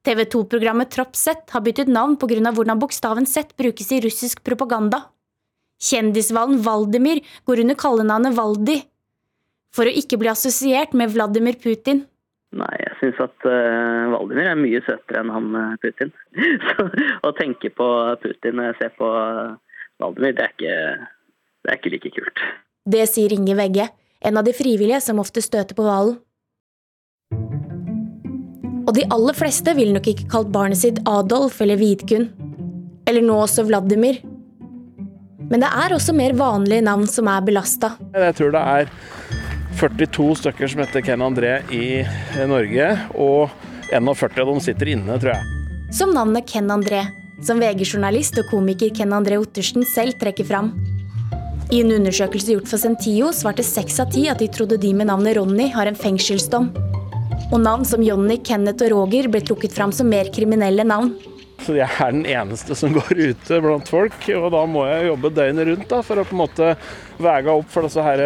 TV 0.04 0.26
2-programmet 0.28 0.92
Tropp 0.92 1.16
Z 1.16 1.48
har 1.54 1.64
byttet 1.64 1.88
navn 1.88 2.18
pga. 2.20 2.52
hvordan 2.52 2.80
bokstaven 2.80 3.26
Z 3.26 3.56
brukes 3.58 3.92
i 3.92 4.02
russisk 4.04 4.44
propaganda. 4.44 5.10
Kjendishvalen 5.80 6.60
Valdimir 6.64 7.24
går 7.46 7.64
under 7.64 7.76
kallenavnet 7.76 8.36
Valdi, 8.36 8.82
for 9.74 9.88
å 9.88 9.96
ikke 10.02 10.20
bli 10.20 10.30
assosiert 10.32 10.94
med 10.94 11.12
Vladimir 11.16 11.56
Putin. 11.60 12.04
Nei, 12.54 12.74
jeg 12.84 12.98
syns 13.00 13.22
at 13.24 13.48
uh, 13.48 14.12
Valdimir 14.14 14.52
er 14.52 14.60
mye 14.60 14.84
søtere 14.86 15.24
enn 15.24 15.32
han 15.34 15.48
uh, 15.58 15.72
Putin. 15.82 16.12
Så 16.68 16.86
å 17.26 17.34
tenke 17.40 17.72
på 17.74 17.88
Putin 18.22 18.60
når 18.60 18.70
jeg 18.70 18.80
ser 18.82 18.94
på 19.00 19.08
uh, 19.10 19.56
Valdimir, 20.04 20.36
det 20.38 20.46
er, 20.46 20.54
ikke, 20.54 20.76
det 21.64 21.72
er 21.72 21.80
ikke 21.80 21.96
like 21.96 22.14
kult. 22.20 22.46
Det 22.94 23.08
sier 23.10 23.34
Inge 23.34 23.56
Vegge, 23.58 23.88
en 24.24 24.40
av 24.40 24.46
de 24.46 24.54
frivillige 24.56 25.02
som 25.08 25.24
ofte 25.24 25.42
støter 25.44 25.80
på 25.80 25.88
hvalen. 25.88 26.20
Og 28.84 28.92
de 28.98 29.06
aller 29.16 29.36
fleste 29.38 29.74
ville 29.78 29.96
nok 29.96 30.08
ikke 30.12 30.28
kalt 30.32 30.52
barnet 30.52 30.82
sitt 30.82 31.00
Adolf 31.08 31.62
eller 31.64 31.80
Vidkun. 31.80 32.28
Eller 33.08 33.24
nå 33.24 33.38
også 33.46 33.66
Vladimir. 33.68 34.20
Men 35.50 35.64
det 35.64 35.70
er 35.70 35.96
også 35.96 36.16
mer 36.16 36.36
vanlige 36.36 36.84
navn 36.84 37.08
som 37.10 37.28
er 37.32 37.44
belasta. 37.46 37.94
Jeg 38.16 38.36
tror 38.40 38.54
det 38.56 38.64
er 38.76 38.94
42 39.80 40.30
stykker 40.42 40.72
som 40.72 40.84
heter 40.84 41.04
Ken 41.06 41.24
André 41.26 41.58
i 41.74 42.04
Norge, 42.50 42.88
og 43.20 43.52
41 43.92 44.40
av 44.42 44.52
dem 44.52 44.62
sitter 44.64 44.94
inne, 44.96 45.18
tror 45.20 45.34
jeg. 45.34 45.68
Som 45.94 46.14
navnet 46.16 46.48
Ken 46.50 46.72
André, 46.74 47.04
som 47.44 47.62
VG-journalist 47.62 48.40
og 48.42 48.50
komiker 48.52 48.94
Ken 48.96 49.14
André 49.16 49.38
Ottersen 49.42 49.86
selv 49.88 50.18
trekker 50.22 50.48
fram. 50.48 50.72
I 51.74 51.82
en 51.82 51.94
undersøkelse 51.96 52.54
gjort 52.54 52.70
for 52.70 52.82
Sentio 52.82 53.32
svarte 53.36 53.66
seks 53.66 54.00
av 54.04 54.12
ti 54.14 54.28
at 54.30 54.42
de 54.42 54.50
trodde 54.52 54.78
de 54.82 54.92
med 54.94 55.10
navnet 55.10 55.38
Ronny 55.40 55.70
har 55.74 55.90
en 55.90 55.98
fengselsdom. 55.98 56.70
Og 57.52 57.60
navn 57.62 57.84
som 57.86 58.02
Jonny, 58.04 58.40
Kenneth 58.46 58.86
og 58.86 58.94
Roger 58.94 59.28
ble 59.32 59.42
trukket 59.46 59.76
fram 59.76 59.92
som 59.94 60.10
mer 60.10 60.30
kriminelle 60.34 60.86
navn. 60.88 61.14
Så 61.64 61.76
jeg 61.78 61.88
er 61.88 62.12
den 62.12 62.26
eneste 62.28 62.76
som 62.76 62.92
går 62.96 63.14
ute 63.14 63.60
blant 63.64 63.88
folk, 63.88 64.16
og 64.36 64.50
da 64.52 64.64
må 64.68 64.84
jeg 64.90 65.08
jobbe 65.12 65.32
døgnet 65.32 65.70
rundt 65.70 65.88
da, 65.92 66.02
for 66.04 66.20
å 66.20 66.26
på 66.28 66.36
en 66.36 66.42
måte 66.42 66.72
veie 67.22 67.54
opp 67.54 67.70
for 67.72 67.88
disse 67.88 68.04
her 68.04 68.24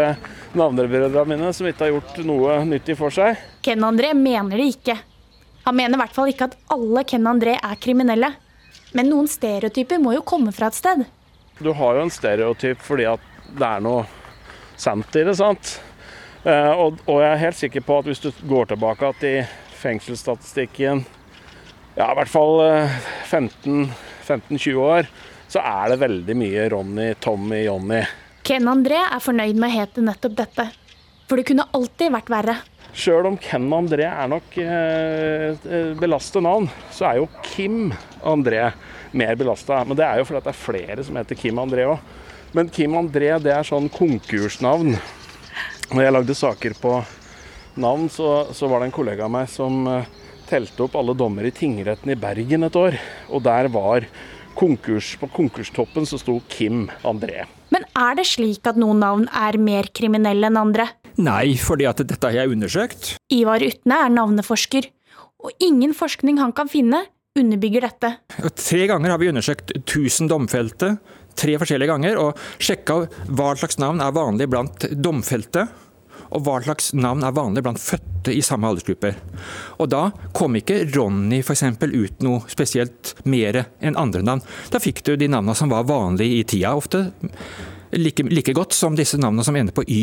navnebrødrene 0.58 1.36
mine 1.36 1.52
som 1.54 1.68
ikke 1.70 1.86
har 1.86 1.94
gjort 1.96 2.18
noe 2.26 2.58
nyttig 2.66 2.98
for 2.98 3.14
seg. 3.14 3.38
Ken 3.66 3.86
André 3.86 4.14
mener 4.18 4.58
det 4.58 4.72
ikke. 4.74 4.98
Han 5.68 5.76
mener 5.76 5.98
i 5.98 6.02
hvert 6.02 6.16
fall 6.16 6.32
ikke 6.32 6.48
at 6.48 6.58
alle 6.74 7.04
Ken 7.08 7.28
André 7.30 7.58
er 7.60 7.82
kriminelle. 7.84 8.32
Men 8.96 9.12
noen 9.12 9.28
stereotyper 9.30 10.00
må 10.02 10.16
jo 10.16 10.24
komme 10.26 10.54
fra 10.56 10.72
et 10.72 10.78
sted. 10.78 11.04
Du 11.60 11.74
har 11.76 11.98
jo 11.98 12.06
en 12.06 12.14
stereotyp 12.14 12.82
fordi 12.86 13.10
at 13.12 13.24
det 13.58 13.68
er 13.68 13.84
noe 13.84 14.06
sant 14.80 15.16
i 15.18 15.26
det, 15.28 15.36
sant? 15.38 15.76
Eh, 16.44 16.72
og, 16.72 17.00
og 17.08 17.22
jeg 17.24 17.32
er 17.32 17.44
helt 17.46 17.60
sikker 17.60 17.86
på 17.86 18.00
at 18.02 18.10
hvis 18.10 18.24
du 18.24 18.30
går 18.50 18.70
tilbake 18.74 19.12
til 19.22 19.40
fengselsstatistikken 19.78 21.06
ja, 21.98 22.12
i 22.12 22.16
hvert 22.18 22.30
fall 22.30 22.62
15-20 23.26 24.78
år, 24.78 25.08
så 25.50 25.64
er 25.66 25.94
det 25.94 26.02
veldig 26.04 26.36
mye 26.38 26.66
Ronny, 26.70 27.08
Tommy, 27.24 27.64
Jonny. 27.66 28.04
Ken 28.46 28.70
André 28.70 29.00
er 29.02 29.24
fornøyd 29.24 29.58
med 29.58 29.72
å 29.72 29.80
hete 29.80 30.04
nettopp 30.06 30.36
dette. 30.38 30.68
For 31.28 31.40
det 31.40 31.48
kunne 31.50 31.66
alltid 31.76 32.14
vært 32.14 32.30
verre. 32.32 32.56
Sjøl 32.98 33.28
om 33.30 33.36
Ken 33.42 33.66
André 33.76 34.06
er 34.08 34.30
nok 34.32 34.56
eh, 34.62 35.68
belastet 36.00 36.46
navn, 36.46 36.70
så 36.94 37.10
er 37.10 37.20
jo 37.20 37.28
Kim 37.46 37.92
André 38.26 38.70
mer 39.18 39.36
belasta. 39.40 39.84
Men 39.86 40.00
det 40.00 40.06
er 40.08 40.22
jo 40.22 40.30
fordi 40.30 40.46
det 40.46 40.54
er 40.54 40.62
flere 40.62 41.06
som 41.06 41.20
heter 41.20 41.40
Kim 41.40 41.60
André 41.62 41.90
òg. 41.92 42.00
Men 42.56 42.72
Kim 42.74 42.96
André 42.98 43.34
det 43.44 43.54
er 43.54 43.68
sånn 43.68 43.90
konkursnavn. 43.92 44.96
Når 45.88 46.04
jeg 46.04 46.14
lagde 46.14 46.36
saker 46.36 46.74
på 46.82 46.94
navn, 47.80 48.10
så, 48.12 48.50
så 48.52 48.68
var 48.68 48.82
det 48.82 48.90
en 48.90 48.96
kollega 48.98 49.24
av 49.28 49.32
meg 49.32 49.48
som 49.48 49.86
eh, 49.88 50.10
telte 50.50 50.84
opp 50.84 50.98
alle 51.00 51.16
dommer 51.16 51.48
i 51.48 51.54
tingretten 51.56 52.12
i 52.12 52.18
Bergen 52.20 52.68
et 52.68 52.76
år. 52.76 52.98
Og 53.32 53.44
der 53.46 53.70
var 53.72 54.08
konkurs, 54.58 55.14
på 55.22 55.30
konkurstoppen 55.32 56.08
så 56.10 56.20
sto 56.20 56.42
Kim 56.52 56.90
André. 57.08 57.46
Men 57.72 57.88
er 57.96 58.20
det 58.20 58.28
slik 58.28 58.68
at 58.68 58.80
noen 58.80 59.00
navn 59.04 59.28
er 59.32 59.60
mer 59.62 59.88
kriminelle 59.96 60.50
enn 60.50 60.60
andre? 60.60 60.90
Nei, 61.18 61.56
fordi 61.62 61.88
at 61.88 62.04
dette 62.04 62.20
har 62.30 62.36
jeg 62.36 62.52
undersøkt. 62.58 63.14
Ivar 63.34 63.64
Utne 63.64 64.02
er 64.04 64.12
navneforsker, 64.14 64.90
og 65.40 65.64
ingen 65.64 65.96
forskning 65.96 66.42
han 66.42 66.52
kan 66.58 66.68
finne, 66.72 67.06
underbygger 67.38 67.88
dette. 67.88 68.12
Tre 68.58 68.84
ganger 68.90 69.14
har 69.14 69.22
vi 69.22 69.32
undersøkt 69.32 69.72
1000 69.86 70.30
domfelte, 70.32 70.98
tre 71.38 71.58
forskjellige 71.62 71.94
ganger, 71.94 72.22
og 72.22 72.38
sjekka 72.60 73.04
hva 73.28 73.52
slags 73.58 73.80
navn 73.82 74.02
er 74.04 74.16
vanlig 74.16 74.50
blant 74.52 74.90
domfelte 74.98 75.68
og 76.34 76.44
hva 76.44 76.58
slags 76.64 76.92
navn 76.98 77.24
er 77.24 77.36
vanlig 77.36 77.64
blant 77.66 77.82
fødte 77.82 78.34
i 78.36 78.44
samme 78.44 78.70
aldersgrupper. 78.70 79.16
Og 79.80 79.90
da 79.92 80.08
kom 80.36 80.58
ikke 80.60 80.82
Ronny 80.96 81.40
f.eks. 81.44 81.64
ut 81.64 82.26
noe 82.26 82.42
spesielt 82.52 83.14
mer 83.24 83.64
enn 83.80 84.00
andre 84.00 84.24
navn. 84.26 84.44
Da 84.74 84.82
fikk 84.84 85.04
du 85.08 85.16
de 85.16 85.30
navnene 85.32 85.56
som 85.58 85.72
var 85.72 85.88
vanlige 85.88 86.42
i 86.42 86.48
tida, 86.48 86.76
ofte 86.76 87.08
like, 87.96 88.26
like 88.28 88.56
godt 88.58 88.76
som 88.76 88.98
disse 88.98 89.20
navnene 89.20 89.46
som 89.48 89.56
ender 89.56 89.76
på 89.76 89.86
Y. 89.88 90.02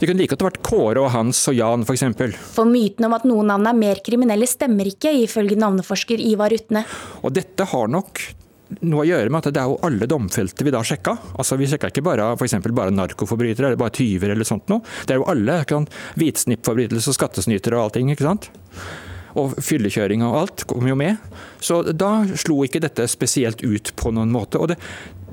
Det 0.00 0.08
kunne 0.08 0.22
like 0.22 0.32
godt 0.32 0.46
vært 0.46 0.62
Kåre 0.64 1.02
og 1.02 1.10
Hans 1.12 1.42
og 1.50 1.58
Jan 1.58 1.84
f.eks. 1.84 2.06
For, 2.16 2.36
for 2.62 2.68
myten 2.68 3.04
om 3.04 3.16
at 3.16 3.26
noen 3.28 3.50
navn 3.52 3.68
er 3.68 3.76
mer 3.76 4.00
kriminelle 4.04 4.48
stemmer 4.48 4.88
ikke, 4.88 5.12
ifølge 5.26 5.60
navneforsker 5.60 6.22
Ivar 6.24 6.54
Utne. 6.56 6.86
Og 7.20 7.34
dette 7.36 7.68
har 7.68 7.90
nok 7.92 8.22
noe 8.80 9.04
å 9.04 9.08
gjøre 9.08 9.32
med 9.32 9.42
at 9.42 9.54
det 9.54 9.62
er 9.62 9.70
jo 9.70 9.78
alle 9.86 10.08
domfelte 10.10 10.66
vi 10.66 10.72
da 10.74 10.82
sjekka. 10.86 11.16
Altså 11.34 11.58
Vi 11.60 11.68
sjekka 11.70 11.90
ikke 11.92 12.06
bare 12.06 12.30
for 12.38 12.76
bare 12.76 12.94
narkoforbrytere 12.94 13.70
eller 13.70 13.80
bare 13.80 13.96
tyver 13.96 14.34
eller 14.34 14.48
sånt 14.48 14.70
noe. 14.72 14.84
Det 15.06 15.16
er 15.16 15.22
jo 15.22 15.28
alle. 15.30 15.60
Hvitsnippforbrytelser, 16.20 17.12
og 17.12 17.18
skattesnytere 17.18 17.78
og 17.78 17.88
allting. 17.88 18.10
ikke 18.12 18.26
sant? 18.26 18.50
Og 19.38 19.54
fyllekjøring 19.62 20.24
og 20.26 20.36
alt 20.42 20.66
kom 20.70 20.88
jo 20.88 20.98
med. 20.98 21.18
Så 21.62 21.82
da 21.92 22.20
slo 22.34 22.62
ikke 22.66 22.82
dette 22.82 23.06
spesielt 23.10 23.62
ut 23.62 23.92
på 23.96 24.12
noen 24.14 24.32
måte. 24.34 24.58
og 24.58 24.72
det, 24.72 24.78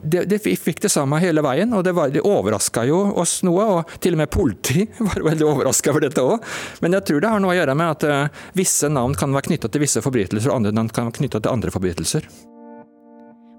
det, 0.04 0.26
det 0.30 0.42
fikk 0.44 0.82
det 0.84 0.92
samme 0.94 1.20
hele 1.22 1.42
veien, 1.46 1.74
og 1.74 1.84
det, 1.86 1.94
var, 1.98 2.12
det 2.14 2.26
overraska 2.26 2.86
jo 2.90 3.00
oss 3.22 3.40
noe. 3.48 3.66
og 3.78 3.96
Til 4.04 4.18
og 4.18 4.24
med 4.24 4.34
politi 4.34 4.86
var 5.10 5.26
veldig 5.32 5.48
overraska 5.48 5.94
over 5.94 6.08
dette 6.08 6.26
òg. 6.26 6.46
Men 6.84 7.00
jeg 7.00 7.10
tror 7.10 7.24
det 7.24 7.34
har 7.34 7.44
noe 7.44 7.56
å 7.56 7.58
gjøre 7.62 7.78
med 7.78 7.96
at 7.96 8.08
uh, 8.10 8.46
visse 8.58 8.92
navn 8.92 9.18
kan 9.18 9.34
være 9.36 9.52
knytta 9.52 9.72
til 9.72 9.86
visse 9.86 10.04
forbrytelser, 10.06 10.52
og 10.52 10.62
andre 10.62 10.76
navn 10.76 10.94
kan 10.94 11.10
være 11.10 11.22
knytta 11.22 11.44
til 11.44 11.54
andre 11.54 11.74
forbrytelser. 11.74 12.30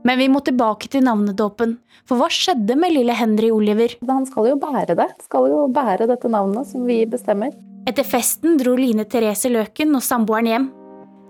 Men 0.09 0.17
vi 0.17 0.31
må 0.33 0.41
tilbake 0.41 0.89
til 0.89 1.05
navnedåpen. 1.05 1.75
For 2.09 2.17
hva 2.17 2.31
skjedde 2.33 2.79
med 2.81 2.95
lille 2.95 3.13
Henry 3.13 3.51
Oliver? 3.53 3.93
Han 4.09 4.25
skal 4.25 4.55
jo 4.55 4.57
bære 4.61 4.97
det. 4.97 5.09
Skal 5.27 5.51
jo 5.53 5.67
bære 5.69 6.09
dette 6.09 6.31
navnet 6.33 6.71
som 6.71 6.87
vi 6.89 7.03
bestemmer. 7.11 7.53
Etter 7.89 8.07
festen 8.09 8.57
dro 8.61 8.73
Line 8.79 9.05
Therese 9.05 9.51
Løken 9.53 9.93
og 9.99 10.05
samboeren 10.05 10.49
hjem. 10.49 10.69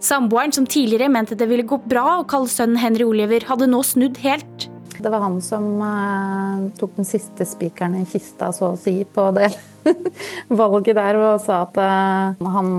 Samboeren, 0.03 0.55
som 0.55 0.66
tidligere 0.70 1.11
mente 1.11 1.35
det 1.35 1.49
ville 1.51 1.66
gå 1.66 1.81
bra 1.91 2.20
å 2.20 2.26
kalle 2.31 2.51
sønnen 2.51 2.79
Henry 2.79 3.03
Oliver, 3.03 3.43
hadde 3.49 3.66
nå 3.66 3.83
snudd 3.83 4.20
helt. 4.22 4.68
Det 4.95 5.11
var 5.11 5.24
han 5.24 5.41
som 5.43 5.66
uh, 5.83 6.68
tok 6.79 6.95
den 6.99 7.07
siste 7.07 7.47
spikeren 7.47 7.99
i 7.99 8.07
kista, 8.07 8.53
så 8.55 8.72
å 8.76 8.79
si, 8.79 9.01
på 9.03 9.26
det 9.35 9.51
valget 10.61 10.97
der, 10.99 11.18
og 11.20 11.43
sa 11.45 11.62
at 11.66 11.79
eh, 11.83 12.49
han 12.55 12.72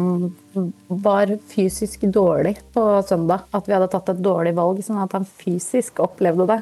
var 0.87 1.31
fysisk 1.51 2.03
dårlig 2.09 2.57
på 2.73 2.85
søndag. 3.07 3.47
At 3.55 3.69
vi 3.69 3.75
hadde 3.75 3.89
tatt 3.91 4.11
et 4.13 4.23
dårlig 4.23 4.55
valg, 4.57 4.81
sånn 4.85 5.01
at 5.03 5.15
han 5.17 5.27
fysisk 5.27 6.01
opplevde 6.03 6.49
det 6.49 6.59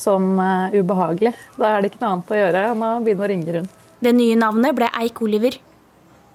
som 0.00 0.32
eh, 0.40 0.78
ubehagelig. 0.80 1.34
Da 1.58 1.74
er 1.74 1.82
det 1.82 1.92
ikke 1.92 2.04
noe 2.04 2.14
annet 2.14 2.32
å 2.32 2.40
gjøre 2.40 2.64
enn 2.70 2.86
å 2.86 2.94
begynne 3.04 3.26
å 3.26 3.32
ringe 3.34 3.58
rundt. 3.58 3.76
Det 4.00 4.14
nye 4.16 4.38
navnet 4.38 4.76
ble 4.76 4.88
Eik 5.02 5.20
Oliver. 5.24 5.58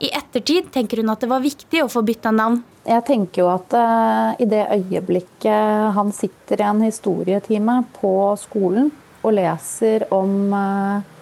I 0.04 0.12
ettertid 0.12 0.70
tenker 0.76 1.00
hun 1.02 1.10
at 1.14 1.24
det 1.24 1.32
var 1.32 1.44
viktig 1.44 1.82
å 1.82 1.90
få 1.90 2.04
bytta 2.06 2.34
navn. 2.36 2.60
Jeg 2.86 3.02
tenker 3.08 3.42
jo 3.42 3.48
at 3.50 3.74
uh, 3.74 4.36
i 4.38 4.46
det 4.46 4.62
øyeblikket 4.76 5.96
han 5.96 6.12
sitter 6.14 6.62
i 6.62 6.68
en 6.68 6.84
historietime 6.86 7.80
på 7.96 8.12
skolen 8.38 8.92
og 9.26 9.34
leser 9.34 10.06
om 10.14 10.54
uh, 10.54 11.15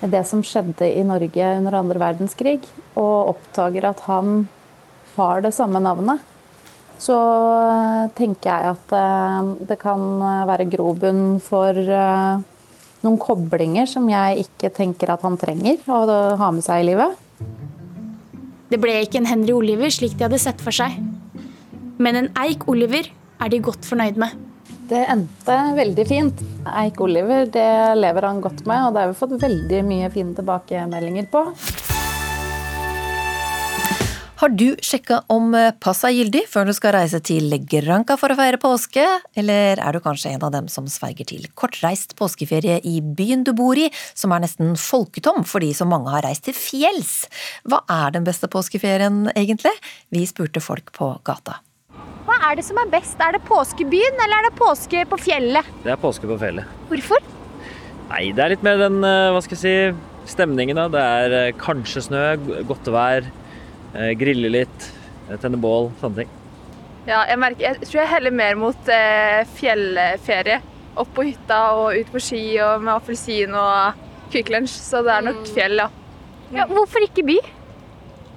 det 0.00 0.22
som 0.28 0.44
skjedde 0.46 0.86
i 0.86 1.04
Norge 1.06 1.52
under 1.58 1.78
andre 1.80 2.02
verdenskrig, 2.02 2.60
og 2.94 3.34
oppdager 3.34 3.88
at 3.90 4.02
han 4.06 4.44
har 5.16 5.42
det 5.42 5.54
samme 5.56 5.82
navnet, 5.82 6.22
så 6.98 7.14
uh, 7.14 8.10
tenker 8.18 8.50
jeg 8.50 8.74
at 8.74 8.94
det 9.68 9.78
kan 9.82 10.02
være 10.48 10.66
grobunn 10.70 11.38
for 11.42 11.74
noen 13.04 13.18
koblinger 13.22 13.86
som 13.86 14.08
jeg 14.10 14.46
ikke 14.46 14.72
tenker 14.74 15.12
at 15.14 15.22
han 15.26 15.38
trenger 15.38 15.78
å 15.86 16.00
ha 16.40 16.50
med 16.54 16.66
seg 16.66 16.82
i 16.82 16.88
livet. 16.90 17.14
Det 18.68 18.80
ble 18.82 18.98
ikke 19.04 19.22
en 19.22 19.30
Henry 19.30 19.54
Oliver 19.54 19.92
slik 19.94 20.18
de 20.18 20.26
hadde 20.26 20.40
sett 20.42 20.60
for 20.60 20.74
seg. 20.74 20.98
Men 21.98 22.18
en 22.18 22.28
Eik 22.42 22.66
Oliver 22.70 23.08
er 23.38 23.52
de 23.52 23.62
godt 23.64 23.86
fornøyd 23.88 24.18
med. 24.20 24.34
Det 24.88 25.02
endte 25.04 25.56
veldig 25.76 26.04
fint. 26.08 26.38
Eik 26.80 27.00
Oliver 27.04 27.48
det 27.52 27.68
lever 27.98 28.24
han 28.24 28.40
godt 28.40 28.64
med, 28.64 28.86
og 28.86 28.94
det 28.94 29.02
har 29.04 29.10
vi 29.12 29.18
fått 29.18 29.36
veldig 29.42 29.82
mye 29.84 30.08
fine 30.14 30.32
tilbakemeldinger 30.38 31.28
på. 31.32 31.44
Har 34.38 34.52
du 34.54 34.76
sjekka 34.86 35.24
om 35.34 35.50
eh, 35.58 35.72
pass 35.82 36.04
er 36.06 36.14
gyldig 36.14 36.44
før 36.46 36.68
du 36.68 36.72
skal 36.76 36.94
reise 36.94 37.18
til 37.26 37.50
Granca 37.68 38.14
for 38.16 38.30
å 38.30 38.36
feire 38.38 38.60
påske, 38.62 39.02
eller 39.34 39.82
er 39.82 39.96
du 39.96 40.00
kanskje 40.04 40.30
en 40.30 40.46
av 40.46 40.54
dem 40.54 40.70
som 40.70 40.86
sverger 40.88 41.26
til 41.26 41.48
kortreist 41.58 42.14
påskeferie 42.16 42.78
i 42.86 43.00
byen 43.02 43.42
du 43.44 43.50
bor 43.58 43.76
i, 43.76 43.90
som 44.14 44.32
er 44.32 44.46
nesten 44.46 44.76
folketom 44.78 45.42
fordi 45.42 45.74
så 45.74 45.88
mange 45.90 46.14
har 46.14 46.24
reist 46.24 46.46
til 46.46 46.56
fjells? 46.56 47.24
Hva 47.66 47.82
er 47.90 48.14
den 48.14 48.28
beste 48.30 48.46
påskeferien 48.48 49.26
egentlig? 49.34 49.74
Vi 50.14 50.22
spurte 50.30 50.62
folk 50.62 50.94
på 50.94 51.16
gata. 51.26 51.58
Hva 52.28 52.36
er 52.50 52.58
det 52.58 52.66
som 52.66 52.76
er 52.76 52.90
best? 52.92 53.16
Er 53.24 53.38
det 53.38 53.46
påskebyen 53.48 54.18
eller 54.20 54.42
er 54.42 54.50
det 54.50 54.58
påske 54.58 55.00
på 55.08 55.16
fjellet? 55.22 55.68
Det 55.80 55.94
er 55.94 56.00
påske 56.00 56.28
på 56.28 56.36
fjellet. 56.36 56.68
Hvorfor? 56.90 57.22
Nei, 58.10 58.26
det 58.36 58.42
er 58.44 58.52
litt 58.52 58.66
mer 58.66 58.76
den, 58.82 58.98
eh, 59.04 59.28
hva 59.32 59.40
skal 59.44 59.56
jeg 59.56 59.62
si, 59.62 60.32
stemningen 60.34 60.76
da. 60.76 60.84
Det 60.92 61.04
er 61.20 61.36
eh, 61.38 61.54
kanskje 61.56 62.02
snø, 62.04 62.24
godt 62.68 62.90
vær. 62.92 63.30
Eh, 63.94 64.12
grille 64.20 64.50
litt, 64.52 64.90
tenne 65.40 65.60
bål, 65.60 65.88
sånne 66.02 66.20
ting. 66.20 66.36
Ja, 67.08 67.22
jeg, 67.30 67.40
merker, 67.40 67.64
jeg 67.64 67.88
tror 67.88 68.02
jeg 68.02 68.12
heller 68.12 68.36
mer 68.42 68.60
mot 68.60 68.92
fjellferie. 69.56 70.60
Opp 71.00 71.16
på 71.16 71.24
hytta 71.30 71.62
og 71.80 71.96
ut 71.96 72.12
på 72.12 72.20
ski 72.20 72.44
og 72.60 72.84
med 72.84 72.92
appelsin 72.98 73.56
og 73.56 74.04
Kvikk 74.28 74.52
Lunsj. 74.52 74.76
Så 74.84 75.00
det 75.06 75.16
er 75.16 75.28
nok 75.30 75.40
mm. 75.46 75.50
fjell, 75.56 75.80
ja. 75.80 75.88
ja. 76.60 76.68
Hvorfor 76.68 77.08
ikke 77.08 77.24
by? 77.24 77.40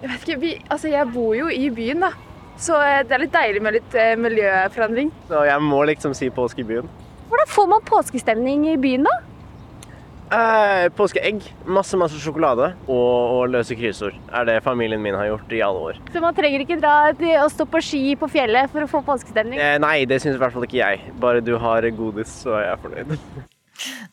Jeg 0.01 0.07
vet 0.13 0.27
ikke, 0.29 0.43
by, 0.47 0.57
altså 0.71 0.95
jeg 0.95 1.11
bor 1.11 1.35
jo 1.35 1.51
i 1.51 1.67
byen, 1.75 2.07
da. 2.07 2.15
Så 2.61 2.77
eh, 2.77 3.01
det 3.07 3.17
er 3.17 3.25
litt 3.25 3.33
deilig 3.33 3.63
med 3.65 3.77
litt 3.79 3.97
eh, 3.97 4.13
miljøforandring. 4.21 5.09
Så 5.31 5.41
jeg 5.49 5.65
må 5.65 5.81
liksom 5.89 6.13
si 6.17 6.29
påske 6.33 6.61
i 6.61 6.67
byen. 6.67 6.89
Hvordan 7.31 7.49
får 7.49 7.69
man 7.71 7.85
påskestemning 7.87 8.67
i 8.73 8.79
byen, 8.81 9.07
da? 9.07 9.17
Eh, 10.31 10.85
påskeegg, 10.95 11.43
masse 11.67 11.97
masse 11.99 12.19
sjokolade 12.23 12.69
og, 12.85 12.93
og 13.35 13.49
løse 13.51 13.75
kryssord. 13.75 14.15
er 14.31 14.45
det 14.47 14.61
familien 14.63 15.01
min 15.03 15.17
har 15.17 15.27
gjort 15.27 15.51
i 15.51 15.59
alle 15.65 15.81
år. 15.89 15.99
Så 16.13 16.21
man 16.23 16.37
trenger 16.37 16.63
ikke 16.63 16.79
dra 16.79 16.93
og 17.43 17.51
stå 17.51 17.67
på 17.67 17.81
ski 17.83 18.03
på 18.15 18.29
fjellet 18.31 18.71
for 18.71 18.85
å 18.85 18.91
få 18.93 19.01
påskestemning? 19.09 19.59
Eh, 19.59 19.79
nei, 19.83 20.05
det 20.07 20.21
syns 20.23 20.37
i 20.37 20.43
hvert 20.43 20.55
fall 20.55 20.69
ikke 20.69 20.79
jeg. 20.79 21.01
Bare 21.19 21.43
du 21.43 21.57
har 21.59 21.89
godis, 21.97 22.31
så 22.45 22.61
er 22.61 22.69
jeg 22.69 22.85
fornøyd. 22.85 23.17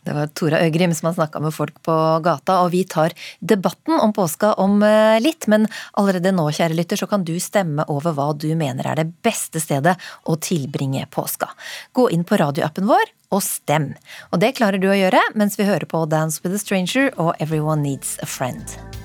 Det 0.04 0.14
var 0.16 0.30
Tora 0.36 0.60
Øgrim 0.64 0.94
som 0.96 1.10
har 1.10 1.18
snakka 1.18 1.42
med 1.44 1.54
folk 1.54 1.76
på 1.86 1.96
gata, 2.24 2.60
og 2.64 2.72
vi 2.74 2.84
tar 2.88 3.14
debatten 3.40 3.98
om 4.00 4.14
påska 4.16 4.54
om 4.62 4.82
eh, 4.82 5.18
litt. 5.22 5.48
Men 5.50 5.68
allerede 5.92 6.32
nå, 6.34 6.48
kjære 6.54 6.76
lytter, 6.78 7.00
så 7.00 7.08
kan 7.10 7.26
du 7.26 7.34
stemme 7.42 7.86
over 7.92 8.16
hva 8.16 8.30
du 8.36 8.50
mener 8.58 8.88
er 8.88 9.02
det 9.02 9.10
beste 9.24 9.62
stedet 9.62 9.96
å 10.28 10.38
tilbringe 10.42 11.06
påska. 11.14 11.50
Gå 11.92 12.08
inn 12.14 12.26
på 12.28 12.40
radioappen 12.40 12.88
vår 12.88 13.12
og 13.34 13.44
stem. 13.44 13.92
Og 14.32 14.40
det 14.42 14.54
klarer 14.60 14.80
du 14.80 14.88
å 14.90 14.96
gjøre 14.96 15.20
mens 15.38 15.58
vi 15.60 15.68
hører 15.68 15.88
på 15.88 16.06
Dance 16.08 16.40
with 16.44 16.56
a 16.56 16.62
Stranger 16.62 17.12
og 17.16 17.34
Everyone 17.42 17.82
Needs 17.84 18.16
a 18.24 18.26
Friend. 18.26 18.97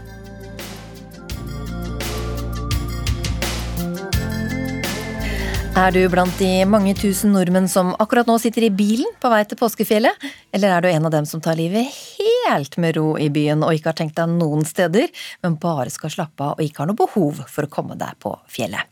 Er 5.74 5.90
du 5.90 6.04
blant 6.06 6.36
de 6.38 6.68
mange 6.70 6.92
tusen 6.94 7.32
nordmenn 7.34 7.66
som 7.66 7.96
akkurat 7.98 8.28
nå 8.30 8.36
sitter 8.38 8.68
i 8.68 8.70
bilen 8.70 9.10
på 9.18 9.30
vei 9.34 9.40
til 9.50 9.58
påskefjellet? 9.58 10.28
Eller 10.54 10.70
er 10.70 10.86
du 10.86 10.88
en 10.92 11.10
av 11.10 11.14
dem 11.16 11.26
som 11.26 11.42
tar 11.42 11.58
livet 11.58 11.90
helt 11.90 12.78
med 12.78 12.94
ro 13.00 13.16
i 13.18 13.32
byen 13.34 13.66
og 13.66 13.74
ikke 13.74 13.90
har 13.90 13.98
tenkt 13.98 14.20
deg 14.20 14.30
noen 14.36 14.62
steder, 14.70 15.10
men 15.42 15.58
bare 15.58 15.90
skal 15.90 16.14
slappe 16.14 16.46
av 16.46 16.60
og 16.60 16.62
ikke 16.62 16.84
har 16.84 16.92
noe 16.92 17.00
behov 17.02 17.42
for 17.50 17.66
å 17.66 17.74
komme 17.74 17.98
deg 17.98 18.14
på 18.22 18.36
fjellet? 18.54 18.86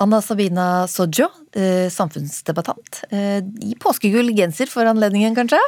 Anna 0.00 0.22
Sabina 0.24 0.88
Sojo, 0.88 1.28
eh, 1.52 1.92
samfunnsdebattant. 1.92 3.04
Eh, 3.12 3.44
I 3.68 3.76
påskegull 3.80 4.32
genser 4.36 4.72
for 4.72 4.88
anledningen, 4.88 5.36
kanskje. 5.36 5.60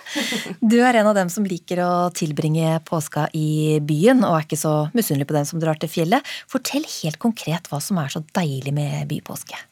Du 0.61 0.78
er 0.80 0.97
en 0.97 1.12
av 1.12 1.16
dem 1.20 1.28
som 1.28 1.45
liker 1.45 1.84
å 1.84 1.93
tilbringe 2.16 2.78
påska 2.88 3.28
i 3.36 3.80
byen, 3.80 4.24
og 4.24 4.38
er 4.38 4.49
ikke 4.49 4.64
så 4.64 4.76
misunnelig 4.97 5.28
på 5.28 5.36
dem 5.36 5.49
som 5.49 5.61
drar 5.61 5.80
til 5.80 5.93
fjellet. 5.93 6.36
Fortell 6.49 6.88
helt 7.03 7.20
konkret 7.20 7.68
hva 7.68 7.80
som 7.84 8.01
er 8.01 8.09
så 8.09 8.24
deilig 8.32 8.72
med 8.72 9.09
bypåske. 9.12 9.69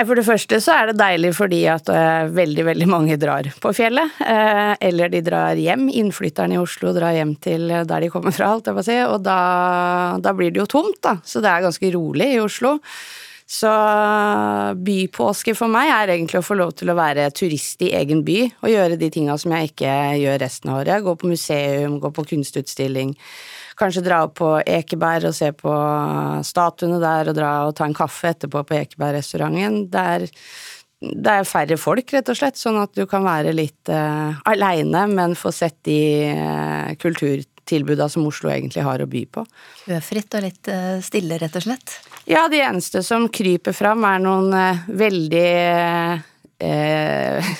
For 0.00 0.16
det 0.16 0.24
første 0.24 0.60
så 0.64 0.74
er 0.78 0.90
det 0.90 1.00
deilig 1.00 1.32
fordi 1.36 1.60
at 1.68 1.90
uh, 1.92 2.30
veldig, 2.32 2.64
veldig 2.70 2.86
mange 2.88 3.18
drar 3.20 3.48
på 3.60 3.72
fjellet. 3.76 4.20
Uh, 4.22 4.72
eller 4.80 5.12
de 5.12 5.22
drar 5.26 5.58
hjem. 5.60 5.88
Innflytterne 6.00 6.56
i 6.56 6.60
Oslo 6.60 6.94
drar 6.96 7.16
hjem 7.16 7.34
til 7.42 7.66
der 7.68 8.06
de 8.06 8.12
kommer 8.12 8.32
fra, 8.32 8.54
alt 8.54 8.70
jeg 8.70 8.78
må 8.78 8.84
si. 8.86 8.96
Og 9.04 9.18
da, 9.26 9.40
da, 10.22 10.34
blir 10.36 10.54
det 10.54 10.62
jo 10.62 10.70
tomt, 10.78 11.02
da. 11.04 11.18
Så 11.26 11.42
det 11.44 11.50
er 11.52 11.66
ganske 11.66 11.92
rolig 11.96 12.30
i 12.36 12.40
Oslo. 12.40 12.78
Så 13.50 13.70
bypåske 14.78 15.56
for 15.58 15.72
meg 15.72 15.90
er 15.90 16.12
egentlig 16.14 16.38
å 16.38 16.46
få 16.46 16.54
lov 16.54 16.76
til 16.78 16.92
å 16.92 16.94
være 16.94 17.26
turist 17.34 17.82
i 17.82 17.90
egen 17.98 18.22
by 18.22 18.44
og 18.46 18.70
gjøre 18.70 18.98
de 19.00 19.08
tinga 19.10 19.34
som 19.42 19.50
jeg 19.56 19.72
ikke 19.72 19.94
gjør 20.22 20.38
resten 20.44 20.70
av 20.70 20.84
året. 20.84 21.02
Gå 21.02 21.16
på 21.18 21.30
museum, 21.32 21.98
gå 21.98 22.12
på 22.14 22.28
kunstutstilling. 22.30 23.16
Kanskje 23.80 24.02
dra 24.04 24.24
opp 24.26 24.34
på 24.40 24.48
Ekeberg 24.60 25.30
og 25.30 25.36
se 25.36 25.50
på 25.56 25.72
statuene 26.44 26.98
der, 27.00 27.30
og 27.30 27.38
dra 27.38 27.52
og 27.68 27.76
ta 27.78 27.86
en 27.88 27.96
kaffe 27.96 28.34
etterpå 28.34 28.60
på 28.68 28.76
Ekebergrestauranten. 28.76 29.86
Det 29.92 30.02
er, 30.16 30.26
det 31.00 31.36
er 31.38 31.48
færre 31.48 31.78
folk, 31.80 32.12
rett 32.12 32.28
og 32.28 32.36
slett, 32.36 32.60
sånn 32.60 32.76
at 32.82 32.92
du 32.98 33.06
kan 33.08 33.24
være 33.24 33.54
litt 33.56 33.88
uh, 33.88 34.36
aleine, 34.52 35.06
men 35.08 35.38
få 35.38 35.52
sett 35.56 35.78
de 35.88 36.00
uh, 36.28 36.92
kulturtilbuda 37.00 38.10
som 38.12 38.28
Oslo 38.28 38.52
egentlig 38.52 38.84
har 38.84 39.00
å 39.00 39.08
by 39.08 39.24
på. 39.32 39.46
Høfritt 39.88 40.36
og 40.36 40.44
litt 40.44 40.68
uh, 40.68 40.98
stille, 41.04 41.40
rett 41.40 41.56
og 41.56 41.64
slett? 41.64 41.96
Ja, 42.28 42.44
de 42.52 42.60
eneste 42.60 43.00
som 43.06 43.30
kryper 43.32 43.72
fram, 43.72 44.04
er 44.04 44.20
noen 44.20 44.52
uh, 44.52 44.84
veldig 44.92 45.48
eh, 46.60 47.50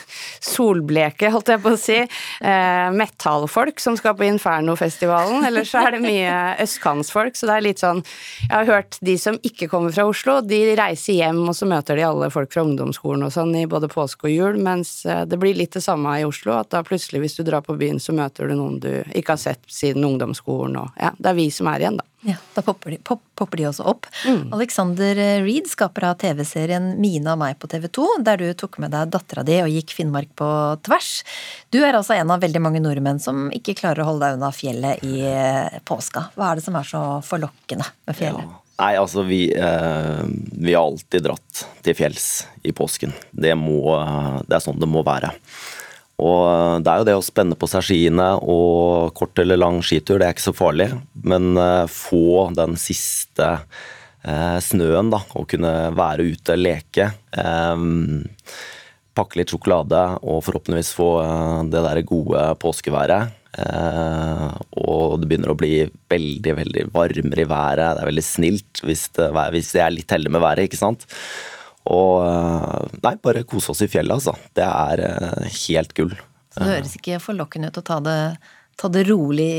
solbleke, 0.52 1.30
holdt 1.32 1.52
jeg 1.52 1.62
på 1.62 1.72
å 1.74 1.80
si, 1.80 1.98
eh, 2.00 2.88
metallfolk 2.96 3.80
som 3.82 3.96
skal 3.98 4.16
på 4.18 4.26
Inferno-festivalen. 4.28 5.44
Eller 5.46 5.66
så 5.68 5.82
er 5.84 5.96
det 5.96 6.02
mye 6.04 6.36
østkantsfolk, 6.64 7.36
så 7.36 7.50
det 7.50 7.56
er 7.56 7.66
litt 7.66 7.82
sånn 7.82 8.02
Jeg 8.02 8.52
har 8.54 8.68
hørt 8.68 8.98
de 9.04 9.16
som 9.20 9.38
ikke 9.46 9.68
kommer 9.70 9.92
fra 9.94 10.06
Oslo, 10.08 10.40
de 10.40 10.60
reiser 10.78 11.18
hjem, 11.18 11.42
og 11.48 11.56
så 11.56 11.68
møter 11.68 11.98
de 11.98 12.06
alle 12.06 12.30
folk 12.32 12.52
fra 12.52 12.64
ungdomsskolen 12.66 13.26
og 13.26 13.34
sånn 13.34 13.54
i 13.58 13.66
både 13.70 13.90
påske 13.92 14.28
og 14.28 14.34
jul, 14.34 14.60
mens 14.62 15.04
eh, 15.06 15.24
det 15.28 15.38
blir 15.40 15.58
litt 15.58 15.76
det 15.76 15.84
samme 15.84 16.18
i 16.20 16.26
Oslo, 16.28 16.56
at 16.58 16.72
da 16.74 16.84
plutselig, 16.86 17.24
hvis 17.24 17.38
du 17.40 17.44
drar 17.46 17.64
på 17.66 17.76
byen, 17.80 18.00
så 18.02 18.16
møter 18.16 18.50
du 18.50 18.56
noen 18.58 18.80
du 18.82 18.92
ikke 19.16 19.36
har 19.36 19.42
sett 19.42 19.64
siden 19.70 20.06
ungdomsskolen, 20.06 20.80
og 20.80 21.00
ja, 21.00 21.12
det 21.18 21.32
er 21.32 21.38
vi 21.38 21.50
som 21.54 21.70
er 21.70 21.84
igjen, 21.84 22.00
da. 22.00 22.06
Ja, 22.26 22.36
Da 22.54 22.62
popper 22.62 22.92
de, 22.92 22.98
pop, 23.04 23.22
popper 23.34 23.56
de 23.56 23.66
også 23.70 23.84
opp. 23.88 24.08
Mm. 24.28 24.50
Alexander 24.52 25.20
Reed, 25.44 25.68
skaper 25.70 26.10
av 26.10 26.18
TV-serien 26.20 26.92
Mine 27.00 27.32
og 27.32 27.40
meg 27.40 27.56
på 27.60 27.70
TV 27.72 27.88
2, 27.88 28.08
der 28.26 28.42
du 28.42 28.48
tok 28.60 28.76
med 28.82 28.92
deg 28.92 29.12
dattera 29.14 29.44
di 29.46 29.56
og 29.64 29.72
gikk 29.72 29.94
Finnmark 29.96 30.34
på 30.36 30.50
tvers. 30.84 31.12
Du 31.72 31.80
er 31.80 31.96
altså 31.96 32.18
en 32.18 32.32
av 32.34 32.44
veldig 32.44 32.60
mange 32.60 32.82
nordmenn 32.84 33.22
som 33.22 33.48
ikke 33.56 33.78
klarer 33.80 34.04
å 34.04 34.10
holde 34.10 34.28
deg 34.28 34.36
unna 34.36 34.52
fjellet 34.52 35.04
i 35.08 35.24
eh, 35.24 35.80
påska. 35.88 36.28
Hva 36.36 36.50
er 36.50 36.60
det 36.60 36.66
som 36.66 36.76
er 36.76 36.92
så 36.92 37.04
forlokkende 37.24 37.88
med 38.04 38.20
fjellet? 38.20 38.44
Ja. 38.44 38.60
Nei, 38.80 38.94
altså 38.96 39.24
vi, 39.28 39.42
eh, 39.52 40.22
vi 40.56 40.72
har 40.72 40.86
alltid 40.86 41.24
dratt 41.26 41.66
til 41.84 41.96
fjells 41.96 42.30
i 42.64 42.72
påsken. 42.72 43.12
Det, 43.30 43.52
må, 43.56 43.96
det 44.48 44.56
er 44.56 44.64
sånn 44.64 44.80
det 44.80 44.88
må 44.88 45.04
være. 45.04 45.34
Og 46.20 46.84
det 46.84 46.92
er 46.92 47.00
jo 47.00 47.08
det 47.08 47.16
å 47.18 47.24
spenne 47.24 47.56
på 47.58 47.68
seg 47.70 47.86
skiene 47.86 48.28
og 48.40 49.14
kort 49.16 49.40
eller 49.40 49.60
lang 49.60 49.80
skitur, 49.84 50.20
det 50.20 50.28
er 50.28 50.36
ikke 50.36 50.50
så 50.50 50.56
farlig. 50.56 50.90
Men 51.24 51.54
eh, 51.56 51.86
få 51.90 52.50
den 52.56 52.76
siste 52.80 53.48
eh, 53.56 54.58
snøen, 54.64 55.12
da, 55.14 55.22
og 55.34 55.48
kunne 55.50 55.74
være 55.96 56.28
ute, 56.34 56.58
leke. 56.60 57.10
Eh, 57.32 57.86
pakke 59.16 59.40
litt 59.40 59.52
sjokolade 59.52 60.00
og 60.22 60.44
forhåpentligvis 60.46 60.94
få 60.96 61.10
det 61.72 61.84
der 61.88 62.02
gode 62.08 62.46
påskeværet. 62.62 63.36
Uh, 63.50 64.54
og 64.78 65.18
det 65.18 65.26
begynner 65.26 65.50
å 65.50 65.58
bli 65.58 65.82
veldig 66.12 66.52
veldig 66.54 66.84
varmere 66.94 67.42
i 67.42 67.48
været. 67.50 67.96
Det 67.96 68.04
er 68.04 68.10
veldig 68.12 68.22
snilt 68.22 68.82
hvis 68.86 69.08
det, 69.18 69.26
hvis 69.56 69.72
det 69.74 69.82
er 69.82 69.94
litt 69.96 70.14
heldig 70.14 70.30
med 70.36 70.44
været, 70.44 70.68
ikke 70.68 70.78
sant. 70.78 71.06
Og 71.88 72.22
eh, 72.26 72.96
nei, 73.04 73.14
bare 73.22 73.46
kose 73.48 73.72
oss 73.72 73.82
i 73.84 73.88
fjellet, 73.90 74.20
altså. 74.20 74.36
Det 74.56 74.66
er 74.66 75.04
eh, 75.06 75.60
helt 75.66 75.94
gull. 75.96 76.14
Så 76.50 76.62
det 76.62 76.72
høres 76.74 76.96
ikke 76.98 77.20
forlokkende 77.22 77.70
ut 77.70 77.78
å 77.80 77.84
ta 77.86 78.00
det, 78.04 78.16
ta 78.80 78.90
det 78.92 79.04
rolig 79.08 79.50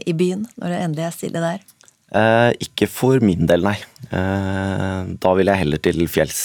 i, 0.00 0.14
byen 0.16 0.46
når 0.56 0.72
det 0.72 0.78
endelig 0.84 1.04
er 1.06 1.16
stille 1.16 1.42
der? 1.44 1.66
Eh, 2.08 2.50
ikke 2.64 2.88
for 2.90 3.20
min 3.24 3.44
del, 3.48 3.66
nei. 3.66 3.76
Eh, 4.08 5.12
da 5.20 5.34
vil 5.36 5.52
jeg 5.52 5.62
heller 5.62 5.82
til 5.84 6.08
fjells. 6.10 6.42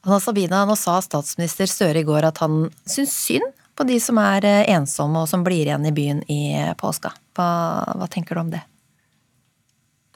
Anna 0.00 0.18
Sabina, 0.22 0.64
nå 0.66 0.74
sa 0.80 0.96
statsminister 1.04 1.68
Støre 1.70 2.00
i 2.00 2.08
går 2.08 2.26
at 2.30 2.40
han 2.42 2.64
syns 2.88 3.14
synd 3.14 3.46
på 3.76 3.86
de 3.88 3.98
som 4.02 4.18
er 4.20 4.46
eh, 4.48 4.72
ensomme 4.74 5.22
og 5.22 5.30
som 5.30 5.44
blir 5.46 5.68
igjen 5.68 5.86
i 5.86 5.94
byen 5.94 6.24
i 6.32 6.40
påska. 6.80 7.14
Hva, 7.38 7.50
hva 7.96 8.10
tenker 8.10 8.36
du 8.36 8.44
om 8.44 8.52
det? 8.52 8.64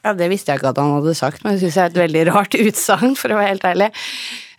Ja, 0.04 0.12
Det 0.12 0.28
visste 0.28 0.52
jeg 0.52 0.60
ikke 0.60 0.74
at 0.74 0.80
han 0.82 0.98
hadde 0.98 1.14
sagt, 1.16 1.44
men 1.44 1.54
det 1.54 1.62
syns 1.62 1.78
jeg 1.78 1.84
er 1.86 1.92
et 1.92 2.02
veldig 2.02 2.24
rart 2.28 2.56
utsagn, 2.60 3.14
for 3.16 3.32
å 3.32 3.38
være 3.40 3.54
helt 3.54 3.68
ærlig. 3.70 3.90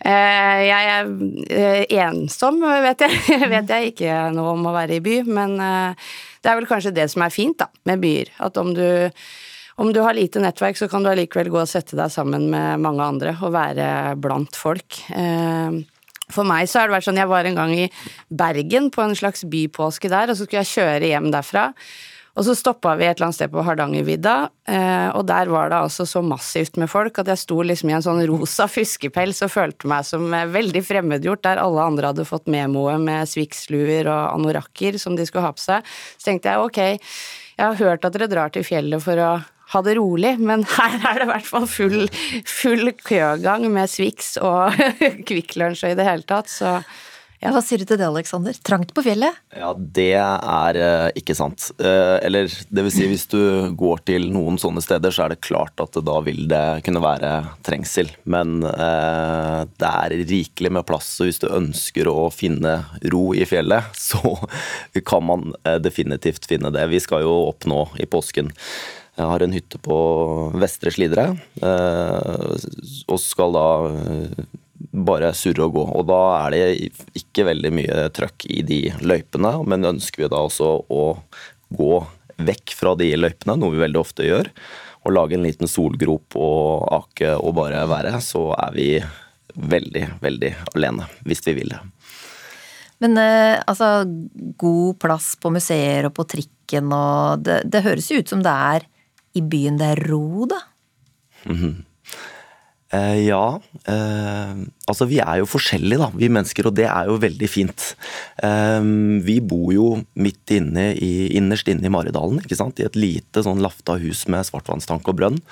Eh, 0.02 0.62
jeg 0.66 0.88
er 0.92 1.10
eh, 1.54 1.82
ensom, 2.02 2.58
vet 2.82 3.06
jeg. 3.06 3.20
vet 3.54 3.70
jeg 3.70 3.92
ikke 3.92 4.16
noe 4.34 4.56
om 4.56 4.66
å 4.66 4.74
være 4.74 4.98
i 4.98 5.04
by, 5.04 5.20
men 5.30 5.54
eh, 5.62 6.08
det 6.42 6.50
er 6.50 6.58
vel 6.58 6.68
kanskje 6.68 6.94
det 6.96 7.06
som 7.12 7.22
er 7.22 7.34
fint 7.34 7.58
da, 7.62 7.70
med 7.86 8.02
byer. 8.02 8.32
At 8.42 8.58
om 8.58 8.72
du, 8.74 8.84
om 9.78 9.92
du 9.94 10.02
har 10.02 10.18
lite 10.18 10.42
nettverk, 10.42 10.78
så 10.78 10.90
kan 10.90 11.06
du 11.06 11.12
allikevel 11.12 11.52
gå 11.54 11.62
og 11.62 11.70
sette 11.70 11.98
deg 11.98 12.10
sammen 12.12 12.50
med 12.50 12.82
mange 12.82 13.06
andre 13.06 13.36
og 13.38 13.54
være 13.54 13.88
blant 14.18 14.58
folk. 14.58 14.98
For 16.34 16.46
meg 16.46 16.66
så 16.66 16.80
har 16.80 16.90
det 16.90 16.96
vært 16.96 17.06
sånn, 17.06 17.22
jeg 17.22 17.30
var 17.30 17.46
en 17.46 17.58
gang 17.58 17.72
i 17.78 17.88
Bergen 18.34 18.90
på 18.94 19.04
en 19.04 19.14
slags 19.18 19.46
bypåske 19.46 20.10
der, 20.10 20.30
og 20.30 20.38
så 20.38 20.46
skulle 20.46 20.64
jeg 20.64 20.74
kjøre 20.74 21.10
hjem 21.14 21.30
derfra. 21.34 21.68
Og 22.36 22.44
så 22.44 22.52
stoppa 22.56 22.92
vi 23.00 23.06
et 23.06 23.16
eller 23.16 23.30
annet 23.30 23.38
sted 23.38 23.52
på 23.52 23.62
Hardangervidda, 23.64 24.34
eh, 24.68 25.08
og 25.16 25.24
der 25.28 25.48
var 25.48 25.70
det 25.72 25.78
altså 25.86 26.04
så 26.08 26.20
massivt 26.20 26.76
med 26.76 26.90
folk 26.92 27.16
at 27.22 27.30
jeg 27.32 27.40
sto 27.40 27.62
liksom 27.64 27.90
i 27.90 27.96
en 27.96 28.04
sånn 28.04 28.20
rosa 28.28 28.66
fuskepels 28.68 29.40
og 29.46 29.54
følte 29.54 29.88
meg 29.88 30.04
som 30.04 30.28
eh, 30.36 30.44
veldig 30.52 30.82
fremmedgjort, 30.84 31.46
der 31.48 31.62
alle 31.62 31.88
andre 31.88 32.12
hadde 32.12 32.28
fått 32.28 32.50
memoet 32.52 33.00
med 33.00 33.32
Swix-luer 33.32 34.10
og 34.12 34.34
anorakker 34.34 35.00
som 35.00 35.16
de 35.16 35.24
skulle 35.24 35.46
ha 35.48 35.56
på 35.56 35.64
seg. 35.64 35.96
Så 36.20 36.28
tenkte 36.28 36.52
jeg 36.52 36.68
ok, 36.68 36.82
jeg 37.56 37.64
har 37.64 37.80
hørt 37.80 38.04
at 38.04 38.18
dere 38.18 38.28
drar 38.28 38.52
til 38.52 38.68
fjellet 38.68 39.00
for 39.00 39.24
å 39.24 39.32
ha 39.72 39.82
det 39.82 39.96
rolig, 39.96 40.36
men 40.36 40.68
her 40.76 41.00
er 41.00 41.22
det 41.22 41.30
i 41.30 41.32
hvert 41.32 41.48
fall 41.48 41.68
full, 41.70 42.02
full 42.44 42.92
køgang 43.00 43.64
med 43.72 43.88
Swix 43.90 44.36
og 44.44 44.76
Kvikk 45.28 45.56
Lunsj 45.56 45.88
og 45.88 45.96
i 45.96 45.98
det 45.98 46.10
hele 46.12 46.28
tatt, 46.28 46.52
så 46.52 46.82
ja, 47.42 47.50
Hva 47.52 47.60
sier 47.64 47.82
du 47.82 47.84
til 47.88 47.98
det, 48.00 48.06
Aleksander? 48.08 48.56
Trangt 48.64 48.94
på 48.96 49.02
fjellet? 49.04 49.36
Ja, 49.56 49.74
det 49.76 50.14
er 50.16 50.78
uh, 50.80 51.08
ikke 51.18 51.36
sant. 51.36 51.68
Uh, 51.76 52.16
eller 52.24 52.48
det 52.48 52.84
vil 52.86 52.94
si, 52.94 53.04
hvis 53.10 53.26
du 53.32 53.40
går 53.76 54.00
til 54.08 54.30
noen 54.32 54.56
sånne 54.60 54.80
steder, 54.84 55.12
så 55.12 55.26
er 55.26 55.34
det 55.34 55.44
klart 55.44 55.84
at 55.84 55.98
da 56.06 56.16
vil 56.24 56.46
det 56.48 56.64
kunne 56.86 57.04
være 57.04 57.32
trengsel. 57.66 58.10
Men 58.24 58.58
uh, 58.64 59.68
det 59.68 59.92
er 59.92 60.16
rikelig 60.32 60.72
med 60.78 60.88
plass, 60.88 61.12
så 61.18 61.28
hvis 61.28 61.42
du 61.44 61.48
ønsker 61.50 62.08
å 62.08 62.28
finne 62.32 62.78
ro 63.12 63.28
i 63.36 63.44
fjellet, 63.48 63.92
så 64.08 64.36
kan 65.04 65.26
man 65.28 65.52
definitivt 65.84 66.48
finne 66.48 66.72
det. 66.72 66.88
Vi 66.88 67.02
skal 67.04 67.26
jo 67.26 67.42
opp 67.50 67.68
nå 67.68 67.84
i 68.00 68.08
påsken. 68.08 68.52
Jeg 69.16 69.28
har 69.32 69.42
en 69.44 69.54
hytte 69.56 69.78
på 69.80 69.96
Vestre 70.60 70.92
Slidre, 70.92 71.30
og 71.64 73.20
skal 73.22 73.54
da 73.56 73.68
bare 74.96 75.32
surre 75.36 75.66
og 75.66 75.76
gå. 75.76 75.84
Og 75.98 76.06
da 76.08 76.20
er 76.46 76.54
det 76.54 76.90
ikke 77.18 77.46
veldig 77.50 77.72
mye 77.76 78.06
trøkk 78.16 78.48
i 78.48 78.62
de 78.66 78.80
løypene, 79.04 79.52
men 79.68 79.90
ønsker 79.92 80.24
vi 80.24 80.32
da 80.32 80.42
også 80.46 80.70
å 80.88 81.04
gå 81.76 81.92
vekk 82.46 82.74
fra 82.76 82.94
de 82.98 83.10
løypene, 83.18 83.56
noe 83.58 83.74
vi 83.74 83.82
veldig 83.82 84.00
ofte 84.00 84.26
gjør, 84.26 84.50
og 85.06 85.14
lage 85.14 85.36
en 85.36 85.46
liten 85.46 85.70
solgrop 85.70 86.36
og 86.40 86.86
ake 86.96 87.34
og 87.36 87.54
bare 87.58 87.84
være, 87.88 88.16
så 88.24 88.48
er 88.56 88.74
vi 88.76 88.88
veldig, 89.56 90.06
veldig 90.20 90.52
alene, 90.74 91.06
hvis 91.24 91.44
vi 91.46 91.56
vil 91.60 91.72
det. 91.72 91.80
Men 93.04 93.18
eh, 93.20 93.56
altså, 93.68 94.06
god 94.56 94.96
plass 95.00 95.34
på 95.40 95.52
museer 95.52 96.08
og 96.08 96.14
på 96.16 96.24
trikken 96.28 96.92
og 96.96 97.42
det, 97.44 97.60
det 97.68 97.84
høres 97.84 98.08
jo 98.10 98.22
ut 98.22 98.32
som 98.32 98.44
det 98.44 98.52
er 98.52 98.86
i 99.36 99.42
byen 99.44 99.76
det 99.80 99.90
er 99.92 100.02
ro, 100.08 100.46
da? 100.48 100.62
Mm 101.44 101.56
-hmm. 101.56 101.74
Eh, 102.96 103.26
ja. 103.26 103.60
Eh, 103.84 104.52
altså, 104.88 105.08
vi 105.10 105.20
er 105.22 105.40
jo 105.40 105.48
forskjellige, 105.50 106.00
da, 106.00 106.10
vi 106.16 106.30
mennesker, 106.32 106.68
og 106.68 106.76
det 106.78 106.86
er 106.88 107.10
jo 107.10 107.18
veldig 107.22 107.50
fint. 107.50 107.88
Eh, 108.44 108.90
vi 109.26 109.38
bor 109.44 109.72
jo 109.74 109.88
midt 110.14 110.56
inne 110.56 110.90
i, 110.94 111.12
innerst 111.38 111.68
inne 111.72 111.88
i 111.88 111.92
Maridalen, 111.92 112.40
ikke 112.42 112.58
sant? 112.58 112.80
i 112.80 112.88
et 112.88 112.98
lite 112.98 113.44
sånn 113.46 113.62
lafta 113.64 113.98
hus 114.02 114.26
med 114.32 114.46
svartvannstank 114.48 115.08
og 115.10 115.20
brønn. 115.20 115.42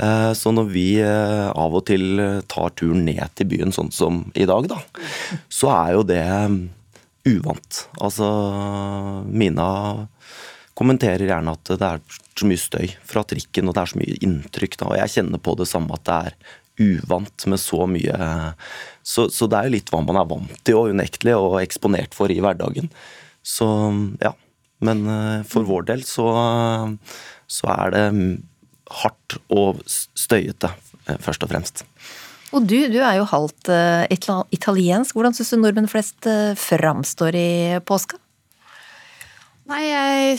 Så 0.00 0.48
når 0.54 0.68
vi 0.72 0.84
av 1.02 1.74
og 1.76 1.82
til 1.90 2.16
tar 2.48 2.70
turen 2.78 3.02
ned 3.04 3.34
til 3.36 3.50
byen 3.50 3.74
sånn 3.74 3.90
som 3.92 4.22
i 4.38 4.46
dag, 4.48 4.70
da, 4.70 4.78
så 5.52 5.68
er 5.74 5.90
jo 5.92 6.04
det 6.08 6.22
uvant. 7.28 7.82
Altså, 8.00 8.30
Mina 9.28 9.68
kommenterer 10.78 11.26
gjerne 11.28 11.52
at 11.52 11.72
det 11.74 11.90
er 11.90 12.00
så 12.40 12.48
mye 12.48 12.60
støy 12.60 12.94
fra 13.06 13.22
trikken, 13.28 13.68
og 13.68 13.76
det 13.76 13.82
er 13.82 13.92
så 13.92 14.00
mye 14.00 14.18
inntrykk. 14.24 14.78
Da, 14.80 14.88
og 14.88 14.98
jeg 15.02 15.14
kjenner 15.16 15.42
på 15.42 15.56
det 15.60 15.68
samme 15.68 15.96
at 15.96 16.06
det 16.08 16.18
er 16.30 16.38
uvant 16.80 17.46
med 17.50 17.60
så 17.60 17.86
mye 17.90 18.18
så, 19.02 19.26
så, 19.32 19.48
det 19.48 19.58
er 19.58 19.68
jo 19.68 19.74
litt 19.76 19.90
hva 19.92 20.02
man 20.04 20.18
er 20.20 20.28
vant 20.28 20.60
til 20.66 20.78
og 20.78 20.94
unektelig 20.94 21.34
og 21.38 21.58
eksponert 21.62 22.14
for 22.16 22.32
i 22.32 22.40
hverdagen. 22.42 22.90
Så 23.42 23.66
ja. 24.20 24.34
Men 24.80 25.02
eh, 25.12 25.42
for 25.48 25.66
vår 25.68 25.90
del 25.90 26.04
så, 26.08 26.30
så 27.50 27.72
er 27.74 27.92
det 27.92 28.04
hardt 29.02 29.36
og 29.52 29.82
støyete, 29.86 30.72
eh, 31.04 31.18
først 31.20 31.44
og 31.44 31.52
fremst. 31.52 31.84
Og 32.56 32.64
du, 32.64 32.78
du 32.90 32.96
er 32.98 33.20
jo 33.20 33.28
halvt 33.30 33.68
uh, 33.70 34.40
italiensk. 34.50 35.14
Hvordan 35.14 35.36
syns 35.36 35.52
du 35.52 35.60
nordmenn 35.60 35.90
flest 35.90 36.26
framstår 36.58 37.36
i 37.38 37.50
påska? 37.86 38.18
Nei, 39.70 39.84
jeg 39.86 40.38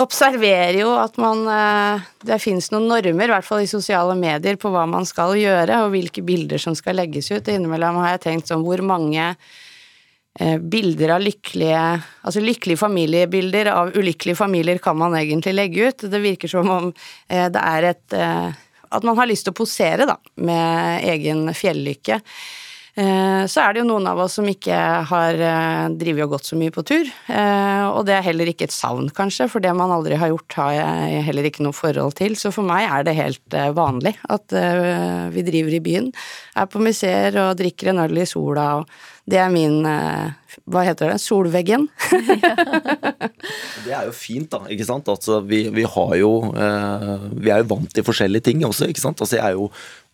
observerer 0.00 0.78
jo 0.78 0.92
at 0.96 1.18
man 1.20 1.42
eh, 1.52 2.04
Det 2.24 2.38
finnes 2.40 2.70
noen 2.72 2.86
normer, 2.88 3.28
i 3.28 3.34
hvert 3.34 3.44
fall 3.44 3.64
i 3.64 3.68
sosiale 3.68 4.14
medier, 4.16 4.56
på 4.60 4.70
hva 4.72 4.86
man 4.88 5.04
skal 5.08 5.34
gjøre, 5.36 5.82
og 5.84 5.92
hvilke 5.92 6.24
bilder 6.24 6.60
som 6.62 6.76
skal 6.78 6.96
legges 6.96 7.28
ut. 7.32 7.50
Innimellom 7.50 7.98
har 8.00 8.14
jeg 8.14 8.22
tenkt 8.24 8.48
sånn 8.48 8.64
hvor 8.64 8.80
mange 8.86 9.26
eh, 9.34 10.56
bilder 10.56 11.16
av 11.18 11.26
lykkelige 11.26 11.82
Altså 12.24 12.44
lykkelige 12.44 12.80
familiebilder 12.80 13.72
av 13.74 13.92
ulykkelige 13.98 14.40
familier 14.40 14.80
kan 14.80 14.96
man 14.96 15.18
egentlig 15.18 15.54
legge 15.58 15.90
ut? 15.90 16.08
Det 16.08 16.24
virker 16.24 16.52
som 16.52 16.72
om 16.72 16.88
eh, 17.28 17.50
det 17.52 17.66
er 17.74 17.90
et 17.92 18.18
At 18.90 19.04
man 19.04 19.18
har 19.20 19.28
lyst 19.28 19.44
til 19.46 19.52
å 19.52 19.60
posere, 19.60 20.08
da, 20.08 20.16
med 20.40 21.04
egen 21.12 21.52
fjellykke. 21.54 22.22
Eh, 22.98 23.44
så 23.46 23.62
er 23.62 23.74
det 23.74 23.82
jo 23.82 23.88
noen 23.88 24.08
av 24.10 24.18
oss 24.24 24.36
som 24.40 24.48
ikke 24.50 24.78
har 25.10 25.38
eh, 25.38 25.84
drevet 26.00 26.26
og 26.26 26.34
gått 26.34 26.50
så 26.50 26.58
mye 26.58 26.74
på 26.74 26.84
tur. 26.86 27.06
Eh, 27.30 27.84
og 27.86 28.02
det 28.08 28.16
er 28.16 28.26
heller 28.26 28.50
ikke 28.50 28.66
et 28.66 28.74
savn, 28.74 29.10
kanskje, 29.14 29.46
for 29.52 29.62
det 29.62 29.72
man 29.76 29.94
aldri 29.94 30.18
har 30.18 30.32
gjort, 30.32 30.58
har 30.58 30.74
jeg 30.74 31.22
heller 31.28 31.48
ikke 31.48 31.64
noe 31.66 31.76
forhold 31.76 32.18
til. 32.18 32.36
Så 32.40 32.52
for 32.54 32.66
meg 32.66 32.88
er 32.88 33.06
det 33.06 33.16
helt 33.18 33.58
vanlig 33.76 34.16
at 34.30 34.52
vi 35.34 35.46
driver 35.46 35.76
i 35.76 35.82
byen, 35.84 36.10
er 36.58 36.68
på 36.70 36.82
museer 36.82 37.36
og 37.44 37.56
drikker 37.60 37.92
en 37.92 38.02
øl 38.06 38.20
i 38.22 38.26
sola. 38.28 38.66
og 38.80 39.30
Det 39.30 39.38
er 39.38 39.50
min 39.52 39.82
hva 40.66 40.82
heter 40.82 41.12
det, 41.12 41.20
solveggen. 41.22 41.86
det 43.86 43.94
er 43.94 44.08
jo 44.08 44.14
fint, 44.14 44.50
da. 44.50 44.64
ikke 44.66 44.86
sant? 44.86 45.08
Altså, 45.10 45.40
vi, 45.46 45.62
vi, 45.74 45.86
har 45.86 46.14
jo 46.18 46.32
Vi 46.50 47.52
er 47.52 47.62
jo 47.62 47.70
vant 47.70 47.94
til 47.94 48.06
forskjellige 48.06 48.50
ting 48.50 48.64
også, 48.66 48.90
ikke 48.90 49.04
sant. 49.04 49.22
Altså, 49.22 49.38
jeg 49.38 49.46
er 49.46 49.58
jo 49.58 49.70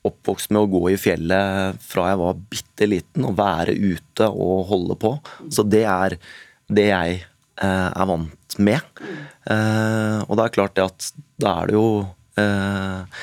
oppvokst 0.09 0.53
med 0.55 0.65
å 0.65 0.71
gå 0.71 0.83
i 0.93 0.99
fjellet 1.01 1.81
fra 1.83 2.11
jeg 2.11 2.21
var 2.23 2.43
bitte 2.53 2.89
liten, 2.91 3.27
og 3.29 3.39
være 3.39 3.75
ute 3.77 4.29
og 4.31 4.67
holde 4.71 4.99
på. 5.01 5.17
Så 5.53 5.67
det 5.67 5.85
er 5.91 6.19
det 6.67 6.87
jeg 6.91 7.19
eh, 7.23 7.89
er 7.89 8.09
vant 8.11 8.59
med. 8.59 9.03
Eh, 9.47 10.23
og 10.27 10.39
det 10.39 10.47
er 10.47 10.55
klart 10.55 10.79
det 10.79 10.87
at 10.87 11.11
da 11.43 11.59
er 11.61 11.71
det 11.71 11.77
jo 11.77 11.91
eh, 12.41 13.21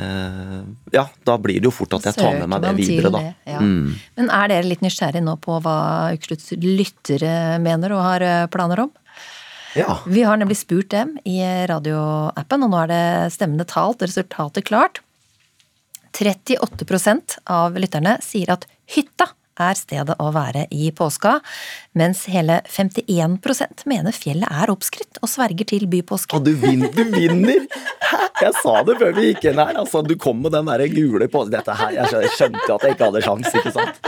eh 0.00 0.60
ja, 0.94 1.04
da 1.28 1.36
blir 1.38 1.60
det 1.60 1.68
jo 1.68 1.74
fort 1.74 1.98
at 1.98 2.08
jeg 2.08 2.18
tar 2.18 2.38
med 2.38 2.48
meg 2.50 2.64
det 2.64 2.72
videre, 2.78 3.12
da. 3.12 3.20
Det, 3.26 3.52
ja. 3.52 3.60
mm. 3.60 3.90
Men 4.16 4.32
er 4.38 4.54
dere 4.54 4.70
litt 4.70 4.84
nysgjerrig 4.84 5.22
nå 5.26 5.36
på 5.44 5.58
hva 5.64 5.76
Ukeslutts 6.16 6.54
lyttere 6.62 7.60
mener 7.62 7.94
og 7.96 8.06
har 8.06 8.24
eh, 8.26 8.48
planer 8.52 8.86
om? 8.86 8.94
Vi 10.10 10.22
har 10.26 10.38
nemlig 10.40 10.56
spurt 10.58 10.90
dem 10.90 11.14
i 11.24 11.38
radioappen, 11.70 12.64
og 12.66 12.72
nå 12.72 12.80
er 12.82 12.90
det 12.90 13.04
stemmende 13.36 13.66
talt, 13.70 14.02
resultatet 14.02 14.66
klart. 14.66 14.98
38% 16.16 17.38
av 17.50 17.76
lytterne 17.80 18.16
sier 18.24 18.50
at 18.56 18.66
hytta 18.94 19.30
er 19.60 19.76
stedet 19.76 20.14
å 20.22 20.30
være 20.32 20.62
i 20.72 20.88
påska, 20.96 21.34
mens 21.98 22.22
hele 22.32 22.60
51% 22.70 23.84
mener 23.90 24.14
fjellet 24.16 24.48
er 24.48 24.72
oppskrytt 24.72 25.18
og 25.20 25.28
sverger 25.28 25.68
til 25.68 25.84
bypåske. 25.90 26.38
Og 26.38 26.46
du, 26.46 26.54
vinner! 26.56 26.88
du 26.94 27.02
vinner! 27.12 27.66
Jeg 28.40 28.54
sa 28.62 28.78
det 28.88 28.96
før 29.02 29.12
vi 29.18 29.26
gikk 29.28 29.50
inn 29.50 29.60
her. 29.60 29.74
Altså, 29.82 30.00
du 30.06 30.14
kom 30.20 30.40
med 30.40 30.54
den 30.56 30.70
der 30.70 30.86
gule 30.94 31.28
på 31.28 31.44
Dette 31.52 31.74
her, 31.76 31.92
Jeg 31.98 32.30
skjønte- 32.38 32.72
at 32.78 32.86
jeg 32.86 32.96
ikke 32.96 33.10
hadde 33.10 33.22
sjans, 33.26 33.52
ikke 33.60 33.74
sant? 33.74 34.00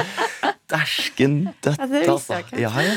Dæsken 0.72 1.36
dødt, 1.61 1.76
Ja, 1.78 1.86
det 1.86 2.00
visste 2.00 2.14
altså. 2.16 2.38
jeg 2.38 2.46
ikke. 2.46 2.61
Ja, 2.62 2.72
ja. 2.80 2.94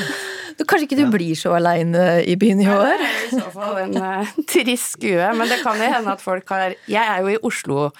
Du, 0.56 0.64
kanskje 0.64 0.86
ikke 0.88 0.96
du 1.02 1.10
blir 1.12 1.36
så 1.36 1.52
aleine 1.58 2.04
i 2.24 2.38
byen 2.40 2.62
i 2.64 2.68
år? 2.72 2.96
Det 2.96 3.10
er 3.12 3.26
I 3.36 3.40
så 3.42 3.50
fall 3.52 3.82
en 3.82 3.98
uh, 4.00 4.30
trist 4.48 4.94
skue. 4.96 5.26
Men 5.36 5.50
det 5.52 5.58
kan 5.60 5.76
jo 5.76 5.90
hende 5.92 6.14
at 6.16 6.24
folk 6.24 6.48
har 6.54 6.72
Jeg 6.88 7.04
er 7.04 7.20
jo 7.20 7.34
i 7.34 7.40
Oslo 7.44 7.90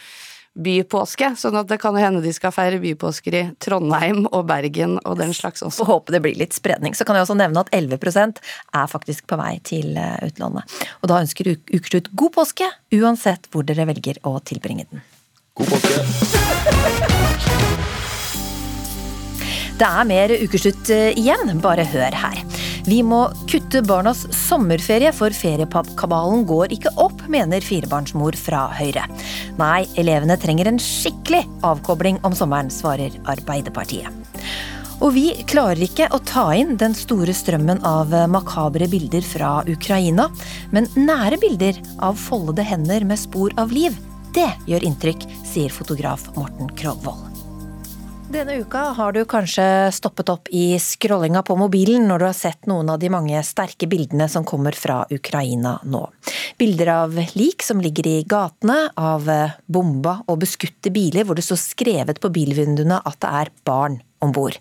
bypåske, 0.56 1.32
sånn 1.38 1.58
at 1.60 1.68
det 1.70 1.78
kan 1.82 1.96
hende 2.00 2.22
de 2.24 2.32
skal 2.34 2.54
feire 2.54 2.80
bypåsker 2.82 3.36
i 3.36 3.42
Trondheim 3.62 4.24
og 4.30 4.46
Bergen 4.48 4.96
og 5.04 5.18
den 5.20 5.34
slags 5.36 5.64
også. 5.64 5.82
Får 5.82 5.90
håpe 5.90 6.14
det 6.14 6.22
blir 6.24 6.38
litt 6.40 6.56
spredning. 6.56 6.96
Så 6.96 7.04
kan 7.06 7.18
jeg 7.18 7.26
også 7.26 7.36
nevne 7.38 7.64
at 7.64 7.72
11% 7.76 8.40
er 8.40 8.90
faktisk 8.90 9.28
på 9.30 9.38
vei 9.40 9.56
til 9.66 9.96
eh, 10.00 10.16
utlandet. 10.26 10.78
Og 11.02 11.12
da 11.12 11.20
ønsker 11.22 11.54
Ukeslutt 11.56 12.08
god 12.18 12.32
påske, 12.34 12.66
uansett 12.96 13.46
hvor 13.52 13.66
dere 13.66 13.86
velger 13.88 14.18
å 14.26 14.38
tilbringe 14.44 14.88
den. 14.90 15.04
God 15.56 15.70
påske. 15.72 17.06
Det 19.76 19.84
er 19.84 20.06
mer 20.08 20.32
ukeslutt 20.40 20.88
eh, 20.88 21.10
igjen, 21.20 21.58
bare 21.60 21.84
hør 21.84 22.14
her. 22.16 22.38
Vi 22.86 23.00
må 23.02 23.24
kutte 23.50 23.80
barnas 23.82 24.20
sommerferie, 24.46 25.10
for 25.10 25.34
feriepappkabalen 25.34 26.44
går 26.46 26.70
ikke 26.76 26.92
opp, 27.02 27.24
mener 27.32 27.64
firebarnsmor 27.64 28.38
fra 28.38 28.68
Høyre. 28.78 29.08
Nei, 29.58 29.88
elevene 29.98 30.36
trenger 30.38 30.70
en 30.70 30.78
skikkelig 30.78 31.42
avkobling 31.66 32.20
om 32.26 32.36
sommeren, 32.38 32.70
svarer 32.70 33.16
Arbeiderpartiet. 33.26 34.06
Og 35.02 35.12
vi 35.12 35.26
klarer 35.50 35.82
ikke 35.82 36.06
å 36.14 36.22
ta 36.24 36.46
inn 36.56 36.76
den 36.80 36.94
store 36.96 37.34
strømmen 37.36 37.82
av 37.84 38.14
makabre 38.32 38.86
bilder 38.88 39.26
fra 39.26 39.50
Ukraina, 39.68 40.30
men 40.70 40.86
nære 40.94 41.40
bilder 41.42 41.82
av 41.98 42.16
foldede 42.16 42.64
hender 42.70 43.04
med 43.04 43.20
spor 43.20 43.52
av 43.60 43.74
liv, 43.74 43.98
det 44.36 44.48
gjør 44.70 44.86
inntrykk, 44.86 45.26
sier 45.48 45.74
fotograf 45.74 46.30
Morten 46.38 46.70
Krogvold. 46.78 47.35
Denne 48.26 48.56
uka 48.58 48.78
har 48.78 49.12
du 49.12 49.20
kanskje 49.24 49.64
stoppet 49.94 50.28
opp 50.32 50.48
i 50.50 50.78
scrollinga 50.82 51.44
på 51.46 51.54
mobilen 51.56 52.08
når 52.10 52.18
du 52.18 52.24
har 52.26 52.34
sett 52.34 52.66
noen 52.66 52.88
av 52.90 52.98
de 52.98 53.10
mange 53.12 53.38
sterke 53.46 53.86
bildene 53.86 54.26
som 54.28 54.44
kommer 54.44 54.74
fra 54.74 55.04
Ukraina 55.14 55.76
nå. 55.86 56.02
Bilder 56.58 56.90
av 56.90 57.14
lik 57.38 57.62
som 57.62 57.78
ligger 57.80 58.08
i 58.10 58.16
gatene, 58.26 58.88
av 58.98 59.30
bomba 59.70 60.18
og 60.26 60.40
beskutte 60.42 60.90
biler 60.90 61.22
hvor 61.28 61.38
det 61.38 61.46
står 61.46 61.62
skrevet 61.62 62.18
på 62.20 62.32
bilvinduene 62.34 62.98
at 62.98 63.20
det 63.22 63.30
er 63.44 63.52
barn 63.68 64.00
om 64.18 64.34
bord. 64.34 64.58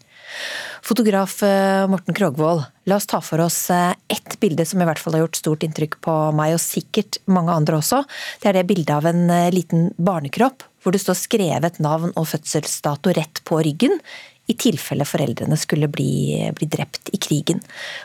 Fotograf 0.86 1.40
eh, 1.44 1.88
Morten 1.90 2.14
Krogvold, 2.14 2.62
la 2.86 3.00
oss 3.00 3.10
ta 3.10 3.22
for 3.24 3.42
oss 3.42 3.58
eh, 3.74 3.96
ett 4.12 4.38
bilde 4.42 4.66
som 4.68 4.82
i 4.82 4.86
hvert 4.86 5.02
fall 5.02 5.18
har 5.18 5.26
gjort 5.26 5.40
stort 5.42 5.66
inntrykk 5.66 5.98
på 6.06 6.16
meg, 6.38 6.54
og 6.58 6.62
sikkert 6.62 7.18
mange 7.26 7.56
andre 7.56 7.80
også. 7.80 8.04
Det 8.44 8.52
er 8.52 8.60
det 8.60 8.68
bildet 8.70 8.94
av 8.94 9.10
en 9.10 9.26
eh, 9.34 9.52
liten 9.56 9.90
barnekropp 9.98 10.68
hvor 10.86 10.94
det 10.94 11.02
står 11.02 11.18
skrevet 11.18 11.82
navn 11.82 12.14
og 12.14 12.30
fødselsdato 12.30 13.16
rett 13.18 13.42
på 13.48 13.58
ryggen, 13.66 13.98
i 14.46 14.54
tilfelle 14.62 15.08
foreldrene 15.10 15.58
skulle 15.58 15.90
bli, 15.90 16.38
bli 16.54 16.68
drept 16.70 17.10
i 17.10 17.18
krigen. 17.18 17.64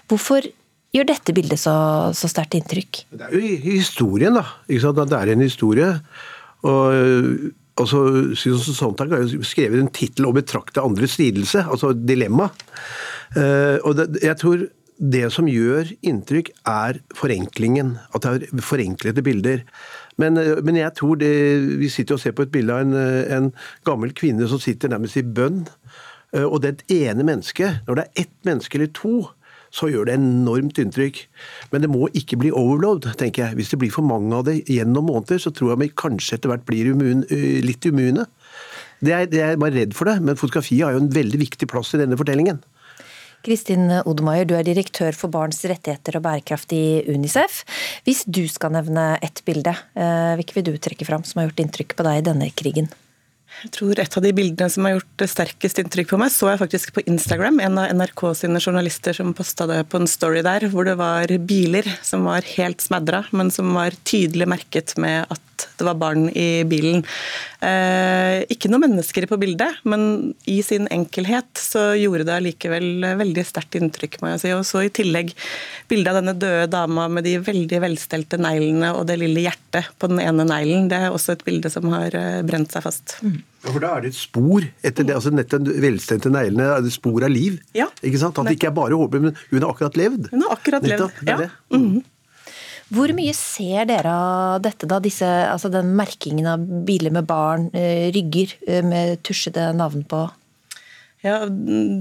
Hvorfor 0.09 0.47
gjør 0.97 1.11
dette 1.11 1.35
bildet 1.37 1.61
så, 1.61 1.75
så 2.17 2.31
sterkt 2.33 2.57
inntrykk? 2.57 3.03
Det 3.13 3.27
er 3.29 3.37
jo 3.37 3.57
historien, 3.67 4.39
da. 4.39 4.47
Ikke 4.65 4.87
sant? 4.87 5.03
Det 5.11 5.19
er 5.19 5.35
en 5.35 5.45
historie. 5.45 5.91
Og, 6.65 6.97
altså, 7.77 8.01
så 8.33 8.57
Susan 8.57 8.79
Sontag 8.79 9.13
har 9.13 9.29
jo 9.29 9.45
skrevet 9.45 9.85
en 9.85 9.93
tittel 9.93 10.31
om 10.31 10.35
'betrakte 10.37 10.81
andres 10.81 11.19
lidelse', 11.21 11.67
altså 11.69 11.93
dilemma. 11.93 12.49
Eh, 13.37 13.77
og 13.85 14.01
det, 14.01 14.25
jeg 14.25 14.41
tror 14.41 14.67
det 15.01 15.27
som 15.33 15.49
gjør 15.49 15.93
inntrykk, 16.05 16.51
er 16.69 17.01
forenklingen. 17.17 17.95
At 18.15 18.27
det 18.27 18.51
er 18.51 18.65
forenklede 18.65 19.25
bilder. 19.25 19.63
Men, 20.21 20.37
eh, 20.37 20.61
men 20.63 20.79
jeg 20.79 20.95
tror 20.99 21.19
det 21.21 21.33
Vi 21.81 21.89
sitter 21.93 22.19
og 22.19 22.23
ser 22.23 22.37
på 22.37 22.47
et 22.47 22.53
bilde 22.53 22.77
av 22.77 22.85
en, 22.85 22.95
eh, 22.95 23.37
en 23.37 23.53
gammel 23.89 24.13
kvinne 24.13 24.49
som 24.49 24.61
sitter 24.61 24.93
nærmest 24.93 25.17
i 25.17 25.27
bønn. 25.27 25.67
Eh, 26.35 26.45
Og 26.45 26.63
det 26.63 26.83
ene 26.89 27.25
mennesket, 27.25 27.87
når 27.87 27.95
det 27.95 28.05
er 28.05 28.23
ett 28.23 28.37
menneske 28.45 28.75
eller 28.75 28.93
to, 28.93 29.31
så 29.73 29.87
gjør 29.87 30.07
det 30.07 30.19
enormt 30.19 30.79
inntrykk. 30.83 31.27
Men 31.73 31.83
det 31.83 31.91
må 31.91 32.09
ikke 32.11 32.39
bli 32.39 32.51
overload, 32.51 33.03
tenker 33.17 33.47
jeg. 33.47 33.55
Hvis 33.55 33.71
det 33.71 33.79
blir 33.79 33.93
for 33.93 34.03
mange 34.03 34.35
av 34.35 34.45
det 34.45 34.67
gjennom 34.67 35.07
måneder, 35.07 35.39
så 35.39 35.55
tror 35.55 35.71
jeg 35.71 35.79
vi 35.79 35.95
kanskje 35.95 36.35
etter 36.35 36.51
hvert 36.51 36.67
blir 36.67 36.91
immun, 36.91 37.23
litt 37.63 37.87
immune. 37.87 38.27
Det 39.01 39.13
er, 39.13 39.27
det 39.27 39.41
er 39.41 39.57
bare 39.57 39.79
redd 39.79 39.95
for 39.95 40.11
det, 40.11 40.21
men 40.21 40.35
fotografiet 40.35 40.85
har 40.85 40.93
jo 40.93 41.05
en 41.05 41.15
veldig 41.15 41.39
viktig 41.39 41.69
plass 41.69 41.95
i 41.95 41.99
denne 42.03 42.19
fortellingen. 42.19 42.59
Kristin 43.47 43.89
Odemeyer, 44.05 44.45
du 44.45 44.55
er 44.59 44.67
direktør 44.67 45.17
for 45.17 45.33
barns 45.33 45.63
rettigheter 45.65 46.19
og 46.19 46.25
bærekraft 46.27 46.75
i 46.77 47.03
Unicef. 47.09 47.63
Hvis 48.05 48.27
du 48.29 48.43
skal 48.53 48.75
nevne 48.77 49.15
ett 49.25 49.41
bilde, 49.47 49.73
eh, 49.97 50.35
hvilket 50.37 50.59
vil 50.59 50.69
du 50.69 50.75
trekke 50.77 51.09
fram 51.09 51.25
som 51.25 51.41
har 51.41 51.49
gjort 51.49 51.65
inntrykk 51.65 51.97
på 51.97 52.05
deg 52.05 52.21
i 52.21 52.27
denne 52.29 52.51
krigen? 52.53 52.91
Jeg 53.61 53.73
tror 53.77 53.99
et 54.01 54.15
av 54.17 54.25
de 54.25 54.31
bildene 54.33 54.73
som 54.73 54.87
har 54.87 54.95
gjort 54.95 55.25
sterkest 55.29 55.81
inntrykk 55.83 56.15
på 56.15 56.19
meg, 56.23 56.33
så 56.33 56.49
jeg 56.49 56.63
faktisk 56.63 56.95
på 56.97 57.05
Instagram. 57.11 57.61
En 57.61 57.81
av 57.83 57.93
NRK 57.93 58.23
sine 58.39 58.63
journalister 58.63 59.17
som 59.17 59.35
posta 59.37 59.67
det 59.69 59.83
på 59.93 60.01
en 60.01 60.09
story 60.09 60.41
der, 60.47 60.65
hvor 60.73 60.89
det 60.89 60.97
var 61.01 61.29
biler 61.45 61.85
som 62.07 62.25
var 62.29 62.47
helt 62.57 62.81
smadra, 62.81 63.27
men 63.37 63.53
som 63.53 63.75
var 63.77 63.97
tydelig 64.09 64.49
merket 64.49 64.97
med 65.01 65.29
at 65.29 65.45
det 65.77 65.85
var 65.85 65.99
barn 66.01 66.29
i 66.37 66.63
bilen. 66.69 67.03
Eh, 67.61 68.47
ikke 68.53 68.71
noen 68.73 68.87
mennesker 68.87 69.27
på 69.29 69.37
bildet, 69.41 69.81
men 69.89 70.33
i 70.49 70.61
sin 70.65 70.89
enkelhet 70.93 71.61
så 71.61 71.91
gjorde 72.01 72.25
det 72.29 72.37
allikevel 72.37 73.05
veldig 73.21 73.45
sterkt 73.45 73.77
inntrykk, 73.77 74.21
må 74.23 74.35
jeg 74.35 74.43
si. 74.45 74.55
Og 74.57 74.65
så 74.69 74.87
i 74.87 74.93
tillegg 75.01 75.35
bildet 75.91 76.13
av 76.13 76.21
denne 76.21 76.37
døde 76.39 76.71
dama 76.73 77.09
med 77.13 77.29
de 77.29 77.37
veldig 77.45 77.85
velstelte 77.85 78.41
neglene 78.41 78.95
og 78.97 79.07
det 79.11 79.21
lille 79.21 79.45
hjertet 79.45 79.93
på 80.01 80.09
den 80.13 80.23
ene 80.25 80.49
neglen. 80.49 80.89
Det 80.89 81.01
er 81.01 81.13
også 81.13 81.37
et 81.37 81.47
bilde 81.49 81.73
som 81.73 81.89
har 81.93 82.17
eh, 82.17 82.43
brent 82.47 82.73
seg 82.73 82.89
fast. 82.89 83.19
Ja, 83.61 83.73
for 83.75 83.81
Da 83.83 83.91
er 83.97 84.07
det 84.07 84.13
et 84.15 84.17
spor 84.19 84.65
etter 84.83 85.05
det, 85.05 85.15
altså 85.15 85.33
nettopp 85.35 85.69
velstente 85.83 86.31
neglene. 86.33 86.71
er 86.79 86.81
det 86.85 86.93
spor 86.95 87.25
av 87.27 87.31
liv. 87.31 87.59
Ja. 87.77 87.91
Ikke 88.03 88.19
sant? 88.23 88.39
At 88.39 88.49
det 88.49 88.57
ikke 88.57 88.71
er 88.71 88.79
bare 88.79 88.97
håper, 88.97 89.21
men 89.21 89.37
hun 89.51 89.61
har 89.63 89.75
akkurat 89.75 89.99
levd. 90.01 90.31
Hun 90.33 90.47
har 90.47 90.57
akkurat 90.57 90.83
Nettopp, 90.87 91.21
levd, 91.21 91.27
det 91.27 91.31
ja. 91.31 91.37
det. 91.45 91.51
Mhm. 91.77 92.01
Hvor 92.91 93.13
mye 93.15 93.33
ser 93.39 93.85
dere 93.87 94.11
av 94.11 94.63
dette, 94.65 94.89
da? 94.91 94.99
Disse, 94.99 95.27
altså 95.47 95.71
den 95.71 95.93
merkingen 95.95 96.49
av 96.51 96.65
biler 96.87 97.13
med 97.15 97.29
barn, 97.29 97.69
eh, 97.73 98.11
rygger 98.11 98.57
eh, 98.67 98.83
med 98.83 99.23
tusjede 99.23 99.69
navn 99.79 100.03
på? 100.11 100.25
Ja, 101.21 101.43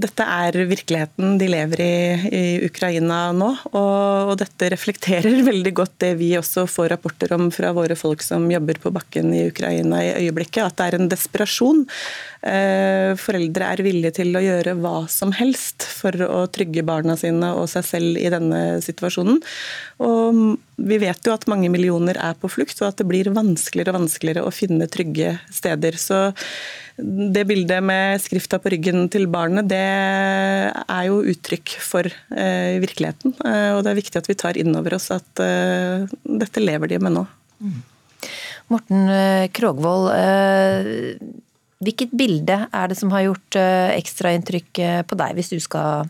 dette 0.00 0.24
er 0.24 0.56
virkeligheten 0.64 1.34
de 1.36 1.48
lever 1.52 1.82
i 1.84 1.94
i 2.30 2.42
Ukraina 2.66 3.18
nå. 3.36 3.50
Og, 3.72 4.30
og 4.30 4.34
dette 4.40 4.70
reflekterer 4.72 5.42
veldig 5.50 5.72
godt 5.76 5.98
det 6.04 6.14
vi 6.20 6.30
også 6.38 6.66
får 6.70 6.92
rapporter 6.94 7.34
om 7.36 7.50
fra 7.54 7.72
våre 7.76 7.96
folk 7.98 8.24
som 8.24 8.48
jobber 8.50 8.80
på 8.82 8.92
bakken 8.94 9.32
i 9.36 9.46
Ukraina 9.50 10.00
i 10.04 10.12
øyeblikket, 10.24 10.64
at 10.64 10.78
det 10.78 10.88
er 10.88 10.98
en 10.98 11.10
desperasjon. 11.12 11.84
Eh, 12.40 13.12
Foreldre 13.20 13.70
er 13.74 13.84
villige 13.84 14.14
til 14.22 14.32
å 14.36 14.44
gjøre 14.44 14.76
hva 14.80 14.96
som 15.12 15.34
helst 15.36 15.84
for 15.84 16.16
å 16.24 16.46
trygge 16.52 16.84
barna 16.86 17.16
sine 17.20 17.52
og 17.58 17.68
seg 17.72 17.86
selv 17.86 18.20
i 18.20 18.28
denne 18.32 18.80
situasjonen. 18.84 19.40
Og 20.06 20.44
vi 20.80 21.00
vet 21.02 21.26
jo 21.26 21.34
at 21.36 21.48
mange 21.50 21.68
millioner 21.72 22.16
er 22.16 22.38
på 22.40 22.48
flukt, 22.48 22.78
og 22.80 22.88
at 22.88 23.00
det 23.02 23.08
blir 23.10 23.28
vanskeligere 23.36 23.92
og 23.92 24.00
vanskeligere 24.00 24.46
å 24.46 24.54
finne 24.54 24.88
trygge 24.88 25.36
steder. 25.52 26.00
Så 26.00 26.30
det 27.34 27.42
bildet 27.48 27.82
med 27.84 28.20
skrifta 28.22 28.58
på 28.62 28.70
ryggen 28.74 29.06
til 29.12 29.26
barnet, 29.32 29.68
det 29.70 29.80
er 29.80 31.04
jo 31.08 31.20
uttrykk 31.32 31.74
for 31.82 32.06
eh, 32.06 32.76
virkeligheten. 32.82 33.34
Eh, 33.44 33.70
og 33.76 33.82
det 33.86 33.92
er 33.94 33.98
viktig 34.00 34.20
at 34.20 34.28
vi 34.30 34.36
tar 34.38 34.58
inn 34.60 34.74
over 34.78 34.96
oss 34.98 35.10
at 35.14 35.42
eh, 35.44 36.04
dette 36.24 36.62
lever 36.62 36.92
de 36.92 36.98
med 37.02 37.16
nå. 37.18 37.24
Morten 38.70 39.08
eh, 39.10 39.48
Krogvold, 39.56 40.10
eh, 40.14 41.18
hvilket 41.80 42.12
bilde 42.14 42.56
er 42.70 42.90
det 42.92 42.98
som 43.00 43.10
har 43.14 43.24
gjort 43.28 43.56
eh, 43.58 43.90
ekstra 43.96 44.34
inntrykk 44.36 44.80
eh, 44.84 45.00
på 45.08 45.18
deg, 45.18 45.36
hvis 45.38 45.52
du 45.54 45.58
skal 45.64 46.08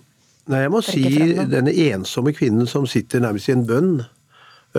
Nei, 0.50 0.64
jeg 0.64 0.72
må 0.72 0.80
si 0.82 1.02
frem 1.04 1.44
denne 1.52 1.70
ensomme 1.92 2.32
kvinnen 2.34 2.66
som 2.66 2.86
sitter 2.90 3.22
nærmest 3.22 3.52
i 3.52 3.54
en 3.54 3.60
bønn. 3.68 3.92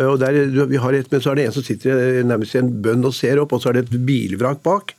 Og 0.01 0.18
der, 0.20 0.36
du- 0.51 0.66
vi 0.68 0.80
har 0.82 0.95
et, 0.97 1.07
men 1.12 1.22
så 1.24 1.32
er 1.32 1.39
det 1.39 1.45
en 1.47 1.53
som 1.55 1.64
sitter 1.64 2.24
nærmest 2.28 2.57
i 2.57 2.59
en 2.59 2.74
bønn 2.84 3.05
og 3.07 3.14
ser 3.16 3.39
opp, 3.39 3.53
og 3.55 3.62
så 3.64 3.70
er 3.72 3.78
det 3.80 3.86
et 3.86 4.01
bilvrak 4.07 4.59
bak. 4.66 4.91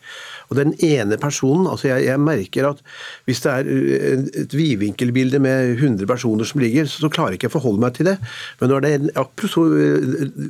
Og 0.51 0.59
den 0.59 0.74
ene 0.84 1.18
personen 1.20 1.68
altså 1.70 1.90
jeg, 1.90 2.07
jeg 2.09 2.20
merker 2.22 2.70
at 2.72 2.82
hvis 3.28 3.43
det 3.45 3.53
er 3.53 3.70
eh, 3.72 4.26
et 4.45 4.57
vidvinkelbilde 4.57 5.40
med 5.43 5.76
100 5.78 6.07
personer 6.11 6.49
som 6.49 6.62
ligger, 6.62 6.88
så, 6.88 7.05
så 7.05 7.12
klarer 7.12 7.36
jeg 7.36 7.43
ikke 7.43 7.53
å 7.53 7.57
forholde 7.57 7.84
meg 7.84 7.97
til 7.97 8.11
det. 8.11 8.16
Men 8.61 8.72
når 8.72 8.84
det 8.84 8.93
er 8.93 9.09
akkurat 9.22 9.53
så 9.53 9.64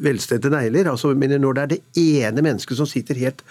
velstedte 0.03 0.53
negler, 0.53 0.91
altså, 0.91 1.13
når 1.15 1.57
det 1.57 1.63
er 1.63 1.73
det 1.73 1.81
ene 1.99 2.45
mennesket 2.45 2.79
som 2.79 2.89
sitter 2.89 3.19
helt 3.21 3.43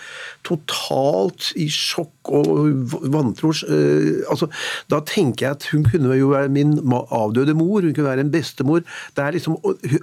totalt 0.48 1.52
i 1.60 1.68
sjokk 1.72 2.32
og 2.32 2.86
vantro 3.14 3.52
eh, 3.68 4.22
altså, 4.30 4.50
Da 4.92 5.02
tenker 5.08 5.48
jeg 5.48 5.58
at 5.58 5.68
hun 5.72 5.86
kunne 5.88 6.18
jo 6.20 6.32
være 6.34 6.52
min 6.54 6.78
avdøde 6.92 7.56
mor, 7.58 7.82
hun 7.82 7.94
kunne 7.94 8.10
være 8.12 8.26
en 8.28 8.34
bestemor. 8.34 8.86
Det 9.16 9.26
er 9.26 9.38
liksom, 9.38 9.60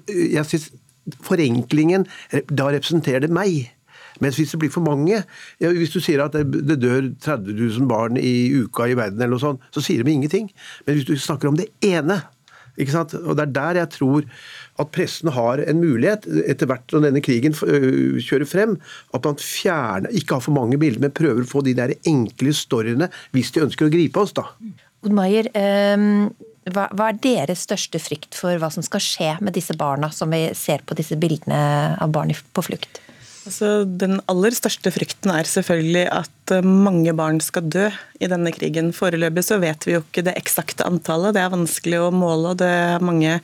jeg 0.08 0.46
synes 0.46 0.70
Forenklingen, 1.24 2.06
eh, 2.32 2.44
da 2.52 2.68
representerer 2.68 3.24
det 3.24 3.32
meg. 3.32 3.70
Mens 4.24 4.38
hvis 4.40 4.54
det 4.54 4.60
blir 4.62 4.72
for 4.72 4.84
mange 4.84 5.20
ja, 5.20 5.70
Hvis 5.74 5.92
du 5.94 6.00
sier 6.02 6.24
at 6.24 6.34
det, 6.34 6.78
dør 6.82 7.10
30 7.24 7.54
000 7.54 7.90
barn 7.90 8.18
i 8.20 8.50
uka 8.64 8.88
i 8.88 8.96
verden, 8.98 9.20
eller 9.20 9.36
noe 9.36 9.44
sånt, 9.44 9.68
så 9.74 9.84
sier 9.84 10.04
de 10.06 10.14
ingenting. 10.14 10.50
Men 10.86 10.98
hvis 10.98 11.08
du 11.08 11.14
snakker 11.18 11.50
om 11.50 11.58
det 11.58 11.70
ene? 11.84 12.22
Og 12.78 13.34
Det 13.34 13.42
er 13.42 13.54
der 13.54 13.78
jeg 13.80 13.90
tror 13.96 14.26
at 14.78 14.90
pressen 14.94 15.32
har 15.34 15.58
en 15.58 15.80
mulighet, 15.82 16.28
etter 16.46 16.68
hvert 16.70 16.92
som 16.92 17.02
denne 17.02 17.22
krigen 17.24 17.56
øh, 17.66 18.20
kjører 18.22 18.46
frem, 18.46 18.76
at 19.14 19.24
man 19.26 19.40
fjerner, 19.42 20.12
ikke 20.14 20.36
har 20.36 20.44
for 20.44 20.54
mange 20.54 20.78
bilder, 20.78 21.02
men 21.02 21.14
prøver 21.14 21.42
å 21.42 21.50
få 21.50 21.64
de 21.66 21.74
der 21.74 21.96
enkle 22.06 22.54
storyene 22.54 23.10
hvis 23.34 23.50
de 23.56 23.64
ønsker 23.66 23.88
å 23.88 23.90
gripe 23.90 24.22
oss. 24.22 24.36
da. 24.38 24.46
Oddmeier, 25.02 25.50
eh, 25.58 26.06
hva, 26.70 26.86
hva 26.92 27.10
er 27.10 27.20
deres 27.24 27.66
største 27.66 28.00
frykt 28.02 28.38
for 28.38 28.60
hva 28.60 28.70
som 28.72 28.86
skal 28.86 29.02
skje 29.02 29.34
med 29.42 29.56
disse 29.56 29.74
barna 29.78 30.12
som 30.14 30.30
vi 30.30 30.48
ser 30.58 30.86
på 30.86 30.96
disse 30.98 31.18
bildene 31.18 31.60
av 31.98 32.14
barn 32.14 32.30
på 32.30 32.66
flukt? 32.70 33.02
Altså, 33.48 33.68
den 33.88 34.18
aller 34.28 34.52
største 34.52 34.90
frykten 34.92 35.32
er 35.32 35.48
selvfølgelig 35.48 36.04
at 36.12 36.52
eh, 36.52 36.66
mange 36.66 37.14
barn 37.16 37.40
skal 37.40 37.64
dø 37.72 37.86
i 38.20 38.28
denne 38.28 38.52
krigen. 38.52 38.90
Foreløpig 38.92 39.44
så 39.46 39.56
vet 39.62 39.86
vi 39.88 39.94
jo 39.94 40.02
ikke 40.02 40.26
det 40.26 40.34
eksakte 40.36 40.84
antallet, 40.84 41.32
det 41.36 41.44
er 41.44 41.54
vanskelig 41.54 42.02
å 42.02 42.12
måle 42.12 42.52
og 42.52 42.60
det 42.60 42.68
er 42.68 43.04
mange 43.04 43.38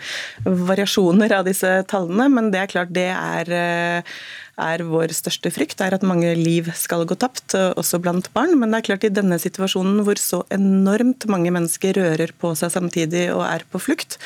variasjoner 0.45 1.33
av 1.39 1.49
disse 1.49 1.71
tallene, 1.89 2.29
men 2.37 2.51
det 2.53 2.61
er 2.61 2.73
klart 2.75 2.93
det 2.93 3.09
er, 3.15 3.53
eh, 3.57 4.15
er 4.61 4.85
vår 4.87 5.13
største 5.17 5.51
frykt, 5.55 5.81
er 5.83 5.97
at 5.97 6.05
mange 6.07 6.31
liv 6.39 6.71
skal 6.79 7.05
gå 7.09 7.17
tapt, 7.19 7.55
eh, 7.59 7.73
også 7.75 8.01
blant 8.03 8.31
barn. 8.37 8.55
Men 8.59 8.71
det 8.71 8.83
er 8.83 8.89
klart 8.91 9.07
i 9.07 9.13
denne 9.13 9.39
situasjonen 9.41 10.03
hvor 10.07 10.19
så 10.21 10.45
enormt 10.55 11.27
mange 11.31 11.51
mennesker 11.55 11.99
rører 11.99 12.33
på 12.39 12.55
seg 12.59 12.73
samtidig 12.75 13.27
og 13.35 13.45
er 13.47 13.65
på 13.71 13.81
flukt, 13.83 14.19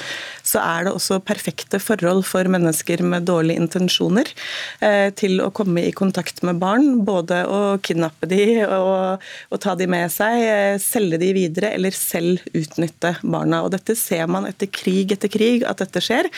så 0.44 0.60
er 0.62 0.86
det 0.86 0.94
også 0.94 1.20
perfekte 1.24 1.80
forhold 1.80 2.24
for 2.28 2.44
mennesker 2.48 3.02
med 3.02 3.26
dårlige 3.28 3.60
intensjoner 3.60 4.28
eh, 4.84 5.08
til 5.16 5.40
å 5.44 5.50
komme 5.54 5.84
i 5.86 5.94
kontakt 5.96 6.42
med 6.46 6.60
barn. 6.60 7.04
Både 7.08 7.42
å 7.48 7.60
kidnappe 7.84 8.28
de 8.28 8.64
og, 8.66 9.24
og 9.52 9.62
ta 9.64 9.74
de 9.78 9.88
med 9.90 10.12
seg, 10.12 10.44
eh, 10.44 10.76
selge 10.82 11.20
de 11.20 11.32
videre 11.36 11.72
eller 11.76 11.96
selv 11.96 12.44
utnytte 12.52 13.16
barna. 13.22 13.62
Og 13.64 13.72
Dette 13.76 13.96
ser 13.98 14.28
man 14.30 14.48
etter 14.48 14.70
krig 14.72 15.12
etter 15.16 15.32
krig 15.32 15.64
at 15.68 15.80
dette 15.82 16.02
skjer. 16.04 16.28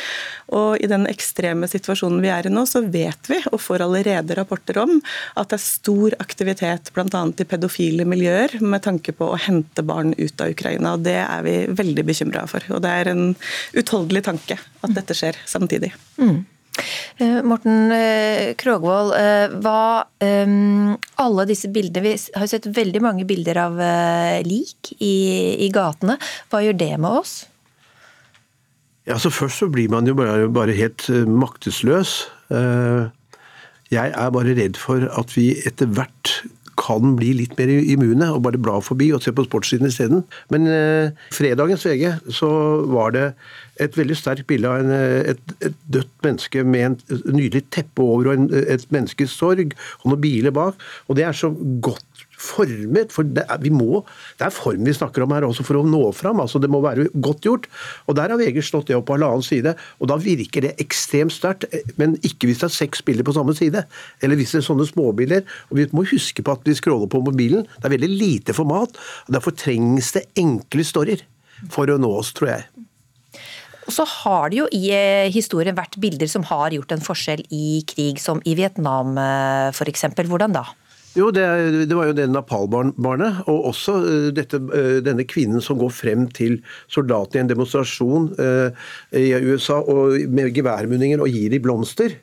Og 0.54 0.78
i 0.82 0.90
den 0.90 1.06
ekstreme 1.10 1.68
situasjonen 1.70 2.22
vi 2.22 2.32
er 2.32 2.46
i 2.46 2.52
nå, 2.52 2.64
så 2.68 2.82
vet 2.82 3.30
vi, 3.30 3.40
og 3.50 3.60
får 3.62 3.79
allerede 3.84 4.36
rapporter 4.38 4.80
om, 4.82 4.98
at 5.36 5.50
det 5.50 5.58
er 5.58 5.64
stor 5.64 6.16
aktivitet 6.22 6.92
bl.a. 6.96 7.24
i 7.30 7.48
pedofile 7.48 8.06
miljøer 8.08 8.58
med 8.62 8.84
tanke 8.86 9.14
på 9.16 9.32
å 9.32 9.40
hente 9.40 9.84
barn 9.86 10.14
ut 10.18 10.40
av 10.40 10.54
Ukraina. 10.54 10.94
og 10.94 11.04
Det 11.06 11.18
er 11.22 11.44
vi 11.46 11.56
veldig 11.82 12.06
bekymra 12.06 12.46
for. 12.50 12.64
Og 12.74 12.82
det 12.84 12.94
er 12.94 13.12
en 13.12 13.26
utholdelig 13.76 14.24
tanke 14.30 14.58
at 14.58 14.96
dette 14.96 15.16
skjer 15.16 15.38
samtidig. 15.48 15.92
Mm. 16.20 16.42
Eh, 17.20 17.40
Morten 17.44 17.92
eh, 17.92 18.54
Krogvold, 18.58 19.12
eh, 19.18 19.52
hva 19.60 20.06
Alle 21.20 21.46
disse 21.48 21.68
bildene 21.72 22.04
Vi 22.06 22.12
har 22.38 22.48
sett 22.48 22.68
veldig 22.70 23.02
mange 23.04 23.26
bilder 23.28 23.58
av 23.66 23.80
lik 24.46 24.94
i, 24.98 25.14
i 25.66 25.70
gatene. 25.74 26.16
Hva 26.50 26.62
gjør 26.64 26.78
det 26.80 26.94
med 26.98 27.10
oss? 27.22 27.34
Ja, 29.08 29.18
så 29.18 29.32
Først 29.32 29.62
så 29.62 29.68
blir 29.72 29.90
man 29.90 30.06
jo 30.06 30.14
bare, 30.14 30.48
bare 30.52 30.76
helt 30.76 31.08
maktesløs. 31.10 32.28
Eh, 32.52 33.08
Jeg 33.90 34.14
er 34.14 34.30
bare 34.34 34.54
redd 34.54 34.78
for 34.78 35.06
at 35.18 35.36
vi 35.36 35.52
etter 35.66 35.90
hvert 35.90 36.34
kan 36.80 37.14
bli 37.18 37.32
litt 37.36 37.56
mer 37.58 37.70
immune 37.70 38.28
og 38.32 38.44
bare 38.46 38.60
bla 38.60 38.78
forbi 38.84 39.10
og 39.12 39.22
se 39.24 39.32
på 39.36 39.44
sportssiden 39.44 39.90
isteden. 39.90 40.22
Men 40.52 40.68
eh, 40.70 41.12
fredagens 41.34 41.84
VG 41.86 42.06
så 42.38 42.50
var 42.88 43.12
det 43.16 43.26
et 43.80 43.96
veldig 43.98 44.16
sterkt 44.16 44.48
bilde 44.48 44.70
av 44.70 44.84
en, 44.84 44.94
eh, 44.94 45.34
et, 45.34 45.54
et 45.66 45.76
dødt 45.92 46.12
menneske 46.24 46.64
med 46.64 46.86
en 46.86 46.98
nydelig 47.34 47.66
teppe 47.74 48.04
over 48.04 48.30
og 48.30 48.38
en, 48.38 48.48
et 48.62 48.86
menneskes 48.94 49.36
sorg 49.36 49.74
og 50.00 50.08
noen 50.12 50.24
biler 50.24 50.54
bak. 50.56 50.80
Og 51.08 51.20
det 51.20 51.28
er 51.28 51.36
så 51.36 51.52
godt 51.84 52.26
formet, 52.40 53.12
for 53.14 53.28
det 53.28 53.44
er, 53.46 53.60
vi 53.62 53.72
må, 53.74 54.02
det 54.40 54.46
er 54.46 54.54
form 54.54 54.86
vi 54.86 54.94
snakker 54.96 55.24
om 55.24 55.34
her 55.34 55.46
også 55.46 55.64
for 55.66 55.80
å 55.80 55.84
nå 55.86 56.02
fram. 56.16 56.40
altså 56.42 56.60
Det 56.62 56.70
må 56.72 56.80
være 56.84 57.08
godt 57.12 57.46
gjort. 57.46 57.68
Og 58.08 58.16
Der 58.18 58.32
har 58.32 58.40
VG 58.40 58.62
slått 58.64 58.88
det 58.90 58.96
opp 58.96 59.08
på 59.10 59.18
halvannen 59.18 59.44
side, 59.44 59.74
og 60.00 60.10
da 60.10 60.18
virker 60.20 60.66
det 60.66 60.74
ekstremt 60.82 61.34
sterkt. 61.34 61.68
Men 62.00 62.16
ikke 62.26 62.48
hvis 62.48 62.62
det 62.62 62.70
er 62.70 62.76
seks 62.78 63.04
bilder 63.06 63.26
på 63.26 63.36
samme 63.36 63.54
side, 63.56 63.84
eller 64.22 64.40
hvis 64.40 64.56
det 64.56 64.62
er 64.62 64.68
sånne 64.70 64.88
småbilder. 64.88 65.44
Og 65.70 65.80
Vi 65.80 65.88
må 65.96 66.06
huske 66.08 66.44
på 66.44 66.56
at 66.56 66.64
vi 66.64 66.76
scroller 66.78 67.10
på 67.10 67.22
mobilen. 67.24 67.66
Det 67.78 67.88
er 67.88 67.96
veldig 67.96 68.12
lite 68.12 68.56
format. 68.56 68.96
og 69.26 69.34
Derfor 69.36 69.56
trengs 69.56 70.12
det 70.16 70.28
enkle 70.40 70.86
storyer 70.86 71.26
for 71.68 71.90
å 71.90 72.00
nå 72.00 72.10
oss, 72.16 72.32
tror 72.36 72.54
jeg. 72.54 72.68
Og 73.88 73.94
så 73.94 74.04
har 74.06 74.50
det 74.50 74.60
jo 74.60 74.66
i 74.76 74.84
eh, 74.94 75.32
historien 75.34 75.74
vært 75.74 75.98
bilder 75.98 76.28
som 76.30 76.44
har 76.46 76.70
gjort 76.70 76.92
en 76.94 77.02
forskjell 77.02 77.42
i 77.50 77.80
krig, 77.90 78.20
som 78.22 78.38
i 78.46 78.54
Vietnam 78.54 79.18
f.eks. 79.18 80.06
Hvordan 80.14 80.54
da? 80.54 80.68
Jo, 81.18 81.32
det, 81.34 81.42
det 81.90 81.96
var 81.98 82.06
jo 82.06 82.14
det 82.14 82.28
Napal-barnet, 82.30 83.40
og 83.50 83.64
også 83.72 83.94
eh, 84.06 84.26
dette, 84.34 84.60
eh, 84.76 84.98
denne 85.02 85.24
kvinnen 85.26 85.62
som 85.64 85.80
går 85.80 85.90
frem 85.90 86.28
til 86.36 86.60
soldatene 86.92 87.40
i 87.40 87.42
en 87.42 87.50
demonstrasjon 87.50 88.28
eh, 88.38 88.84
i 89.18 89.32
USA 89.50 89.80
med 90.30 90.52
geværmunninger 90.54 91.22
og 91.24 91.34
gir 91.34 91.50
dem 91.50 91.64
blomster. 91.66 92.14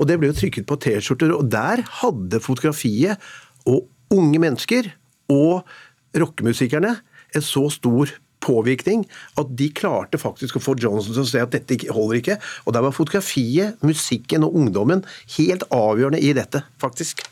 Og 0.00 0.08
Det 0.08 0.16
ble 0.16 0.32
jo 0.32 0.38
trykket 0.40 0.68
på 0.70 0.80
T-skjorter, 0.80 1.34
og 1.36 1.52
der 1.52 1.84
hadde 2.00 2.40
fotografiet 2.40 3.20
og 3.68 3.84
unge 4.16 4.40
mennesker 4.42 4.88
og 5.30 5.68
rockemusikerne 6.16 6.96
en 7.36 7.44
så 7.44 7.68
stor 7.70 8.16
påvirkning 8.40 9.04
at 9.38 9.52
de 9.52 9.68
klarte 9.76 10.18
faktisk 10.18 10.56
å 10.56 10.64
få 10.64 10.78
Johnson 10.80 11.12
til 11.12 11.26
å 11.26 11.28
se 11.28 11.44
at 11.44 11.52
dette 11.52 11.92
holder 11.92 12.22
ikke. 12.22 12.40
Og 12.64 12.72
der 12.72 12.88
var 12.88 12.96
fotografiet, 12.96 13.76
musikken 13.84 14.48
og 14.48 14.56
ungdommen 14.56 15.04
helt 15.36 15.68
avgjørende 15.68 16.24
i 16.24 16.32
dette, 16.40 16.64
faktisk. 16.80 17.26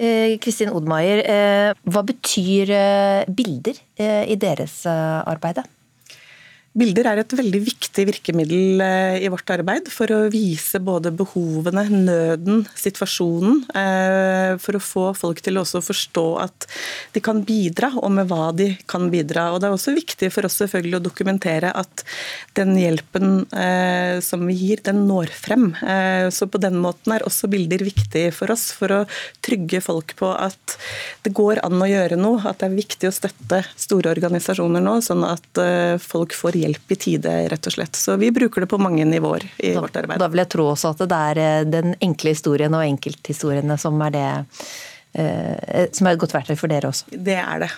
Eh, 0.00 0.38
Kristin 0.40 0.70
Odmaier, 0.72 1.20
eh, 1.28 1.72
hva 1.92 2.02
betyr 2.08 2.70
eh, 2.72 3.26
bilder 3.28 3.76
i 4.00 4.36
deres 4.40 4.86
arbeide? 4.88 5.60
arbeid? 5.60 5.79
Bilder 6.70 7.08
er 7.10 7.18
et 7.18 7.32
veldig 7.34 7.58
viktig 7.66 8.04
virkemiddel 8.06 8.82
eh, 8.84 9.16
i 9.24 9.30
vårt 9.32 9.50
arbeid 9.50 9.88
for 9.90 10.06
å 10.14 10.18
vise 10.30 10.78
både 10.78 11.10
behovene, 11.18 11.82
nøden, 11.90 12.60
situasjonen. 12.78 13.64
eh, 13.74 14.52
For 14.62 14.78
å 14.78 14.82
få 14.82 15.02
folk 15.18 15.42
til 15.42 15.58
å 15.58 15.64
forstå 15.66 16.24
at 16.38 16.68
de 17.10 17.22
kan 17.26 17.40
bidra, 17.42 17.90
og 17.98 18.12
med 18.14 18.30
hva 18.30 18.52
de 18.54 18.68
kan 18.86 19.08
bidra. 19.10 19.48
Og 19.50 19.58
Det 19.58 19.66
er 19.66 19.74
også 19.74 19.96
viktig 19.96 20.28
for 20.30 20.46
oss 20.46 20.60
selvfølgelig 20.62 21.00
å 21.00 21.02
dokumentere 21.08 21.72
at 21.74 22.04
den 22.54 22.76
hjelpen 22.78 23.50
eh, 23.50 24.22
som 24.22 24.46
vi 24.46 24.54
gir, 24.60 24.84
den 24.86 25.02
når 25.10 25.34
frem. 25.34 25.72
Så 26.30 26.46
på 26.46 26.60
den 26.62 26.78
måten 26.78 27.16
er 27.16 27.26
også 27.26 27.50
bilder 27.50 27.82
viktig 27.82 28.28
for 28.36 28.54
oss, 28.54 28.68
for 28.76 28.94
å 28.94 29.00
trygge 29.42 29.82
folk 29.82 30.14
på 30.20 30.30
at 30.38 30.78
det 31.26 31.34
går 31.34 31.64
an 31.66 31.82
å 31.82 31.90
gjøre 31.90 32.20
noe. 32.20 32.44
At 32.46 32.62
det 32.62 32.70
er 32.70 32.78
viktig 32.78 33.10
å 33.10 33.14
støtte 33.16 33.64
store 33.74 34.14
organisasjoner 34.14 34.84
nå, 34.84 35.00
sånn 35.02 35.26
at 35.26 35.62
folk 36.06 36.36
får 36.36 36.52
hjelp 36.52 36.59
i 36.68 36.98
tide, 37.00 37.32
rett 37.52 37.66
og 37.66 37.74
slett. 37.74 37.96
Så 37.96 38.16
vi 38.20 38.30
bruker 38.34 38.64
det 38.64 38.70
på 38.70 38.80
mange 38.80 39.06
nivåer 39.08 39.46
i 39.58 39.74
vårt 39.76 39.96
arbeid. 39.96 40.20
Da 40.22 40.28
vil 40.30 40.44
jeg 40.44 40.52
tro 40.52 40.70
også 40.72 40.94
at 40.94 41.02
det 41.10 41.24
er 41.32 41.42
eh, 41.42 41.66
den 41.68 41.96
enkle 42.04 42.34
historien 42.34 42.76
og 42.76 42.86
enkelthistoriene 42.86 43.76
som 43.80 44.00
er 44.06 44.14
det 44.14 44.28
eh, 45.18 45.88
som 45.96 46.06
er 46.06 46.14
et 46.14 46.22
godt 46.22 46.34
verktøy 46.36 46.56
for 46.60 46.72
dere 46.72 46.90
også. 46.90 47.10
Det 47.10 47.36
er 47.40 47.64
det. 47.64 47.70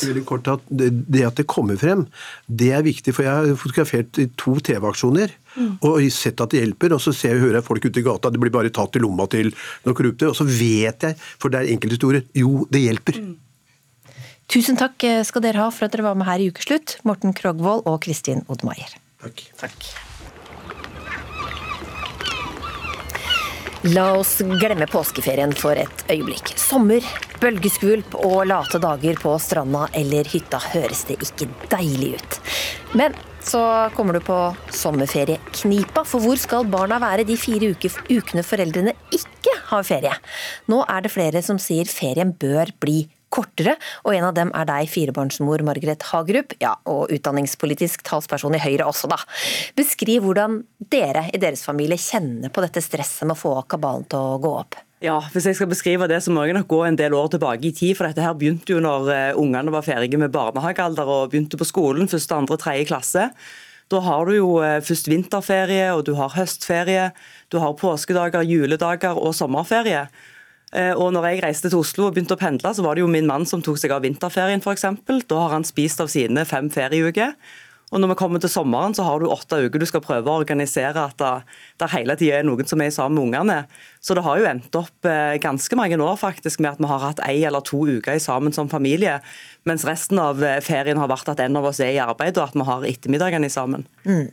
Si 0.00 0.24
kort 0.28 0.48
at 0.52 0.66
det, 0.70 0.90
at 1.26 1.38
det 1.40 1.48
kommer 1.50 1.78
frem, 1.80 2.06
det 2.46 2.72
er 2.76 2.86
viktig. 2.86 3.14
For 3.16 3.26
jeg 3.26 3.32
har 3.32 3.60
fotografert 3.60 4.22
i 4.22 4.28
to 4.40 4.56
TV-aksjoner 4.64 5.36
og 5.84 6.02
sett 6.14 6.40
at 6.40 6.54
det 6.54 6.64
hjelper. 6.64 6.96
Og 6.96 7.04
så 7.04 7.14
ser 7.16 7.36
jeg, 7.36 7.44
hører 7.46 7.60
jeg 7.60 7.68
folk 7.68 7.88
ute 7.88 8.02
i 8.02 8.06
gata, 8.06 8.32
det 8.32 8.42
blir 8.42 8.54
bare 8.54 8.72
tatt 8.74 8.98
i 8.98 9.04
lomma 9.04 9.28
til 9.32 9.52
noen 9.84 9.96
korrupte. 9.98 10.32
Og 10.32 10.38
så 10.38 10.48
vet 10.48 11.08
jeg, 11.08 11.18
for 11.38 11.52
det 11.52 11.62
er 11.62 11.72
enkelthistorier, 11.76 12.28
jo, 12.38 12.66
det 12.72 12.86
hjelper. 12.86 13.24
Tusen 14.52 14.76
takk 14.76 15.00
skal 15.24 15.40
dere 15.46 15.62
ha 15.62 15.70
for 15.72 15.86
at 15.86 15.94
dere 15.94 16.04
var 16.04 16.16
med 16.18 16.28
her 16.28 16.42
i 16.44 16.50
Ukeslutt, 16.52 16.98
Morten 17.08 17.32
Krogvold 17.32 17.86
og 17.88 18.02
Kristin 18.04 18.42
Odmaier. 18.52 18.98
Takk. 19.56 19.86
La 23.88 24.10
oss 24.14 24.36
glemme 24.60 24.86
påskeferien 24.92 25.54
for 25.56 25.74
et 25.80 26.04
øyeblikk. 26.12 26.52
Sommer, 26.60 27.02
bølgeskvulp 27.40 28.12
og 28.20 28.44
late 28.50 28.78
dager 28.82 29.16
på 29.18 29.32
stranda 29.42 29.86
eller 29.98 30.28
hytta 30.28 30.60
høres 30.68 31.06
det 31.08 31.16
ikke 31.24 31.48
deilig 31.72 32.12
ut. 32.20 32.38
Men 32.92 33.16
så 33.42 33.62
kommer 33.96 34.14
du 34.14 34.22
på 34.22 34.36
sommerferieknipa. 34.70 36.04
For 36.06 36.22
hvor 36.22 36.36
skal 36.38 36.68
barna 36.70 37.00
være 37.02 37.24
de 37.26 37.40
fire 37.40 37.72
uke, 37.72 37.90
ukene 38.12 38.44
foreldrene 38.46 38.94
ikke 39.16 39.56
har 39.72 39.88
ferie? 39.88 40.14
Nå 40.70 40.84
er 40.84 41.02
det 41.02 41.14
flere 41.16 41.42
som 41.42 41.58
sier 41.58 41.88
ferien 41.90 42.36
bør 42.36 42.70
bli 42.84 43.00
kortere, 43.32 43.76
og 44.04 44.14
en 44.14 44.28
av 44.28 44.36
dem 44.36 44.52
er 44.56 44.68
deg, 44.68 44.90
firebarnsmor 44.92 45.64
Margaret 45.66 46.04
Hagerup, 46.10 46.56
ja, 46.62 46.76
og 46.90 47.12
utdanningspolitisk 47.14 48.04
talsperson 48.06 48.56
i 48.58 48.62
Høyre 48.62 48.86
også, 48.88 49.10
da. 49.10 49.18
Beskriv 49.78 50.26
hvordan 50.26 50.60
dere 50.92 51.28
i 51.32 51.40
deres 51.42 51.64
familie 51.66 52.00
kjenner 52.00 52.52
på 52.52 52.64
dette 52.64 52.84
stresset 52.84 53.26
med 53.26 53.36
å 53.36 53.42
få 53.42 53.58
kabalen 53.70 54.08
til 54.10 54.20
å 54.20 54.40
gå 54.42 54.56
opp. 54.62 54.80
Ja, 55.02 55.16
Hvis 55.34 55.48
jeg 55.48 55.56
skal 55.58 55.66
beskrive 55.66 56.06
det, 56.06 56.20
så 56.22 56.30
må 56.30 56.44
jeg 56.46 56.54
nok 56.54 56.68
gå 56.70 56.84
en 56.86 56.96
del 56.98 57.16
år 57.18 57.32
tilbake 57.32 57.66
i 57.66 57.74
tid. 57.74 57.96
For 57.98 58.06
dette 58.06 58.22
her 58.22 58.36
begynte 58.38 58.76
jo 58.76 58.82
når 58.82 59.08
uh, 59.10 59.40
ungene 59.40 59.74
var 59.74 59.82
ferdige 59.82 60.20
med 60.20 60.30
barnehagealder 60.34 61.08
og 61.10 61.32
begynte 61.32 61.58
på 61.58 61.66
skolen, 61.66 62.10
første, 62.10 62.36
andre, 62.38 62.58
tredje 62.60 62.86
klasse. 62.92 63.24
Da 63.90 63.98
har 64.06 64.30
du 64.30 64.36
jo 64.36 64.52
uh, 64.62 64.78
først 64.78 65.10
vinterferie, 65.10 65.88
og 65.90 66.04
du 66.06 66.14
har 66.20 66.30
høstferie, 66.36 67.08
du 67.50 67.58
har 67.58 67.74
påskedager, 67.80 68.46
juledager 68.46 69.18
og 69.18 69.34
sommerferie. 69.34 70.06
Uh, 70.72 70.94
og 70.96 71.10
når 71.12 71.28
jeg 71.28 71.42
reiste 71.44 71.68
til 71.72 71.82
Oslo 71.82 72.06
og 72.08 72.16
begynte 72.16 72.36
å 72.36 72.40
pendle, 72.40 72.72
så 72.72 72.84
var 72.84 72.96
det 72.96 73.04
jo 73.04 73.10
min 73.12 73.28
mann 73.28 73.44
som 73.48 73.60
tok 73.64 73.80
seg 73.80 73.92
av 73.92 74.04
vinterferien 74.06 74.62
f.eks. 74.62 74.88
Da 75.28 75.42
har 75.44 75.52
han 75.56 75.68
spist 75.68 76.00
av 76.00 76.08
sine 76.12 76.46
fem 76.48 76.72
ferieuker. 76.72 77.36
Og 77.92 78.00
når 78.00 78.14
vi 78.14 78.18
kommer 78.22 78.40
til 78.40 78.48
sommeren, 78.48 78.94
så 78.96 79.04
har 79.04 79.20
du 79.20 79.28
åtte 79.28 79.58
uker 79.66 79.82
du 79.82 79.84
skal 79.88 80.02
prøve 80.04 80.30
å 80.30 80.40
organisere 80.40 81.04
at 81.10 81.20
det 81.80 81.90
hele 81.92 82.16
tida 82.16 82.38
er 82.38 82.46
noen 82.48 82.68
som 82.68 82.80
er 82.80 82.92
sammen 82.94 83.18
med 83.18 83.26
ungene. 83.28 83.58
Så 84.00 84.16
det 84.16 84.24
har 84.24 84.40
jo 84.40 84.48
endt 84.48 84.78
opp 84.80 85.08
eh, 85.08 85.36
ganske 85.42 85.76
mange 85.76 85.98
år 86.00 86.16
faktisk 86.20 86.62
med 86.64 86.72
at 86.72 86.80
vi 86.80 86.88
har 86.88 87.04
hatt 87.04 87.20
ei 87.28 87.42
eller 87.44 87.64
to 87.68 87.84
uker 87.84 88.16
sammen 88.22 88.54
som 88.56 88.70
familie, 88.72 89.18
mens 89.68 89.84
resten 89.84 90.20
av 90.22 90.40
eh, 90.40 90.62
ferien 90.64 91.00
har 91.00 91.12
vært 91.12 91.34
at 91.34 91.44
en 91.44 91.60
av 91.60 91.68
oss 91.68 91.82
er 91.84 91.92
i 91.92 92.00
arbeid, 92.00 92.40
og 92.40 92.48
at 92.48 92.56
vi 92.56 92.68
har 92.70 92.88
ettermiddagene 92.94 93.52
sammen. 93.52 93.84
Mm. 94.08 94.30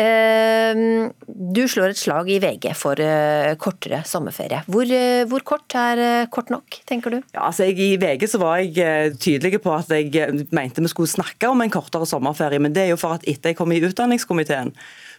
Ehm, 0.00 1.10
du 1.26 1.62
slår 1.70 1.92
et 1.92 2.00
slag 2.00 2.30
i 2.32 2.40
VG 2.42 2.70
for 2.78 3.00
eh, 3.00 3.54
kortere 3.60 4.02
sommerferie. 4.08 4.62
Hvor, 4.70 4.88
eh, 4.88 5.24
hvor, 5.30 5.44
kort 5.46 5.76
er 5.78 6.02
eh, 6.02 6.26
kort 6.32 6.52
nok, 6.54 6.80
tenker 6.88 7.16
du? 7.16 7.18
Ja, 7.34 7.46
altså 7.48 7.68
jeg, 7.68 7.78
I 7.78 7.98
VG 8.00 8.28
så 8.34 8.40
var 8.42 8.60
jeg 8.62 9.16
tydelig 9.22 9.60
på 9.64 9.74
at 9.74 9.90
jeg 9.94 10.46
mente 10.54 10.84
vi 10.84 10.92
skulle 10.92 11.10
snakke 11.10 11.50
om 11.50 11.62
en 11.64 11.72
kortere 11.72 12.08
sommerferie. 12.08 12.62
Men 12.62 12.74
det 12.76 12.86
er 12.86 12.94
jo 12.94 13.00
for 13.00 13.18
at 13.18 13.26
etter 13.30 13.52
jeg 13.52 13.60
kom 13.60 13.74
i 13.74 13.82
utdanningskomiteen, 13.84 14.74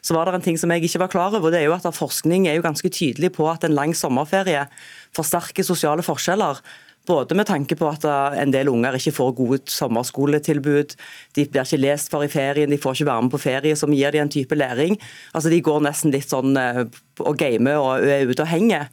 så 0.05 0.13
var 0.13 0.29
det 0.29 0.37
en 0.37 0.47
ting 0.49 0.59
som 0.61 0.71
jeg 0.73 0.85
ikke 0.85 1.01
var 1.05 1.13
klar 1.13 1.37
over. 1.37 1.49
det 1.53 1.63
er 1.63 1.69
jo 1.69 1.77
at 1.77 1.87
Forskning 1.95 2.47
er 2.49 2.57
jo 2.57 2.65
ganske 2.65 2.89
tydelig 2.91 3.31
på 3.37 3.47
at 3.49 3.63
en 3.63 3.73
lang 3.73 3.95
sommerferie 3.97 4.67
forsterker 5.15 5.65
sosiale 5.65 6.03
forskjeller. 6.05 6.59
Både 7.05 7.37
med 7.37 7.47
tanke 7.49 7.77
på 7.77 7.89
at 7.89 8.05
eh, 8.09 8.37
en 8.41 8.53
del 8.53 8.71
unger 8.71 8.97
ikke 8.97 9.13
får 9.15 9.35
gode 9.37 9.59
sommerskoletilbud, 9.71 10.95
de 11.37 11.45
blir 11.45 11.65
ikke 11.65 11.81
lest 11.81 12.13
for 12.13 12.25
i 12.25 12.31
ferien, 12.31 12.71
de 12.71 12.81
får 12.81 12.97
ikke 12.97 13.11
være 13.11 13.25
med 13.27 13.35
på 13.35 13.43
ferie 13.45 13.75
som 13.77 13.93
gir 13.93 14.15
dem 14.15 14.25
en 14.25 14.33
type 14.33 14.57
læring. 14.57 14.97
Altså 15.33 15.53
De 15.53 15.61
går 15.65 15.83
nesten 15.85 16.15
litt 16.15 16.31
sånn 16.31 16.57
eh, 16.59 16.85
og 17.21 17.37
gamer 17.39 17.77
og 17.77 18.09
er 18.09 18.25
ute 18.29 18.43
og 18.43 18.51
henger. 18.51 18.89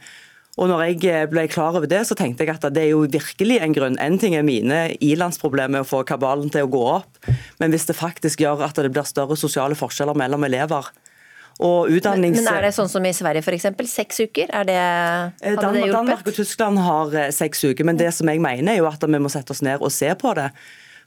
Og 0.61 0.69
når 0.69 0.83
jeg 0.85 0.99
eh, 1.09 1.29
ble 1.31 1.47
klar 1.49 1.79
over 1.79 1.89
det, 1.89 2.03
så 2.05 2.17
tenkte 2.19 2.45
jeg 2.45 2.53
at 2.53 2.67
det 2.75 2.83
er 2.85 2.91
jo 2.93 3.07
virkelig 3.09 3.57
en 3.65 3.77
grunn. 3.77 3.97
En 4.03 4.19
ting 4.21 4.37
er 4.37 4.45
mine 4.45 4.83
ilandsproblemer 5.01 5.79
med 5.79 5.87
å 5.87 5.89
få 5.89 6.03
kabalen 6.09 6.53
til 6.53 6.67
å 6.67 6.73
gå 6.73 6.83
opp, 6.99 7.23
men 7.63 7.73
hvis 7.73 7.89
det 7.89 7.97
faktisk 7.97 8.45
gjør 8.45 8.67
at 8.67 8.77
det 8.77 8.93
blir 8.93 9.09
større 9.09 9.39
sosiale 9.41 9.79
forskjeller 9.79 10.19
mellom 10.19 10.45
elever, 10.45 10.91
Utdannings... 11.61 12.37
Men, 12.39 12.47
men, 12.47 12.55
er 12.55 12.69
det 12.69 12.75
sånn 12.77 12.91
som 12.91 13.05
i 13.07 13.13
Sverige 13.17 13.43
f.eks.? 13.45 13.67
Seks 13.93 14.23
uker? 14.25 14.53
Er 14.53 14.69
det, 14.69 14.79
hadde 15.43 15.59
Dan 15.61 15.77
det 15.77 15.83
hjulpet? 15.85 15.97
Danmark 15.99 16.31
og 16.31 16.39
Tyskland 16.39 16.81
har 16.83 17.19
eh, 17.19 17.33
seks 17.35 17.65
uker, 17.65 17.87
men 17.89 17.99
det 18.01 18.13
som 18.17 18.31
jeg 18.31 18.41
mener 18.43 18.75
er 18.75 18.81
jo 18.81 18.89
at 18.91 19.05
vi 19.05 19.21
må 19.21 19.33
sette 19.33 19.55
oss 19.55 19.63
ned 19.65 19.83
og 19.83 19.93
se 19.95 20.11
på 20.19 20.33
det. 20.39 20.49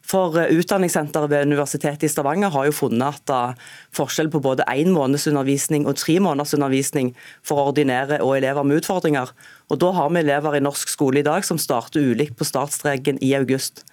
For 0.05 0.37
eh, 0.37 0.53
Utdanningssenteret 0.53 1.31
ved 1.31 1.49
Universitetet 1.49 2.05
i 2.05 2.11
Stavanger 2.11 2.53
har 2.53 2.69
jo 2.69 2.75
funnet 2.77 3.33
at 3.33 3.65
forskjell 3.95 4.29
på 4.33 4.43
både 4.45 4.67
én 4.71 4.93
måneds 4.93 5.27
undervisning 5.31 5.89
og 5.89 5.97
tre 6.01 6.19
måneders 6.21 6.53
undervisning 6.57 7.15
for 7.45 7.71
ordinære 7.71 8.21
og 8.21 8.37
elever 8.37 8.67
med 8.67 8.83
utfordringer. 8.83 9.33
Og 9.73 9.81
Da 9.81 9.91
har 9.97 10.13
vi 10.13 10.21
elever 10.21 10.55
i 10.59 10.63
norsk 10.63 10.93
skole 10.93 11.23
i 11.23 11.27
dag 11.27 11.45
som 11.47 11.57
starter 11.61 12.05
ulikt 12.13 12.37
på 12.37 12.47
startstreken 12.47 13.17
i 13.25 13.33
august. 13.33 13.83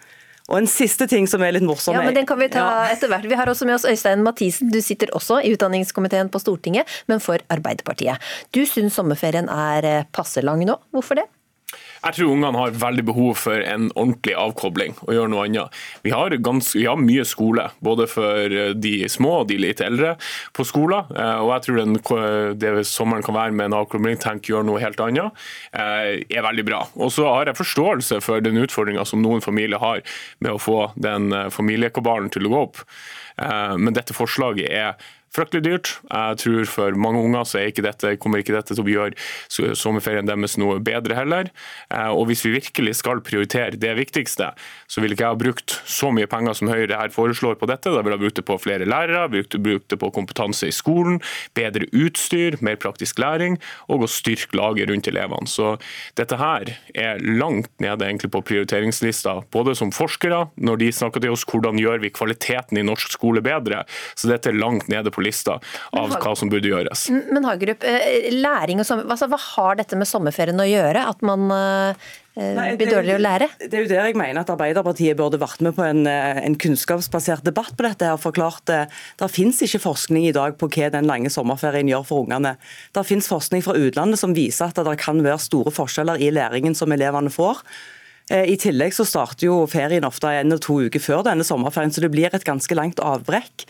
Og 0.51 0.59
en 0.59 0.70
siste 0.70 1.07
ting 1.11 1.28
som 1.30 1.43
er 1.45 1.55
litt 1.55 1.66
morsom 1.66 1.95
Ja, 1.97 2.03
men 2.07 2.16
Den 2.16 2.26
kan 2.28 2.40
vi 2.40 2.49
ta 2.53 2.64
ja. 2.64 2.86
etter 2.95 3.11
hvert. 3.12 3.28
Vi 3.30 3.38
har 3.38 3.51
også 3.51 3.68
med 3.68 3.76
oss 3.78 3.86
Øystein 3.88 4.24
Mathisen. 4.26 4.72
Du 4.72 4.80
sitter 4.84 5.12
også 5.16 5.40
i 5.43 5.53
utdanningskomiteen 5.55 6.32
på 6.32 6.40
Stortinget, 6.43 6.88
men 7.11 7.22
for 7.22 7.43
Arbeiderpartiet. 7.53 8.18
Du 8.55 8.64
syns 8.68 8.99
sommerferien 8.99 9.51
er 9.53 9.88
eh, 9.88 10.09
passe 10.12 10.43
lang 10.45 10.64
nå. 10.66 10.78
Hvorfor 10.95 11.20
det? 11.20 11.28
Jeg 12.03 12.16
tror 12.16 12.32
ungene 12.32 12.59
har 12.59 12.74
veldig 12.74 13.05
behov 13.07 13.36
for 13.38 13.62
en 13.62 13.86
ordentlig 13.94 14.34
avkobling 14.34 14.96
og 15.05 15.12
gjøre 15.14 15.30
noe 15.30 15.44
annet. 15.46 15.76
Vi 16.03 16.11
har, 16.11 16.34
ganske, 16.42 16.74
vi 16.80 16.88
har, 16.88 16.98
mye 16.98 17.24
skole, 17.28 17.68
både 17.84 18.09
for 18.11 18.57
eh, 18.59 18.72
de 18.74 18.94
små 19.12 19.36
og 19.42 19.48
de 19.53 19.61
litt 19.62 19.82
eldre 19.84 20.16
på 20.57 20.66
skolen. 20.66 21.12
Eh, 21.14 21.38
og 21.44 21.53
jeg 21.55 21.64
tror 21.66 21.78
den, 21.78 21.94
det 22.59 22.74
sommeren 22.90 23.22
kan 23.22 23.38
være 23.38 23.55
med 23.55 23.70
en 23.70 23.78
avkobling, 23.84 24.18
tenk 24.22 24.50
gjøre 24.50 24.66
noe 24.66 24.82
helt 24.82 24.98
annet, 25.05 25.44
eh, 25.70 26.26
er 26.26 26.46
veldig 26.48 26.66
bra. 26.66 26.82
Og 26.98 27.14
så 27.14 27.28
har 27.30 27.50
jeg 27.50 27.61
forståelse 27.61 28.18
for 28.26 28.42
den 28.42 28.59
utfordringa 28.64 29.07
som 29.07 29.22
noen 29.22 29.44
familier 29.44 29.82
har 29.82 30.03
med 30.42 30.57
å 30.57 30.61
få 30.62 30.80
den 30.98 31.30
familiekabalen 31.55 32.32
til 32.34 32.48
å 32.48 32.53
gå 32.53 32.62
opp. 32.66 32.82
Men 33.38 33.94
dette 33.96 34.14
forslaget 34.14 34.68
er 34.68 34.98
fryktelig 35.32 35.64
dyrt. 35.64 35.90
Jeg 36.10 36.38
tror 36.42 36.68
for 36.68 36.98
mange 37.00 37.22
unger 37.24 37.46
så 37.48 37.62
ikke 37.64 37.84
dette, 37.86 38.16
kommer 38.20 38.42
ikke 38.42 38.54
dette 38.54 38.76
til 38.76 38.84
å 38.84 38.92
gjøre 38.92 39.74
sommerferien 39.78 40.28
deres 40.28 40.58
noe 40.60 40.78
bedre 40.84 41.16
heller. 41.16 41.48
Eh, 41.88 42.10
og 42.12 42.26
hvis 42.28 42.44
vi 42.46 42.54
virkelig 42.58 42.98
skal 43.00 43.22
prioritere 43.24 43.80
det 43.80 43.94
viktigste, 43.98 44.50
så 44.86 45.02
vil 45.02 45.14
ikke 45.14 45.24
jeg 45.24 45.34
ha 45.34 45.40
brukt 45.40 45.76
så 45.88 46.10
mye 46.12 46.28
penger 46.30 46.58
som 46.58 46.68
Høyre 46.72 46.98
her 47.00 47.14
foreslår 47.14 47.56
på 47.60 47.68
dette. 47.70 47.92
Da 47.92 48.02
vil 48.04 48.14
jeg 48.14 48.22
brukt 48.24 48.40
det 48.40 48.46
på 48.48 48.58
flere 48.60 48.88
lærere, 48.88 49.24
brukt, 49.32 49.56
brukt 49.64 49.88
det 49.92 50.00
på 50.02 50.12
kompetanse 50.12 50.68
i 50.68 50.74
skolen, 50.74 51.20
bedre 51.56 51.88
utstyr, 51.96 52.58
mer 52.64 52.76
praktisk 52.82 53.20
læring 53.22 53.58
og 53.88 54.04
å 54.04 54.10
styrke 54.10 54.56
laget 54.58 54.90
rundt 54.90 55.08
elevene. 55.08 55.48
Så 55.48 55.76
dette 56.18 56.36
her 56.40 56.74
er 56.92 57.22
langt 57.24 57.72
nede 57.82 58.04
egentlig 58.04 58.32
på 58.34 58.44
prioriteringslista, 58.52 59.38
både 59.54 59.76
som 59.78 59.92
forskere, 59.94 60.44
når 60.60 60.82
de 60.82 60.92
snakker 60.92 61.24
til 61.24 61.32
oss 61.32 61.46
hvordan 61.48 61.80
gjør 61.80 62.02
vi 62.04 62.12
kvaliteten 62.12 62.80
i 62.80 62.84
norsk 62.86 63.16
skole 63.16 63.42
bedre. 63.44 63.84
Så 64.18 64.28
dette 64.30 64.52
er 64.52 64.60
langt 64.60 64.90
nede 64.92 65.12
på 65.12 65.21
lista 65.24 65.58
av 65.92 66.16
hva 66.16 66.34
som 66.38 66.50
burde 66.52 66.70
gjøres. 66.70 67.06
Men 67.32 67.46
Hagerup, 67.46 67.84
eh, 67.84 68.30
læring 68.34 68.82
og 68.82 68.88
sommer, 68.88 69.06
altså, 69.10 69.28
hva 69.30 69.38
har 69.40 69.78
dette 69.80 69.98
med 69.98 70.08
sommerferien 70.08 70.60
å 70.60 70.66
gjøre? 70.68 71.06
At 71.12 71.22
man 71.26 71.48
eh, 71.54 72.10
Nei, 72.32 72.70
blir 72.80 72.88
dårligere 72.88 73.20
å 73.20 73.22
lære? 73.22 73.48
Det 73.60 73.76
er 73.76 73.84
jo 73.84 73.90
der 73.90 74.06
jeg 74.08 74.16
mener 74.16 74.40
at 74.40 74.50
Arbeiderpartiet 74.54 75.18
burde 75.18 75.40
vært 75.40 75.60
med 75.64 75.76
på 75.76 75.84
en, 75.84 76.06
eh, 76.08 76.40
en 76.40 76.56
kunnskapsbasert 76.56 77.44
debatt 77.44 77.74
på 77.76 77.84
dette. 77.84 78.08
her, 78.08 78.20
forklart 78.20 78.64
det. 78.70 78.82
Der 79.20 79.32
finnes 79.32 79.60
ikke 79.62 79.82
forskning 79.84 80.28
i 80.28 80.36
dag 80.36 80.56
på 80.58 80.70
hva 80.72 80.90
den 80.90 81.08
lange 81.10 81.30
sommerferien 81.30 81.90
gjør 81.90 82.06
for 82.08 82.24
ungene. 82.24 82.56
Det 82.92 83.06
finnes 83.06 83.28
forskning 83.28 83.62
fra 83.62 83.76
utlandet 83.76 84.18
som 84.18 84.34
viser 84.34 84.70
at 84.70 84.80
det 84.80 84.98
kan 84.98 85.20
være 85.22 85.40
store 85.40 85.70
forskjeller 85.70 86.20
i 86.20 86.30
læringen 86.32 86.74
som 86.74 86.90
elevene 86.92 87.30
får. 87.32 87.60
I 88.32 88.54
tillegg 88.56 88.94
så 88.94 89.04
starter 89.04 89.48
jo 89.48 89.66
ferien 89.66 90.06
ofte 90.06 90.30
en 90.30 90.46
eller 90.46 90.62
to 90.62 90.78
uker 90.86 91.02
før 91.02 91.24
denne 91.26 91.44
sommerferien, 91.44 91.90
så 91.92 92.00
det 92.00 92.12
blir 92.14 92.32
et 92.32 92.46
ganske 92.46 92.72
langt 92.78 93.02
avbrekk. 93.02 93.66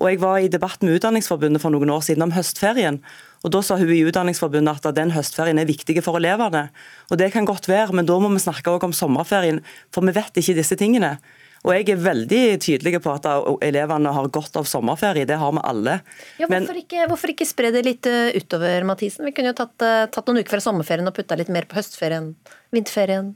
Og 0.00 0.08
Jeg 0.08 0.20
var 0.22 0.38
i 0.40 0.48
debatt 0.48 0.80
med 0.80 0.96
Utdanningsforbundet 0.96 1.60
for 1.60 1.72
noen 1.74 1.92
år 1.92 2.00
siden 2.06 2.24
om 2.24 2.32
høstferien. 2.32 3.02
og 3.44 3.52
Da 3.52 3.60
sa 3.60 3.76
hun 3.76 3.92
i 3.92 4.00
Utdanningsforbundet 4.08 4.86
at 4.86 4.96
den 4.96 5.12
høstferien 5.12 5.60
er 5.60 5.68
viktig 5.68 6.02
for 6.02 6.16
elevene. 6.16 6.70
Og 7.10 7.18
Det 7.18 7.32
kan 7.32 7.44
godt 7.44 7.68
være, 7.68 7.92
men 7.92 8.06
da 8.06 8.18
må 8.18 8.32
vi 8.32 8.40
snakke 8.40 8.70
også 8.70 8.84
om 8.84 8.92
sommerferien, 8.92 9.60
for 9.92 10.00
vi 10.00 10.12
vet 10.12 10.32
ikke 10.32 10.56
disse 10.56 10.76
tingene. 10.76 11.18
Og 11.62 11.74
Jeg 11.74 11.90
er 11.90 12.00
veldig 12.00 12.44
tydelig 12.64 13.02
på 13.04 13.12
at 13.12 13.26
elevene 13.60 14.12
har 14.16 14.28
godt 14.32 14.56
av 14.56 14.64
sommerferie, 14.64 15.26
det 15.26 15.36
har 15.36 15.52
vi 15.52 15.60
alle. 15.62 16.00
Ja, 16.38 16.46
hvorfor, 16.46 16.72
Men, 16.72 16.80
ikke, 16.80 17.06
hvorfor 17.06 17.28
ikke 17.34 17.44
spre 17.44 17.70
det 17.70 17.84
litt 17.84 18.06
eh, 18.06 18.32
utover, 18.32 18.86
Mathisen? 18.88 19.26
Vi 19.28 19.32
kunne 19.36 19.52
jo 19.52 19.58
tatt, 19.60 19.76
eh, 19.84 20.06
tatt 20.08 20.26
noen 20.26 20.40
uker 20.40 20.56
fra 20.56 20.64
sommerferien 20.64 21.06
og 21.06 21.12
putta 21.12 21.36
litt 21.36 21.52
mer 21.52 21.68
på 21.68 21.76
høstferien, 21.76 22.32
vinterferien. 22.72 23.34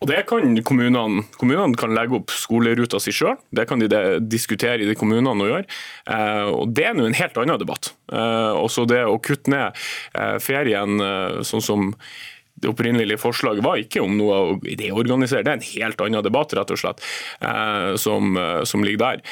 Og 0.00 0.08
Det 0.08 0.22
kan 0.24 0.54
kommunene, 0.64 1.26
kommunene 1.36 1.76
kan 1.76 1.92
legge 1.92 2.16
opp 2.16 2.32
skoleruta 2.32 2.96
si 3.02 3.12
sjøl, 3.12 3.36
det 3.52 3.66
kan 3.68 3.82
de 3.82 4.00
diskutere 4.24 4.80
i 4.80 4.88
de 4.88 4.96
kommunene 4.96 5.34
og 5.34 5.50
gjøre. 5.50 5.66
Eh, 6.08 6.48
og 6.48 6.72
Det 6.72 6.86
er 6.88 6.96
nå 6.96 7.04
en 7.04 7.16
helt 7.18 7.36
annen 7.36 7.60
debatt. 7.60 7.92
Eh, 8.08 8.52
også 8.56 8.86
det 8.88 9.02
å 9.04 9.18
kutte 9.20 9.52
ned 9.52 9.76
eh, 10.16 10.38
ferien 10.40 10.96
sånn 11.44 11.64
som 11.64 11.90
det 12.60 12.68
opprinnelige 12.68 13.20
forslaget 13.20 13.64
var 13.64 13.80
ikke 13.80 14.02
om 14.04 14.16
noe 14.18 14.38
å 14.40 14.56
reorganisere, 14.64 15.44
det 15.44 15.52
er 15.52 15.58
en 15.58 15.68
helt 15.68 16.00
annen 16.04 16.24
debatt 16.24 16.52
rett 16.56 16.72
og 16.74 16.76
slett, 16.76 17.00
som, 17.96 18.36
som 18.68 18.84
ligger 18.84 19.00
der. 19.00 19.22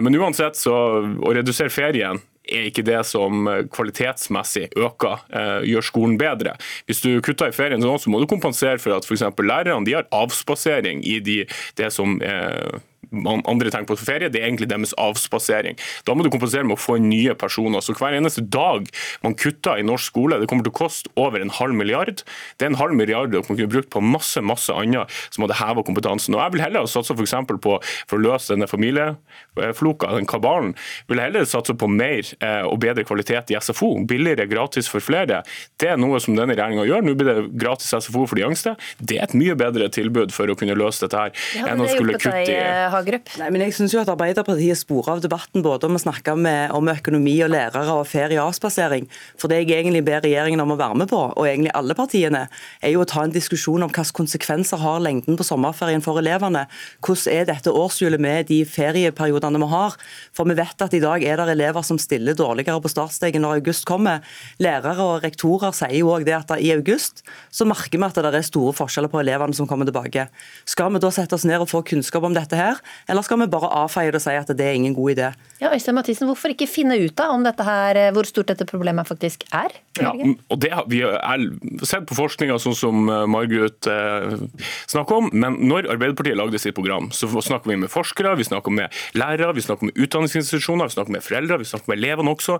Men 0.00 0.16
uansett, 0.16 0.56
så 0.56 0.72
å 1.04 1.34
redusere 1.36 1.68
ferien 1.68 2.22
er 2.48 2.68
ikke 2.70 2.82
det 2.82 3.00
som 3.06 3.46
kvalitetsmessig 3.72 4.68
øker, 4.76 5.22
eh, 5.32 5.62
gjør 5.68 5.86
skolen 5.86 6.18
bedre. 6.18 6.56
Hvis 6.86 7.00
du 7.00 7.20
kutter 7.20 7.48
i 7.48 7.52
ferien, 7.52 7.82
så 7.82 8.10
må 8.10 8.20
du 8.20 8.26
kompensere 8.26 8.78
for 8.78 8.96
at 8.96 9.06
f.eks. 9.06 9.22
lærerne 9.38 9.86
de 9.86 9.94
har 9.94 10.08
avspasering 10.12 11.04
i 11.06 11.18
de, 11.20 11.44
det 11.76 11.92
som 11.92 12.20
er 12.22 12.72
man- 12.72 12.80
andre 13.12 13.72
tenker 13.72 13.92
på 13.92 13.98
ferie, 14.00 14.30
det 14.32 14.40
er 14.40 14.48
egentlig 14.48 14.70
deres 14.72 14.94
avspasering. 15.00 15.78
Da 16.06 16.14
må 16.16 16.24
du 16.24 16.30
kompensere 16.32 16.66
med 16.66 16.78
å 16.78 16.80
få 16.82 16.98
inn 16.98 17.10
nye 17.12 17.34
personer. 17.38 17.84
Så 17.84 17.94
hver 17.98 18.16
eneste 18.16 18.44
dag 18.44 18.88
man 19.24 19.36
kutter 19.38 19.80
i 19.80 19.86
norsk 19.86 20.12
skole, 20.12 20.38
det 20.40 20.48
kommer 20.50 20.66
til 20.66 20.74
å 20.74 20.80
koste 20.82 21.12
over 21.20 21.42
en 21.42 21.52
halv 21.52 21.76
milliard. 21.76 22.24
Det 22.58 22.66
er 22.66 22.72
en 22.72 22.80
halv 22.80 22.96
milliard 22.98 23.32
man 23.32 23.48
kunne 23.48 23.70
brukt 23.70 23.90
på 23.92 24.02
masse 24.04 24.42
masse 24.44 24.72
annet 24.74 25.10
som 25.32 25.44
hadde 25.44 25.58
heva 25.60 25.84
kompetansen. 25.86 26.36
Og 26.36 26.42
Jeg 26.42 26.56
vil 26.56 26.64
heller 26.64 26.88
for, 26.88 27.22
eksempel 27.22 27.58
på 27.62 27.78
for 28.08 28.18
å 28.18 28.22
løse 28.22 28.52
denne 28.54 28.68
familiefloka, 28.70 30.12
den 30.16 30.28
kabalen, 30.28 30.74
vil 31.08 31.20
jeg 31.20 31.30
heller 31.30 31.48
satse 31.48 31.74
på 31.78 31.88
mer 31.90 32.20
eh, 32.42 32.62
og 32.66 32.80
bedre 32.82 33.04
kvalitet 33.08 33.52
i 33.52 33.58
SFO. 33.60 33.94
Billigere, 34.08 34.48
gratis 34.50 34.90
for 34.90 35.04
flere. 35.04 35.42
Det 35.80 35.92
er 35.92 36.00
noe 36.00 36.20
som 36.22 36.36
denne 36.36 36.56
regjeringa 36.56 36.86
gjør. 36.88 37.06
Nå 37.06 37.16
blir 37.18 37.30
det 37.30 37.46
gratis 37.60 37.92
SFO 37.92 38.26
for 38.26 38.38
de 38.38 38.46
yngste. 38.46 38.74
Det 39.00 39.18
er 39.18 39.28
et 39.28 39.36
mye 39.38 39.56
bedre 39.58 39.88
tilbud 39.92 40.34
for 40.34 40.50
å 40.50 40.56
kunne 40.58 40.76
løse 40.78 41.04
dette 41.04 41.18
her, 41.18 41.36
enn 41.66 41.82
å 41.82 41.88
skulle 41.90 42.18
kutte 42.20 42.42
i 42.48 43.01
Hagerup? 43.02 43.30
Nei, 43.40 43.48
men 43.50 43.64
jeg 43.66 43.74
synes 43.76 43.94
jo 43.94 44.00
at 44.02 44.10
Arbeiderpartiet 44.12 44.78
sporer 44.78 45.16
av 45.16 45.22
debatten 45.24 45.62
både 45.64 45.88
om 45.88 45.98
å 45.98 46.00
snakke 46.00 46.34
med, 46.38 46.70
om 46.76 46.90
økonomi 46.92 47.34
og 47.42 47.50
lærere 47.52 47.96
og 47.98 48.06
ferie. 48.06 48.42
For 48.42 49.50
det 49.50 49.62
jeg 49.62 49.82
egentlig 49.82 50.04
ber 50.06 50.22
regjeringen 50.22 50.62
om 50.62 50.74
å 50.74 50.78
være 50.78 50.98
med 51.02 51.10
på, 51.10 51.18
og 51.34 51.48
egentlig 51.48 51.72
alle 51.74 51.96
partiene, 51.98 52.44
er 52.80 52.94
jo 52.94 53.02
å 53.02 53.08
ta 53.08 53.24
en 53.24 53.34
diskusjon 53.34 53.82
om 53.82 53.90
hvilke 53.90 54.14
konsekvenser 54.16 54.80
har 54.82 55.02
lengden 55.02 55.38
på 55.38 55.46
sommerferien 55.46 56.04
for 56.04 56.20
elevene. 56.20 56.64
Hvordan 57.02 57.32
er 57.34 57.48
dette 57.50 57.72
årshjulet 57.72 58.22
med 58.22 58.50
de 58.50 58.60
ferieperiodene 58.68 59.60
vi 59.62 59.70
har? 59.72 59.98
For 60.36 60.48
vi 60.48 60.58
vet 60.58 60.86
at 60.86 60.94
i 60.94 61.02
dag 61.02 61.26
er 61.26 61.42
det 61.42 61.56
elever 61.56 61.86
som 61.86 61.98
stiller 62.00 62.38
dårligere 62.38 62.80
på 62.82 62.92
startstegen 62.92 63.42
når 63.42 63.62
august 63.62 63.86
kommer. 63.88 64.22
Lærere 64.62 65.02
og 65.02 65.26
rektorer 65.26 65.74
sier 65.76 65.98
jo 65.98 66.12
òg 66.14 66.26
det 66.28 66.38
at 66.38 66.54
i 66.58 66.70
august 66.74 67.24
så 67.50 67.66
merker 67.68 67.98
vi 67.98 68.06
at 68.06 68.22
det 68.22 68.30
er 68.30 68.46
store 68.46 68.74
forskjeller 68.76 69.10
på 69.12 69.22
elevene 69.22 69.56
som 69.56 69.68
kommer 69.70 69.88
tilbake. 69.88 70.28
Skal 70.68 70.92
vi 70.94 71.02
da 71.02 71.10
sette 71.14 71.36
oss 71.36 71.46
ned 71.48 71.62
og 71.62 71.70
få 71.70 71.82
kunnskap 71.86 72.24
om 72.26 72.36
dette 72.36 72.58
her, 72.58 72.78
eller 73.08 73.24
skal 73.26 73.40
vi 73.42 73.48
bare 73.52 73.70
avfeie 73.82 74.12
det 74.12 74.20
og 74.20 74.24
si 74.24 74.36
at 74.38 74.52
det 74.56 74.66
er 74.66 74.78
ingen 74.78 74.96
god 74.96 75.14
idé? 75.14 75.32
Ja, 75.62 75.70
Øystein 75.74 75.94
Mathisen, 75.94 76.26
hvorfor 76.30 76.52
ikke 76.52 76.66
finne 76.70 76.96
ut 76.98 77.14
da 77.18 77.28
om 77.34 77.44
dette 77.46 77.66
her, 77.66 77.98
eh, 77.98 78.12
hvor 78.14 78.26
stort 78.28 78.50
dette 78.50 78.66
problemet 78.68 79.08
faktisk 79.08 79.44
er? 79.54 79.74
Ja, 80.00 80.12
og 80.48 80.60
det 80.62 80.70
har 80.72 80.86
Vi 80.88 81.00
har 81.04 81.42
sett 81.84 82.06
på 82.08 82.16
forskninga 82.16 82.56
sånn 82.60 82.74
som 82.76 83.04
Margrethe 83.30 83.92
eh, 83.92 84.64
snakker 84.90 85.20
om, 85.20 85.30
men 85.32 85.58
når 85.68 85.90
Arbeiderpartiet 85.94 86.38
lagde 86.38 86.58
sitt 86.58 86.74
program, 86.74 87.10
så 87.14 87.28
snakker 87.28 87.70
vi 87.70 87.76
med 87.76 87.92
forskere, 87.92 88.34
vi 88.36 88.46
snakker 88.48 88.74
med 88.74 88.92
lærere, 89.14 89.54
vi 89.54 89.64
snakker 89.64 89.88
med 89.88 89.98
utdanningsinstitusjoner, 90.00 90.90
vi 90.90 90.96
snakker 90.96 91.16
med 91.16 91.24
foreldre, 91.24 91.58
vi 91.62 91.68
snakker 91.68 91.92
med 91.92 92.00
elevene 92.00 92.34
også. 92.34 92.58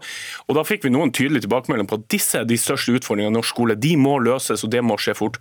Og 0.48 0.54
Da 0.62 0.64
fikk 0.68 0.84
vi 0.86 0.92
noen 0.94 1.10
tydelige 1.10 1.46
tilbakemeldinger 1.46 1.90
på 1.90 1.98
at 2.00 2.08
disse 2.12 2.38
er 2.38 2.46
de 2.48 2.58
største 2.60 2.94
utfordringene 2.96 3.32
i 3.32 3.38
norsk 3.38 3.54
skole. 3.54 3.76
De 3.78 3.94
må 4.00 4.18
løses, 4.22 4.64
og 4.64 4.72
det 4.72 4.82
må 4.84 4.98
skje 5.00 5.16
fort. 5.18 5.40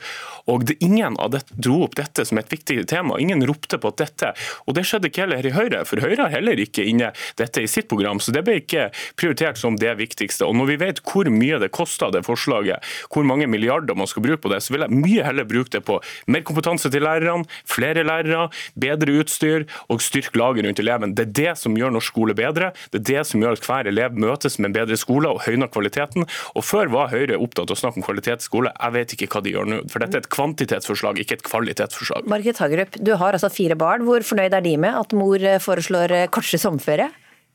Og 0.51 0.65
det, 0.67 0.79
Ingen 0.81 1.17
av 1.21 1.31
dette 1.35 1.55
dro 1.55 1.83
opp 1.85 1.95
dette 1.99 2.25
som 2.27 2.39
et 2.41 2.49
viktig 2.51 2.81
tema. 2.89 3.19
Ingen 3.21 3.43
ropte 3.47 3.77
på 3.77 3.91
at 3.91 4.01
dette 4.01 4.31
Og 4.67 4.75
det 4.75 4.80
skjedde 4.87 5.09
ikke 5.09 5.25
heller 5.25 5.47
i 5.47 5.53
Høyre, 5.55 5.83
for 5.89 6.03
Høyre 6.03 6.27
har 6.27 6.35
heller 6.35 6.61
ikke 6.61 6.85
inne 6.87 7.11
dette 7.39 7.63
i 7.63 7.69
sitt 7.69 7.89
program. 7.91 8.21
Så 8.21 8.33
det 8.35 8.43
ble 8.47 8.59
ikke 8.61 8.89
prioritert 9.19 9.59
som 9.59 9.79
det 9.81 9.95
viktigste. 9.99 10.45
Og 10.47 10.55
når 10.59 10.71
vi 10.71 10.79
vet 10.85 11.01
hvor 11.11 11.29
mye 11.31 11.59
det 11.61 11.71
koster 11.75 12.13
det 12.13 12.23
forslaget, 12.27 12.85
hvor 13.11 13.25
mange 13.27 13.49
milliarder 13.49 13.97
man 13.97 14.09
skal 14.09 14.25
bruke 14.25 14.43
på 14.45 14.53
det, 14.53 14.61
så 14.63 14.75
vil 14.75 14.85
jeg 14.85 15.01
mye 15.01 15.25
heller 15.25 15.47
bruke 15.49 15.73
det 15.73 15.83
på 15.87 15.97
mer 16.31 16.45
kompetanse 16.47 16.91
til 16.91 17.05
lærerne, 17.05 17.47
flere 17.69 18.05
lærere, 18.05 18.47
bedre 18.79 19.17
utstyr 19.21 19.67
og 19.89 20.03
styrke 20.03 20.37
laget 20.39 20.67
rundt 20.67 20.81
eleven. 20.83 21.15
Det 21.17 21.27
er 21.29 21.35
det 21.41 21.57
som 21.61 21.75
gjør 21.77 21.95
norsk 21.95 22.11
skole 22.11 22.35
bedre. 22.37 22.71
Det 22.91 23.01
er 23.01 23.07
det 23.11 23.25
som 23.29 23.43
gjør 23.43 23.57
at 23.57 23.67
hver 23.67 23.89
elev 23.91 24.17
møtes 24.19 24.57
med 24.59 24.71
en 24.71 24.77
bedre 24.81 24.97
skole 24.99 25.31
og 25.31 25.43
høyner 25.45 25.71
kvaliteten. 25.71 26.27
Og 26.55 26.65
Før 26.71 26.91
var 26.91 27.11
Høyre 27.11 27.39
opptatt 27.41 27.71
av 27.71 27.75
å 27.75 27.79
snakke 27.79 27.99
om 27.99 28.05
kvalitet 28.05 28.43
i 28.43 28.47
skole. 28.47 28.71
Jeg 28.75 28.95
vet 28.95 29.15
ikke 29.15 29.27
hva 29.33 29.41
de 29.43 29.53
gjør 29.55 29.67
nå. 29.67 29.79
For 29.91 30.03
dette 30.03 30.19
er 30.19 30.23
et 30.23 30.31
kvantitetsforslag, 30.31 31.19
ikke 31.23 31.39
et 31.39 31.45
kvalitetsforslag. 31.47 32.27
Margit 32.31 32.61
Hagerup, 32.63 32.95
du 32.99 33.13
har 33.19 33.35
altså 33.35 33.51
fire 33.51 33.77
barn. 33.79 34.05
Hvor 34.07 34.23
fornøyd 34.25 34.55
er 34.55 34.60
de 34.65 34.77
med 34.81 34.95
at 34.97 35.15
mor 35.17 35.41
eh, 35.41 35.59
foreslår 35.61 36.15
eh, 36.17 36.29
kortere 36.33 36.61
sommerferie? 36.61 37.09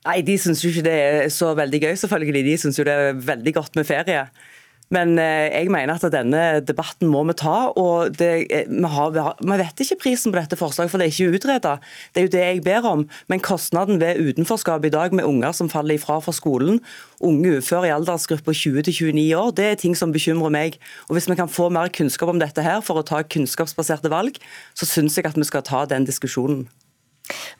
Nei, 0.07 0.21
de 0.23 0.37
syns 0.39 0.63
jo 0.63 0.71
ikke 0.71 0.87
det 0.87 0.99
er 1.03 1.33
så 1.35 1.51
veldig 1.59 1.81
gøy, 1.83 1.95
selvfølgelig. 1.99 2.45
De 2.47 2.61
syns 2.63 2.79
jo 2.79 2.87
det 2.87 2.95
er 2.95 3.25
veldig 3.27 3.57
godt 3.57 3.79
med 3.79 3.89
ferie. 3.89 4.27
Men 4.95 5.17
eh, 5.19 5.49
jeg 5.51 5.71
mener 5.75 5.99
at 5.99 6.13
denne 6.15 6.43
debatten 6.63 7.11
må 7.11 7.25
vi 7.27 7.35
ta. 7.41 7.73
og 7.75 8.15
det, 8.15 8.31
vi, 8.71 8.91
har, 8.93 9.11
vi, 9.41 9.57
vet 9.59 9.83
ikke 9.83 9.99
prisen 10.05 10.31
på 10.31 10.39
dette 10.39 10.59
forslaget, 10.59 10.93
for 10.93 11.03
det 11.03 11.09
er 11.09 11.15
ikke 11.15 11.41
utredet. 11.41 11.75
Det 12.15 12.23
er 12.23 12.27
jo 12.29 12.33
det 12.37 12.45
jeg 12.45 12.63
ber 12.63 12.87
om. 12.87 13.03
Men 13.27 13.43
kostnaden 13.43 13.99
ved 14.01 14.23
utenforskap 14.23 14.87
i 14.87 14.93
dag 14.95 15.15
med 15.15 15.27
unger 15.27 15.57
som 15.59 15.71
faller 15.73 15.99
ifra 15.99 16.21
fra 16.23 16.35
skolen, 16.35 16.79
unge 17.21 17.59
uføre 17.59 17.91
i 17.91 17.95
aldersgruppa 17.97 18.55
20-29 18.55 19.27
år, 19.35 19.51
det 19.59 19.67
er 19.73 19.83
ting 19.83 19.99
som 19.99 20.15
bekymrer 20.15 20.55
meg. 20.55 20.79
Og 21.09 21.19
Hvis 21.19 21.29
vi 21.31 21.39
kan 21.39 21.51
få 21.51 21.69
mer 21.69 21.91
kunnskap 21.91 22.31
om 22.31 22.39
dette 22.39 22.63
her 22.63 22.81
for 22.81 23.03
å 23.03 23.07
ta 23.07 23.25
kunnskapsbaserte 23.27 24.13
valg, 24.13 24.39
så 24.79 24.87
syns 24.87 25.19
jeg 25.19 25.27
at 25.27 25.39
vi 25.39 25.51
skal 25.51 25.67
ta 25.67 25.85
den 25.91 26.07
diskusjonen. 26.07 26.69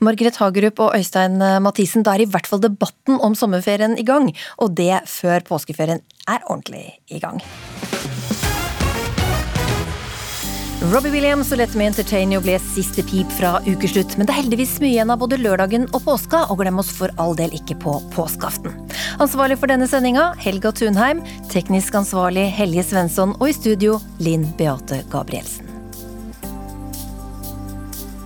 Margaret 0.03 0.39
Hagerup 0.41 0.79
og 0.85 0.95
Øystein 0.97 1.39
Mathisen, 1.63 2.05
da 2.05 2.15
er 2.15 2.25
i 2.25 2.29
hvert 2.29 2.47
fall 2.49 2.63
debatten 2.63 3.19
om 3.23 3.35
sommerferien 3.37 3.97
i 3.99 4.05
gang. 4.07 4.31
Og 4.63 4.75
det 4.77 5.03
før 5.11 5.45
påskeferien 5.47 6.03
er 6.27 6.43
ordentlig 6.47 6.99
i 7.11 7.19
gang. 7.23 7.41
Robbie 10.77 11.11
Williams 11.11 11.49
og 11.51 11.57
Let 11.57 11.73
Me 11.75 11.87
Entertain 11.89 12.31
You 12.31 12.39
ble 12.39 12.53
siste 12.61 13.01
pip 13.09 13.31
fra 13.33 13.55
ukeslutt, 13.65 14.13
men 14.15 14.27
det 14.27 14.35
er 14.35 14.43
heldigvis 14.43 14.75
mye 14.79 14.91
igjen 14.91 15.11
av 15.11 15.19
både 15.23 15.39
lørdagen 15.41 15.87
og 15.89 16.03
påska, 16.05 16.43
og 16.53 16.61
glem 16.61 16.77
oss 16.79 16.93
for 16.93 17.11
all 17.17 17.33
del 17.35 17.55
ikke 17.57 17.79
på 17.81 17.97
påskeaften. 18.13 18.77
Ansvarlig 19.23 19.57
for 19.57 19.73
denne 19.73 19.89
sendinga, 19.89 20.29
Helga 20.39 20.71
Thunheim. 20.77 21.25
Teknisk 21.51 21.97
ansvarlig, 21.97 22.45
Helje 22.55 22.85
Svensson. 22.87 23.33
Og 23.41 23.49
i 23.49 23.57
studio, 23.57 23.97
Linn 24.21 24.45
Beate 24.59 25.01
Gabrielsen. 25.11 25.66